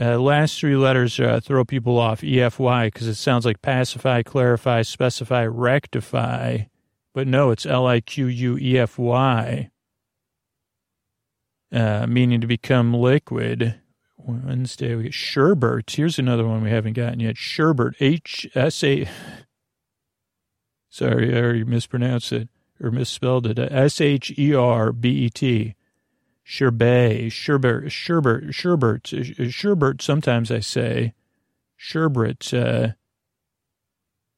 Uh, 0.00 0.16
last 0.18 0.60
three 0.60 0.76
letters 0.76 1.18
uh, 1.18 1.40
throw 1.42 1.64
people 1.64 1.98
off 1.98 2.20
EFY 2.20 2.86
because 2.86 3.08
it 3.08 3.16
sounds 3.16 3.44
like 3.44 3.60
pacify, 3.62 4.22
clarify, 4.22 4.82
specify, 4.82 5.44
rectify. 5.44 6.58
But 7.14 7.26
no, 7.26 7.50
it's 7.50 7.66
L 7.66 7.86
I 7.86 8.00
Q 8.00 8.26
U 8.26 8.58
E 8.58 8.78
F 8.78 8.96
Y, 8.96 9.70
uh, 11.72 12.06
meaning 12.06 12.40
to 12.40 12.46
become 12.46 12.94
liquid. 12.94 13.80
Wednesday, 14.16 14.94
we 14.94 15.04
get 15.04 15.12
sherbert. 15.12 15.94
Here's 15.94 16.18
another 16.18 16.46
one 16.46 16.62
we 16.62 16.70
haven't 16.70 16.92
gotten 16.94 17.20
yet. 17.20 17.36
Sherbert, 17.36 17.94
H 18.00 18.46
S 18.54 18.84
A. 18.84 19.08
Sorry, 20.90 21.34
I 21.34 21.40
already 21.40 21.64
mispronounced 21.64 22.32
it 22.32 22.48
or 22.80 22.90
misspelled 22.90 23.46
it. 23.46 23.58
S 23.58 24.00
H 24.00 24.32
E 24.38 24.54
R 24.54 24.92
B 24.92 25.08
E 25.08 25.30
T. 25.30 25.74
Sherbet, 26.42 27.30
sherbet, 27.30 27.92
sherbet, 27.92 28.54
sherbet, 28.54 29.06
sherbet. 29.50 30.02
Sometimes 30.02 30.50
I 30.50 30.60
say 30.60 31.12
sherbet. 31.76 32.52
Uh, 32.52 32.88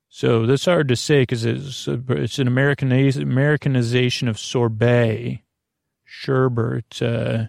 so 0.09 0.45
that's 0.45 0.65
hard 0.65 0.89
to 0.89 0.97
say 0.97 1.23
because 1.23 1.45
it's 1.45 1.87
it's 1.87 2.39
an 2.41 2.49
Americaniz- 2.49 3.21
Americanization 3.21 4.27
of 4.27 4.41
sorbet. 4.41 5.43
Sherbet. 6.11 7.01
Uh, 7.01 7.47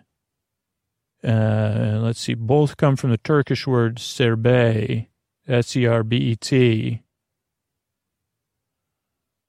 uh, 1.28 2.00
let's 2.02 2.22
see. 2.22 2.36
Both 2.36 2.78
come 2.78 2.96
from 2.96 3.10
the 3.10 3.18
Turkish 3.18 3.66
word 3.66 4.00
serbet, 4.00 5.08
S 5.48 5.76
E 5.76 5.86
R 5.88 6.04
B 6.04 6.18
E 6.18 6.36
T. 6.36 7.02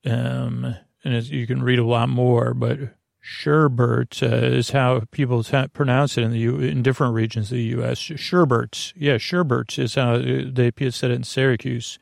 Um, 0.04 0.76
and 1.04 1.14
as 1.14 1.30
you 1.30 1.46
can 1.46 1.62
read 1.62 1.78
a 1.78 1.84
lot 1.84 2.08
more, 2.08 2.54
but 2.54 2.78
sherbet 3.20 4.22
uh, 4.22 4.26
is 4.26 4.70
how 4.70 5.02
people 5.10 5.44
t- 5.44 5.68
pronounce 5.68 6.16
it 6.16 6.24
in 6.24 6.32
the 6.32 6.38
U- 6.38 6.58
in 6.58 6.82
different 6.82 7.14
regions 7.14 7.52
of 7.52 7.56
the 7.56 7.64
U.S. 7.64 7.98
Sherbert, 7.98 8.92
yeah, 8.96 9.18
sherbet 9.18 9.78
is 9.78 9.94
how 9.94 10.18
they 10.18 10.72
said 10.90 11.10
it 11.10 11.14
in 11.14 11.24
Syracuse. 11.24 11.98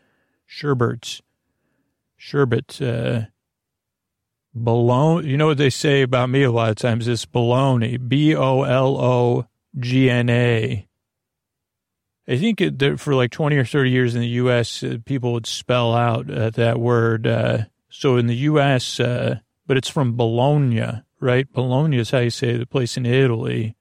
Sherbet, 0.47 1.21
sherbet, 2.17 2.81
uh, 2.81 3.23
bologna. 4.65 5.29
You 5.29 5.37
know 5.37 5.47
what 5.47 5.59
they 5.59 5.71
say 5.71 6.03
about 6.03 6.31
me 6.31 6.43
a 6.43 6.53
lot 6.53 6.71
of 6.71 6.77
times? 6.77 7.09
It's 7.09 7.25
bologna, 7.25 7.97
B 7.97 8.35
O 8.35 8.63
L 8.63 8.97
O 8.97 9.47
G 9.79 10.09
N 10.11 10.29
A. 10.31 10.87
I 12.29 12.37
think 12.37 12.59
that 12.59 13.01
for 13.01 13.15
like 13.15 13.33
20 13.33 13.57
or 13.57 13.65
30 13.65 13.91
years 13.91 14.15
in 14.15 14.21
the 14.21 14.29
U.S., 14.29 14.85
uh, 14.85 14.99
people 15.05 15.33
would 15.33 15.47
spell 15.47 15.95
out 15.95 16.31
uh, 16.31 16.51
that 16.51 16.79
word 16.79 17.27
uh, 17.27 17.65
so 17.89 18.17
in 18.17 18.29
the 18.29 18.37
U.S., 18.37 19.01
uh, 19.01 19.41
but 19.67 19.77
it's 19.77 19.89
from 19.89 20.17
Bologna, 20.17 21.03
right? 21.19 21.53
Bologna 21.53 21.99
is 21.99 22.11
how 22.11 22.19
you 22.19 22.31
say 22.31 22.57
the 22.57 22.67
place 22.67 22.97
in 22.97 23.05
Italy. 23.05 23.75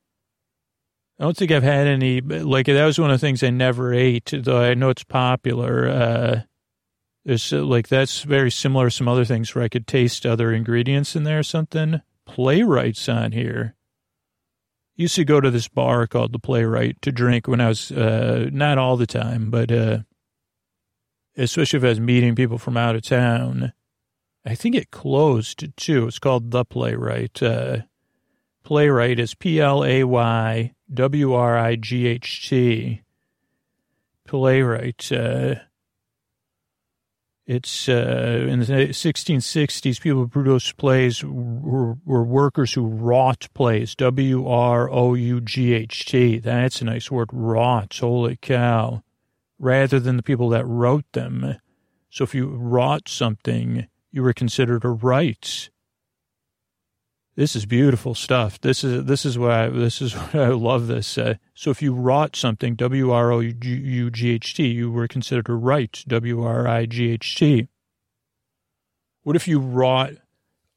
I 1.19 1.23
don't 1.23 1.37
think 1.37 1.51
I've 1.51 1.63
had 1.63 1.85
any, 1.85 2.21
like, 2.21 2.65
that 2.65 2.85
was 2.85 2.97
one 2.97 3.11
of 3.11 3.19
the 3.19 3.25
things 3.25 3.43
I 3.43 3.51
never 3.51 3.93
ate, 3.93 4.33
though 4.33 4.61
I 4.61 4.73
know 4.73 4.89
it's 4.89 5.03
popular. 5.03 6.45
There's, 7.25 7.51
uh, 7.51 7.63
like, 7.63 7.87
that's 7.87 8.23
very 8.23 8.49
similar 8.49 8.85
to 8.85 8.95
some 8.95 9.07
other 9.07 9.25
things 9.25 9.53
where 9.53 9.63
I 9.63 9.69
could 9.69 9.87
taste 9.87 10.25
other 10.25 10.53
ingredients 10.53 11.15
in 11.15 11.23
there 11.23 11.39
or 11.39 11.43
something. 11.43 12.01
Playwrights 12.25 13.09
on 13.09 13.31
here. 13.31 13.75
Used 14.95 15.15
to 15.15 15.25
go 15.25 15.39
to 15.39 15.51
this 15.51 15.67
bar 15.67 16.07
called 16.07 16.31
the 16.31 16.39
Playwright 16.39 17.01
to 17.01 17.11
drink 17.11 17.47
when 17.47 17.61
I 17.61 17.67
was, 17.67 17.91
uh, 17.91 18.49
not 18.51 18.77
all 18.77 18.97
the 18.97 19.07
time, 19.07 19.49
but, 19.49 19.71
uh, 19.71 19.99
especially 21.37 21.77
if 21.77 21.83
I 21.83 21.89
was 21.89 21.99
meeting 21.99 22.35
people 22.35 22.57
from 22.57 22.77
out 22.77 22.95
of 22.95 23.01
town. 23.01 23.73
I 24.45 24.55
think 24.55 24.75
it 24.75 24.91
closed 24.91 25.75
too. 25.77 26.07
It's 26.07 26.19
called 26.19 26.51
The 26.51 26.65
Playwright. 26.65 27.41
Uh, 27.43 27.79
Playwright 28.63 29.19
is 29.19 29.35
P 29.35 29.59
L 29.59 29.83
A 29.83 30.03
Y 30.03 30.73
W 30.93 31.33
R 31.33 31.57
I 31.57 31.75
G 31.75 32.07
H 32.07 32.49
T. 32.49 33.01
Playwright. 34.27 35.11
Uh, 35.11 35.55
it's 37.49 37.89
uh, 37.89 38.45
in 38.47 38.59
the 38.59 38.65
1660s, 38.65 39.99
people 39.99 40.19
who 40.19 40.27
produced 40.27 40.77
plays 40.77 41.23
were, 41.23 41.95
were 42.05 42.23
workers 42.23 42.73
who 42.73 42.85
wrought 42.85 43.47
plays. 43.55 43.95
W 43.95 44.47
R 44.47 44.87
O 44.87 45.15
U 45.15 45.41
G 45.41 45.73
H 45.73 46.05
T. 46.05 46.37
That's 46.37 46.79
a 46.83 46.85
nice 46.85 47.09
word. 47.09 47.31
Wrought. 47.33 47.97
Holy 47.99 48.37
cow. 48.39 49.01
Rather 49.57 49.99
than 49.99 50.15
the 50.15 50.21
people 50.21 50.49
that 50.49 50.67
wrote 50.67 51.11
them. 51.13 51.55
So 52.11 52.23
if 52.23 52.35
you 52.35 52.49
wrought 52.49 53.09
something, 53.09 53.87
you 54.11 54.21
were 54.21 54.33
considered 54.33 54.85
a 54.85 54.89
write. 54.89 55.71
This 57.39 57.55
is 57.55 57.65
beautiful 57.65 58.15
stuff. 58.15 58.59
This 58.59 58.83
is 58.83 59.05
this 59.05 59.25
is 59.25 59.37
why 59.39 59.69
this 59.69 60.01
is 60.01 60.13
why 60.33 60.41
I 60.41 60.47
love 60.49 60.87
this. 60.87 61.17
Uh, 61.17 61.35
so 61.53 61.71
if 61.71 61.81
you 61.81 61.93
wrought 61.93 62.35
something, 62.35 62.75
W 62.75 63.11
R 63.11 63.31
O 63.31 63.39
U 63.39 64.11
G 64.11 64.31
H 64.31 64.53
T, 64.55 64.67
you 64.67 64.91
were 64.91 65.07
considered 65.07 65.47
a 65.47 65.53
write, 65.53 66.03
W 66.05 66.43
R 66.43 66.67
I 66.67 66.85
G 66.85 67.11
H 67.11 67.35
T. 67.37 67.69
What 69.23 69.37
if 69.37 69.47
you 69.47 69.57
wrought, 69.57 70.15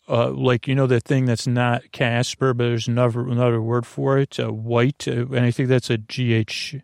uh, 0.09 0.31
like 0.31 0.69
you 0.69 0.77
know 0.77 0.87
that 0.87 1.03
thing 1.03 1.25
that's 1.25 1.49
not 1.49 1.91
Casper, 1.91 2.55
but 2.55 2.63
there's 2.63 2.87
another 2.87 3.23
another 3.23 3.61
word 3.61 3.85
for 3.85 4.19
it, 4.19 4.39
uh, 4.39 4.53
white, 4.53 5.09
uh, 5.09 5.27
and 5.27 5.41
I 5.41 5.51
think 5.51 5.69
that's 5.69 5.91
a 5.91 5.99
G 5.99 6.33
H. 6.33 6.77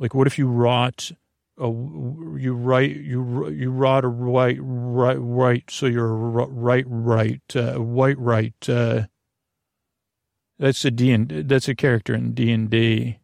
Like 0.00 0.12
what 0.12 0.26
if 0.26 0.40
you 0.40 0.48
wrought 0.48 1.12
a, 1.58 1.66
you 1.66 2.54
write 2.54 2.96
you 2.96 3.48
you 3.48 3.70
wrought 3.70 4.04
a 4.04 4.08
right 4.08 4.58
right 4.60 5.18
right 5.18 5.64
so 5.70 5.86
you're 5.86 6.14
right 6.14 6.84
right 6.88 7.42
uh, 7.54 7.74
white 7.74 8.18
right 8.18 8.68
uh, 8.68 9.02
that's 10.58 10.84
a 10.84 10.90
D 10.90 11.10
and 11.10 11.28
that's 11.48 11.68
a 11.68 11.74
character 11.74 12.14
in 12.14 12.32
D 12.32 12.52
and 12.52 12.70
D. 12.70 13.18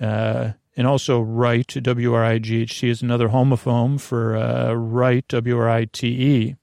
Uh, 0.00 0.52
and 0.76 0.86
also 0.86 1.20
right 1.20 1.66
W 1.66 2.14
R 2.14 2.24
I 2.24 2.38
G 2.38 2.62
H 2.62 2.80
T 2.80 2.88
is 2.88 3.02
another 3.02 3.28
homophone 3.28 4.00
for 4.00 4.36
uh, 4.36 4.72
right 4.72 5.26
W 5.28 5.58
R 5.58 5.68
I 5.68 5.84
T 5.86 6.08
E. 6.08 6.56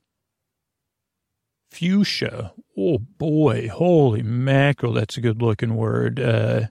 Fuchsia. 1.70 2.53
Oh 2.78 2.97
boy. 2.97 3.68
Holy 3.68 4.24
mackerel. 4.24 4.93
That's 4.93 5.18
a 5.18 5.22
good 5.22 5.41
looking 5.41 5.76
word. 5.76 6.20
Uh, 6.20 6.68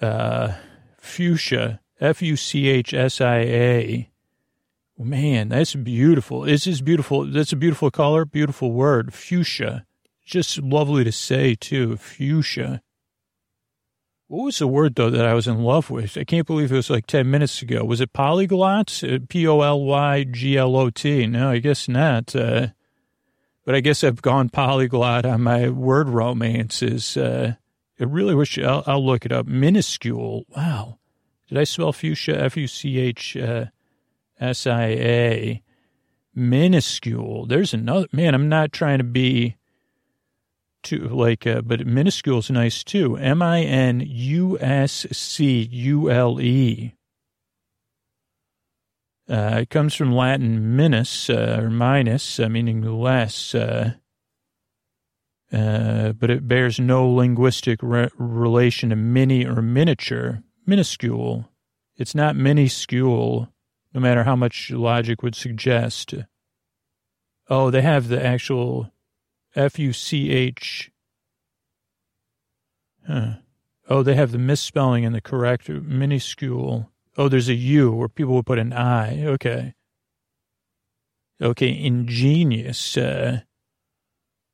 uh, 0.00 0.54
fuchsia 0.98 1.80
F 2.00 2.22
U 2.22 2.36
C 2.36 2.68
H 2.68 2.94
S 2.94 3.20
I 3.20 3.38
A. 3.38 4.10
Man, 4.98 5.48
that's 5.48 5.74
beautiful. 5.74 6.42
This 6.42 6.66
is 6.66 6.82
beautiful. 6.82 7.24
That's 7.24 7.52
a 7.52 7.56
beautiful 7.56 7.90
color, 7.90 8.24
beautiful 8.24 8.72
word. 8.72 9.14
Fuchsia. 9.14 9.86
Just 10.26 10.58
lovely 10.58 11.04
to 11.04 11.12
say, 11.12 11.54
too. 11.54 11.96
Fuchsia. 11.96 12.82
What 14.28 14.44
was 14.44 14.58
the 14.58 14.68
word, 14.68 14.94
though, 14.94 15.10
that 15.10 15.24
I 15.24 15.34
was 15.34 15.48
in 15.48 15.62
love 15.62 15.90
with? 15.90 16.16
I 16.16 16.24
can't 16.24 16.46
believe 16.46 16.70
it 16.70 16.76
was 16.76 16.90
like 16.90 17.06
10 17.06 17.30
minutes 17.30 17.62
ago. 17.62 17.84
Was 17.84 18.00
it 18.00 18.12
polyglot? 18.12 19.02
Uh, 19.02 19.18
P 19.28 19.46
O 19.48 19.60
L 19.60 19.82
Y 19.82 20.24
G 20.24 20.56
L 20.56 20.76
O 20.76 20.90
T. 20.90 21.26
No, 21.26 21.50
I 21.50 21.58
guess 21.58 21.88
not. 21.88 22.36
Uh, 22.36 22.68
but 23.64 23.74
I 23.74 23.80
guess 23.80 24.04
I've 24.04 24.22
gone 24.22 24.48
polyglot 24.48 25.24
on 25.24 25.42
my 25.42 25.68
word 25.70 26.08
romances. 26.08 27.16
Uh, 27.16 27.54
I 27.98 28.04
really 28.04 28.34
wish 28.34 28.58
I'll, 28.58 28.84
I'll 28.86 29.04
look 29.04 29.26
it 29.26 29.32
up. 29.32 29.46
Minuscule. 29.46 30.44
Wow. 30.54 30.99
Did 31.50 31.58
I 31.58 31.64
spell 31.64 31.92
fuchsia? 31.92 32.40
F 32.40 32.56
U 32.56 32.68
C 32.68 32.98
H 32.98 33.36
uh, 33.36 33.66
S 34.38 34.68
I 34.68 34.86
A. 34.86 35.62
Minuscule. 36.32 37.46
There's 37.46 37.74
another 37.74 38.06
man. 38.12 38.36
I'm 38.36 38.48
not 38.48 38.70
trying 38.70 38.98
to 38.98 39.04
be 39.04 39.56
too 40.84 41.08
like, 41.08 41.48
uh, 41.48 41.60
but 41.62 41.84
minuscule 41.84 42.38
is 42.38 42.52
nice 42.52 42.84
too. 42.84 43.16
M 43.16 43.42
I 43.42 43.62
N 43.62 44.00
U 44.06 44.58
S 44.60 45.08
C 45.10 45.68
U 45.72 46.08
L 46.08 46.40
E. 46.40 46.94
Uh, 49.28 49.58
it 49.62 49.70
comes 49.70 49.96
from 49.96 50.14
Latin 50.14 50.76
minus 50.76 51.28
uh, 51.28 51.58
or 51.60 51.68
minus, 51.68 52.38
uh, 52.38 52.48
meaning 52.48 52.82
less, 52.82 53.56
uh, 53.56 53.94
uh, 55.52 56.12
but 56.12 56.30
it 56.30 56.46
bears 56.46 56.78
no 56.78 57.08
linguistic 57.08 57.80
re- 57.82 58.08
relation 58.16 58.90
to 58.90 58.96
mini 58.96 59.44
or 59.44 59.60
miniature 59.60 60.44
minuscule. 60.70 61.50
It's 61.96 62.14
not 62.14 62.36
minuscule, 62.36 63.52
no 63.92 64.00
matter 64.00 64.24
how 64.24 64.36
much 64.36 64.70
logic 64.70 65.22
would 65.22 65.34
suggest. 65.34 66.14
Oh, 67.48 67.70
they 67.70 67.82
have 67.82 68.08
the 68.08 68.24
actual 68.24 68.90
F 69.54 69.78
U 69.78 69.92
C 69.92 70.30
H. 70.30 70.90
Huh. 73.06 73.34
Oh, 73.88 74.04
they 74.04 74.14
have 74.14 74.30
the 74.30 74.38
misspelling 74.38 75.04
and 75.04 75.14
the 75.14 75.20
correct 75.20 75.68
minuscule. 75.68 76.90
Oh, 77.18 77.28
there's 77.28 77.48
a 77.48 77.54
U 77.54 77.90
where 77.90 78.08
people 78.08 78.34
would 78.34 78.46
put 78.46 78.60
an 78.60 78.72
I. 78.72 79.24
Okay. 79.24 79.74
Okay, 81.42 81.84
ingenious. 81.84 82.96
Uh, 82.96 83.40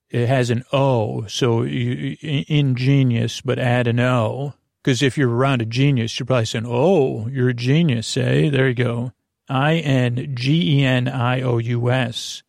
it 0.09 0.27
has 0.27 0.49
an 0.51 0.65
O, 0.73 1.27
so 1.27 1.63
you, 1.63 2.17
ingenious, 2.23 3.43
but 3.43 3.59
add 3.59 3.87
an 3.87 4.01
O. 4.01 4.55
Because 4.87 5.03
if 5.03 5.19
you're 5.19 5.29
around 5.29 5.63
a 5.63 5.65
genius, 5.65 6.17
you're 6.17 6.27
probably 6.27 6.45
saying, 6.45 6.65
oh, 6.65 7.27
you're 7.27 7.49
a 7.49 7.55
genius, 7.55 8.17
eh? 8.17 8.51
There 8.51 8.69
you 8.69 8.75
go. 8.75 9.13
I 9.49 9.79
N 9.79 10.31
G 10.37 10.79
E 10.79 10.85
N 10.85 11.09
I 11.09 11.43
O 11.43 11.59
U 11.59 11.91
S. 11.91 12.45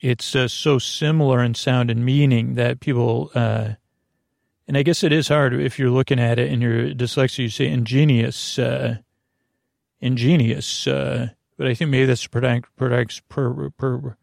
It's 0.00 0.36
uh, 0.36 0.46
so 0.46 0.78
similar 0.78 1.42
in 1.42 1.54
sound 1.54 1.90
and 1.90 2.04
meaning 2.04 2.54
that 2.54 2.78
people, 2.78 3.32
uh, 3.34 3.70
and 4.68 4.78
I 4.78 4.84
guess 4.84 5.02
it 5.02 5.12
is 5.12 5.26
hard 5.26 5.52
if 5.52 5.80
you're 5.80 5.90
looking 5.90 6.20
at 6.20 6.38
it 6.38 6.52
and 6.52 6.62
you're 6.62 6.90
dyslexic, 6.90 7.38
you 7.38 7.48
say 7.48 7.66
ingenious, 7.66 8.56
uh, 8.56 8.98
ingenious, 9.98 10.86
uh, 10.86 11.30
but 11.56 11.66
I 11.66 11.74
think 11.74 11.90
maybe 11.90 12.06
that's 12.06 12.28
per, 12.28 13.70
per, 13.76 14.16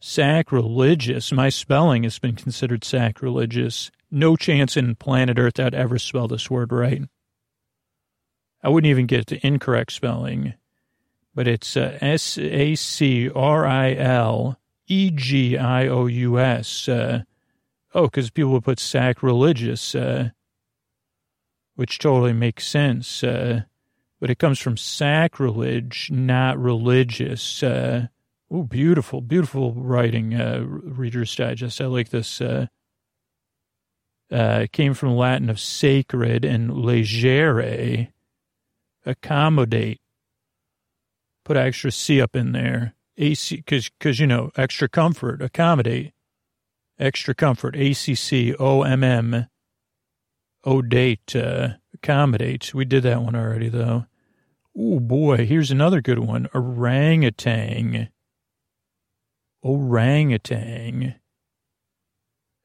sacrilegious. 0.00 1.32
My 1.32 1.48
spelling 1.48 2.02
has 2.02 2.18
been 2.18 2.36
considered 2.36 2.84
sacrilegious 2.84 3.90
no 4.14 4.36
chance 4.36 4.76
in 4.76 4.94
planet 4.94 5.38
Earth 5.38 5.58
I'd 5.58 5.74
ever 5.74 5.98
spell 5.98 6.28
this 6.28 6.50
word 6.50 6.72
right. 6.72 7.02
I 8.62 8.68
wouldn't 8.68 8.90
even 8.90 9.06
get 9.06 9.26
the 9.26 9.46
incorrect 9.46 9.92
spelling, 9.92 10.54
but 11.34 11.46
it's 11.46 11.76
uh, 11.76 11.98
S 12.00 12.38
A 12.38 12.74
C 12.74 13.28
R 13.28 13.66
I 13.66 13.92
L 13.94 14.58
E 14.86 15.10
G 15.10 15.58
I 15.58 15.88
O 15.88 16.06
U 16.06 16.38
S. 16.38 16.88
Uh, 16.88 17.24
oh, 17.94 18.04
because 18.04 18.30
people 18.30 18.52
would 18.52 18.64
put 18.64 18.78
sacrilegious, 18.78 19.94
uh, 19.94 20.30
which 21.74 21.98
totally 21.98 22.32
makes 22.32 22.66
sense. 22.66 23.22
Uh, 23.22 23.62
but 24.20 24.30
it 24.30 24.38
comes 24.38 24.58
from 24.58 24.78
sacrilege, 24.78 26.08
not 26.10 26.58
religious. 26.58 27.62
Oh, 27.62 28.62
beautiful, 28.62 29.20
beautiful 29.20 29.74
writing, 29.74 30.34
uh, 30.34 30.62
Reader's 30.64 31.34
Digest. 31.34 31.80
I 31.80 31.86
like 31.86 32.10
this. 32.10 32.40
Uh, 34.30 34.66
came 34.72 34.94
from 34.94 35.16
Latin 35.16 35.50
of 35.50 35.60
sacred 35.60 36.44
and 36.44 36.72
legere, 36.72 38.08
accommodate. 39.04 40.00
Put 41.44 41.56
extra 41.56 41.92
C 41.92 42.20
up 42.20 42.34
in 42.34 42.52
there. 42.52 42.94
AC, 43.16 43.62
cause, 43.62 43.90
cause 44.00 44.18
you 44.18 44.26
know, 44.26 44.50
extra 44.56 44.88
comfort, 44.88 45.42
accommodate. 45.42 46.12
Extra 46.98 47.34
comfort, 47.34 47.76
ACC, 47.76 48.56
OMM, 48.58 49.48
date, 50.88 51.36
uh, 51.36 51.68
accommodate. 51.92 52.72
We 52.74 52.84
did 52.84 53.02
that 53.02 53.22
one 53.22 53.36
already 53.36 53.68
though. 53.68 54.06
Oh 54.76 55.00
boy, 55.00 55.46
here's 55.46 55.70
another 55.70 56.00
good 56.00 56.18
one. 56.18 56.48
Orangutan. 56.54 58.08
Orangutan 59.62 61.14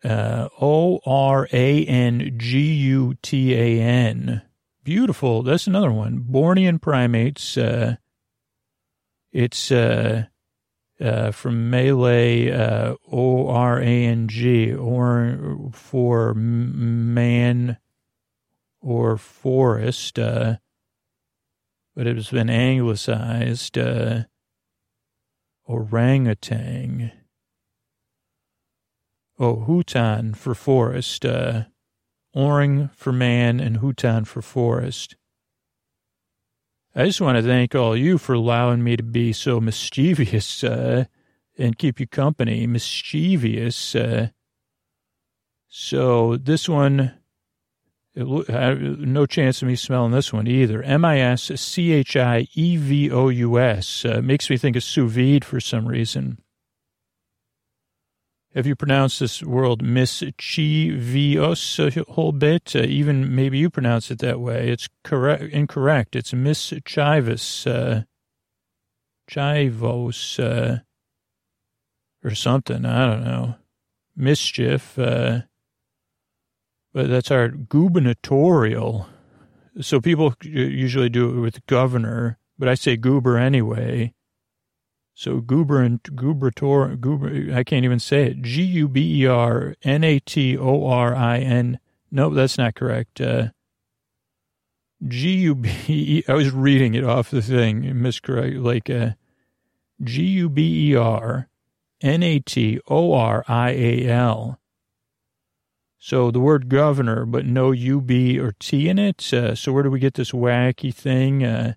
uh, 0.03 0.49
O 0.61 0.99
R 1.05 1.47
A 1.51 1.85
N 1.85 2.35
G 2.37 2.59
U 2.59 3.15
T 3.21 3.53
A 3.53 3.81
N. 3.81 4.41
Beautiful. 4.83 5.43
That's 5.43 5.67
another 5.67 5.91
one. 5.91 6.25
Bornean 6.29 6.81
primates. 6.81 7.57
Uh, 7.57 7.97
it's 9.31 9.71
uh, 9.71 10.25
uh, 10.99 11.31
from 11.31 11.69
Malay 11.69 12.51
uh, 12.51 12.95
O 13.11 13.47
R 13.47 13.79
A 13.79 14.05
N 14.05 14.27
G, 14.27 14.73
or 14.73 15.69
for 15.71 16.33
man 16.33 17.77
or 18.81 19.17
forest, 19.17 20.17
uh, 20.17 20.55
but 21.95 22.07
it 22.07 22.15
has 22.15 22.29
been 22.29 22.49
anglicized. 22.49 23.77
Uh, 23.77 24.23
orangutan. 25.69 27.11
Oh, 29.39 29.63
Hutan 29.67 30.35
for 30.35 30.53
forest, 30.53 31.25
uh, 31.25 31.63
Orang 32.35 32.89
for 32.93 33.13
man 33.13 33.59
and 33.59 33.79
Hutan 33.79 34.27
for 34.27 34.41
forest. 34.41 35.15
I 36.93 37.05
just 37.05 37.21
want 37.21 37.37
to 37.37 37.43
thank 37.43 37.73
all 37.73 37.95
you 37.95 38.17
for 38.17 38.33
allowing 38.33 38.83
me 38.83 38.97
to 38.97 39.03
be 39.03 39.31
so 39.31 39.61
mischievous 39.61 40.63
uh, 40.63 41.05
and 41.57 41.77
keep 41.77 41.99
you 41.99 42.07
company. 42.07 42.67
Mischievous. 42.67 43.95
Uh, 43.95 44.29
so 45.69 46.35
this 46.35 46.67
one, 46.67 47.13
it, 48.15 48.27
no 48.27 49.25
chance 49.25 49.61
of 49.61 49.67
me 49.67 49.75
smelling 49.75 50.11
this 50.11 50.33
one 50.33 50.47
either. 50.47 50.83
M 50.83 51.05
I 51.05 51.19
S 51.19 51.51
C 51.61 51.93
H 51.93 52.17
I 52.17 52.47
E 52.53 52.75
V 52.75 53.09
O 53.11 53.29
U 53.29 53.59
S 53.59 54.03
uh, 54.03 54.21
makes 54.21 54.49
me 54.49 54.57
think 54.57 54.75
of 54.75 54.83
sous 54.83 55.09
vide 55.09 55.45
for 55.45 55.59
some 55.59 55.87
reason. 55.87 56.39
Have 58.55 58.65
you 58.65 58.75
pronounced 58.75 59.19
this 59.19 59.43
word 59.43 59.83
mischievous 59.83 61.79
a 61.79 62.03
whole 62.09 62.31
bit? 62.31 62.75
Uh, 62.75 62.79
even 62.79 63.35
maybe 63.35 63.59
you 63.59 63.69
pronounce 63.69 64.09
it 64.09 64.17
that 64.19 64.39
way. 64.39 64.69
It's 64.69 64.89
correct, 65.03 65.43
incorrect. 65.43 66.15
It's 66.15 66.33
mischievous, 66.33 67.67
uh, 67.67 68.03
chivos, 69.29 70.39
uh, 70.43 70.79
or 72.23 72.33
something. 72.33 72.85
I 72.85 73.05
don't 73.05 73.23
know. 73.23 73.55
Mischief, 74.15 74.97
uh, 74.97 75.41
but 76.91 77.07
that's 77.07 77.29
our 77.29 77.49
gubernatorial. 77.49 79.07
So 79.79 80.01
people 80.01 80.33
usually 80.41 81.09
do 81.09 81.29
it 81.29 81.39
with 81.39 81.65
governor, 81.67 82.39
but 82.57 82.67
I 82.67 82.73
say 82.73 82.97
goober 82.97 83.37
anyway. 83.37 84.15
So 85.19 85.41
guberant, 85.41 86.15
gubernator, 86.15 86.95
guber, 86.95 87.53
I 87.53 87.65
can't 87.65 87.83
even 87.83 87.99
say 87.99 88.27
it. 88.27 88.41
G 88.41 88.63
U 88.63 88.87
B 88.87 89.23
E 89.23 89.27
R 89.27 89.75
N 89.83 90.01
A 90.05 90.19
T 90.19 90.57
O 90.57 90.87
R 90.87 91.13
I 91.13 91.39
N. 91.39 91.77
No, 92.09 92.33
that's 92.33 92.57
not 92.57 92.75
correct. 92.75 93.19
Uh, 93.19 93.49
G 95.05 95.31
U 95.39 95.55
B 95.55 95.69
E. 95.89 96.23
I 96.25 96.33
was 96.35 96.51
reading 96.51 96.93
it 96.93 97.03
off 97.03 97.31
the 97.31 97.41
thing, 97.41 97.81
miscorrect. 97.81 98.63
Like 98.63 98.89
uh, 98.89 99.15
G 100.01 100.23
U 100.23 100.47
B 100.47 100.91
E 100.91 100.95
R 100.95 101.49
N 101.99 102.23
A 102.23 102.39
T 102.39 102.79
O 102.87 103.11
R 103.11 103.43
I 103.45 103.71
A 103.71 104.07
L. 104.07 104.57
So 105.97 106.31
the 106.31 106.39
word 106.39 106.69
governor, 106.69 107.25
but 107.25 107.45
no 107.45 107.71
U 107.71 107.99
B 107.99 108.39
or 108.39 108.53
T 108.57 108.87
in 108.87 108.97
it. 108.97 109.33
Uh, 109.33 109.53
so 109.53 109.73
where 109.73 109.83
do 109.83 109.91
we 109.91 109.99
get 109.99 110.13
this 110.13 110.31
wacky 110.31 110.95
thing? 110.95 111.43
Uh, 111.43 111.73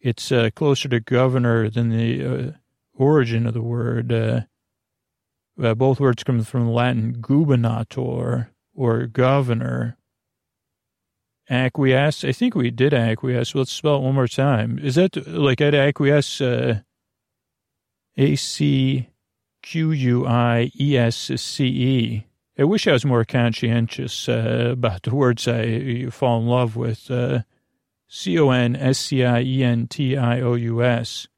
it's 0.00 0.32
uh, 0.32 0.50
closer 0.54 0.88
to 0.88 1.00
governor 1.00 1.68
than 1.68 1.90
the 1.90 2.24
uh, 2.24 2.50
origin 2.94 3.46
of 3.46 3.54
the 3.54 3.62
word. 3.62 4.12
Uh, 4.12 4.40
uh 5.62 5.74
both 5.74 6.00
words 6.00 6.24
come 6.24 6.42
from 6.42 6.70
Latin 6.70 7.16
gubernator 7.20 8.48
or 8.74 9.06
governor. 9.06 9.96
Acquiesce. 11.48 12.24
I 12.24 12.30
think 12.30 12.54
we 12.54 12.70
did 12.70 12.94
acquiesce. 12.94 13.54
Let's 13.56 13.72
spell 13.72 13.96
it 13.96 14.02
one 14.02 14.14
more 14.14 14.28
time. 14.28 14.78
Is 14.78 14.94
that 14.94 15.26
like 15.26 15.60
I'd 15.60 15.74
acquiesce? 15.74 16.40
Uh, 16.40 16.80
A 18.16 18.36
C 18.36 19.08
Q 19.62 19.90
U 19.90 20.26
I 20.26 20.70
E 20.78 20.96
S 20.96 21.16
C 21.16 21.66
E. 21.66 22.26
I 22.58 22.64
wish 22.64 22.86
I 22.86 22.92
was 22.92 23.04
more 23.04 23.24
conscientious 23.24 24.28
uh, 24.28 24.68
about 24.72 25.02
the 25.02 25.14
words 25.14 25.48
I 25.48 26.06
fall 26.10 26.40
in 26.40 26.46
love 26.46 26.76
with. 26.76 27.10
Uh, 27.10 27.40
C 28.12 28.36
O 28.40 28.50
N 28.50 28.74
S 28.74 28.98
C 28.98 29.24
I 29.24 29.40
E 29.40 29.62
N 29.62 29.86
T 29.86 30.16
I 30.16 30.40
O 30.40 30.54
U 30.54 30.82
S. 30.82 31.28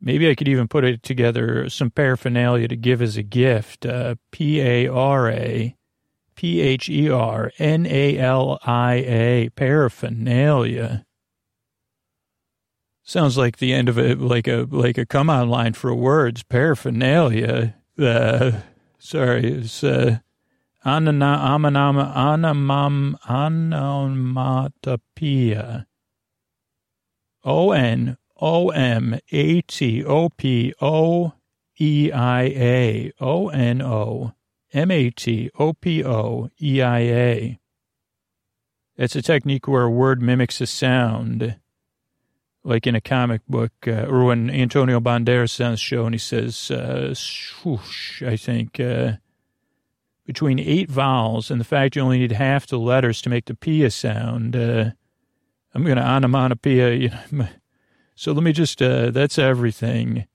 Maybe 0.00 0.28
I 0.28 0.34
could 0.34 0.48
even 0.48 0.66
put 0.66 0.84
it 0.84 1.04
together 1.04 1.70
some 1.70 1.90
paraphernalia 1.90 2.66
to 2.66 2.76
give 2.76 3.00
as 3.00 3.16
a 3.16 3.22
gift. 3.22 3.86
Uh, 3.86 4.16
P 4.32 4.60
A 4.60 4.88
R 4.88 5.30
A 5.30 5.76
P 6.34 6.60
H 6.60 6.88
E 6.88 7.08
R 7.08 7.52
N 7.58 7.86
A 7.86 8.18
L 8.18 8.58
I 8.64 8.94
A 8.94 9.50
paraphernalia. 9.50 11.06
Sounds 13.04 13.38
like 13.38 13.58
the 13.58 13.72
end 13.72 13.88
of 13.88 13.98
it, 13.98 14.20
like 14.20 14.48
a 14.48 14.66
like 14.68 14.98
a 14.98 15.06
come 15.06 15.30
on 15.30 15.48
line 15.48 15.74
for 15.74 15.94
words. 15.94 16.42
Paraphernalia. 16.42 17.76
Uh, 17.96 18.52
sorry, 18.98 19.52
it's 19.52 19.84
uh, 19.84 20.18
Anamam 20.84 21.98
onomatopoeia. 23.28 25.86
O 27.44 27.72
N 27.72 28.16
O 28.40 28.70
M 28.70 29.18
A 29.30 29.60
T 29.62 30.04
O 30.04 30.28
P 30.30 30.74
O 30.80 31.32
E 31.78 32.12
I 32.12 32.42
A. 32.42 33.12
O 33.20 33.48
N 33.48 33.82
O 33.82 34.32
M 34.72 34.90
A 34.90 35.10
T 35.10 35.50
O 35.58 35.72
P 35.74 36.04
O 36.04 36.50
E 36.60 36.82
I 36.82 37.00
A. 37.00 37.58
It's 38.96 39.16
a 39.16 39.22
technique 39.22 39.66
where 39.66 39.84
a 39.84 39.90
word 39.90 40.20
mimics 40.20 40.60
a 40.60 40.66
sound, 40.66 41.56
like 42.62 42.86
in 42.86 42.94
a 42.94 43.00
comic 43.00 43.40
book, 43.48 43.72
uh, 43.86 44.04
or 44.06 44.24
when 44.24 44.50
Antonio 44.50 45.00
Banderas 45.00 45.64
on 45.64 45.72
the 45.72 45.76
show 45.78 46.04
and 46.04 46.14
he 46.14 46.18
says, 46.18 46.70
uh, 46.70 47.14
swoosh, 47.14 48.22
I 48.22 48.36
think, 48.36 48.78
uh, 48.78 49.12
between 50.30 50.60
eight 50.60 50.88
vowels 50.88 51.50
and 51.50 51.60
the 51.60 51.64
fact 51.64 51.96
you 51.96 52.02
only 52.02 52.20
need 52.20 52.30
half 52.30 52.64
the 52.64 52.78
letters 52.78 53.20
to 53.20 53.28
make 53.28 53.46
the 53.46 53.54
pia 53.54 53.90
sound. 53.90 54.54
Uh, 54.54 54.92
I'm 55.74 55.82
going 55.82 55.96
to 55.96 56.06
onomatopoeia. 56.06 57.24
So 58.14 58.32
let 58.32 58.42
me 58.42 58.52
just, 58.52 58.82
uh, 58.82 59.10
that's 59.12 59.38
everything. 59.38 60.26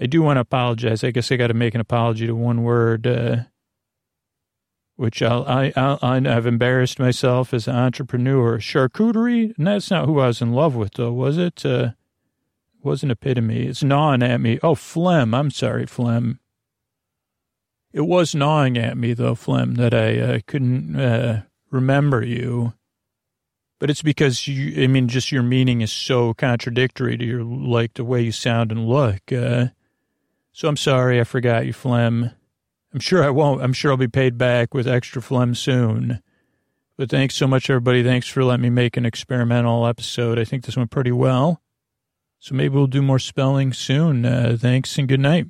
I 0.00 0.06
do 0.06 0.22
want 0.22 0.38
to 0.38 0.40
apologize. 0.40 1.04
I 1.04 1.10
guess 1.10 1.30
I 1.30 1.36
got 1.36 1.48
to 1.48 1.54
make 1.54 1.74
an 1.74 1.82
apology 1.82 2.26
to 2.26 2.34
one 2.34 2.62
word, 2.62 3.06
uh, 3.06 3.36
which 4.96 5.20
I'll, 5.20 5.44
I, 5.46 5.70
I'll, 5.76 5.98
I've 6.00 6.46
embarrassed 6.46 6.98
myself 6.98 7.52
as 7.52 7.68
an 7.68 7.76
entrepreneur. 7.76 8.56
Charcuterie? 8.56 9.54
And 9.58 9.66
that's 9.66 9.90
not 9.90 10.06
who 10.06 10.18
I 10.18 10.28
was 10.28 10.40
in 10.40 10.54
love 10.54 10.76
with, 10.76 10.94
though, 10.94 11.12
was 11.12 11.36
it? 11.36 11.62
Uh, 11.66 11.90
wasn't 12.82 13.12
epitome. 13.12 13.66
It's 13.66 13.82
gnawing 13.82 14.22
at 14.22 14.40
me. 14.40 14.58
Oh, 14.62 14.74
phlegm. 14.74 15.34
I'm 15.34 15.50
sorry, 15.50 15.84
phlegm. 15.84 16.40
It 17.98 18.06
was 18.06 18.32
gnawing 18.32 18.78
at 18.78 18.96
me, 18.96 19.12
though, 19.12 19.34
phlegm, 19.34 19.74
that 19.74 19.92
I 19.92 20.20
uh, 20.20 20.38
couldn't 20.46 20.94
uh, 20.94 21.42
remember 21.72 22.24
you. 22.24 22.74
But 23.80 23.90
it's 23.90 24.02
because 24.02 24.46
you, 24.46 24.84
I 24.84 24.86
mean, 24.86 25.08
just 25.08 25.32
your 25.32 25.42
meaning 25.42 25.80
is 25.80 25.90
so 25.90 26.32
contradictory 26.32 27.16
to 27.16 27.24
your, 27.24 27.42
like, 27.42 27.94
the 27.94 28.04
way 28.04 28.22
you 28.22 28.30
sound 28.30 28.70
and 28.70 28.88
look. 28.88 29.32
Uh, 29.32 29.70
so 30.52 30.68
I'm 30.68 30.76
sorry 30.76 31.20
I 31.20 31.24
forgot 31.24 31.66
you, 31.66 31.72
phlegm. 31.72 32.30
I'm 32.94 33.00
sure 33.00 33.24
I 33.24 33.30
won't. 33.30 33.62
I'm 33.62 33.72
sure 33.72 33.90
I'll 33.90 33.96
be 33.96 34.06
paid 34.06 34.38
back 34.38 34.74
with 34.74 34.86
extra 34.86 35.20
phlegm 35.20 35.56
soon. 35.56 36.22
But 36.96 37.10
thanks 37.10 37.34
so 37.34 37.48
much, 37.48 37.68
everybody. 37.68 38.04
Thanks 38.04 38.28
for 38.28 38.44
letting 38.44 38.62
me 38.62 38.70
make 38.70 38.96
an 38.96 39.06
experimental 39.06 39.88
episode. 39.88 40.38
I 40.38 40.44
think 40.44 40.66
this 40.66 40.76
went 40.76 40.92
pretty 40.92 41.10
well. 41.10 41.62
So 42.38 42.54
maybe 42.54 42.76
we'll 42.76 42.86
do 42.86 43.02
more 43.02 43.18
spelling 43.18 43.72
soon. 43.72 44.24
Uh, 44.24 44.56
thanks 44.56 44.96
and 44.98 45.08
good 45.08 45.18
night. 45.18 45.48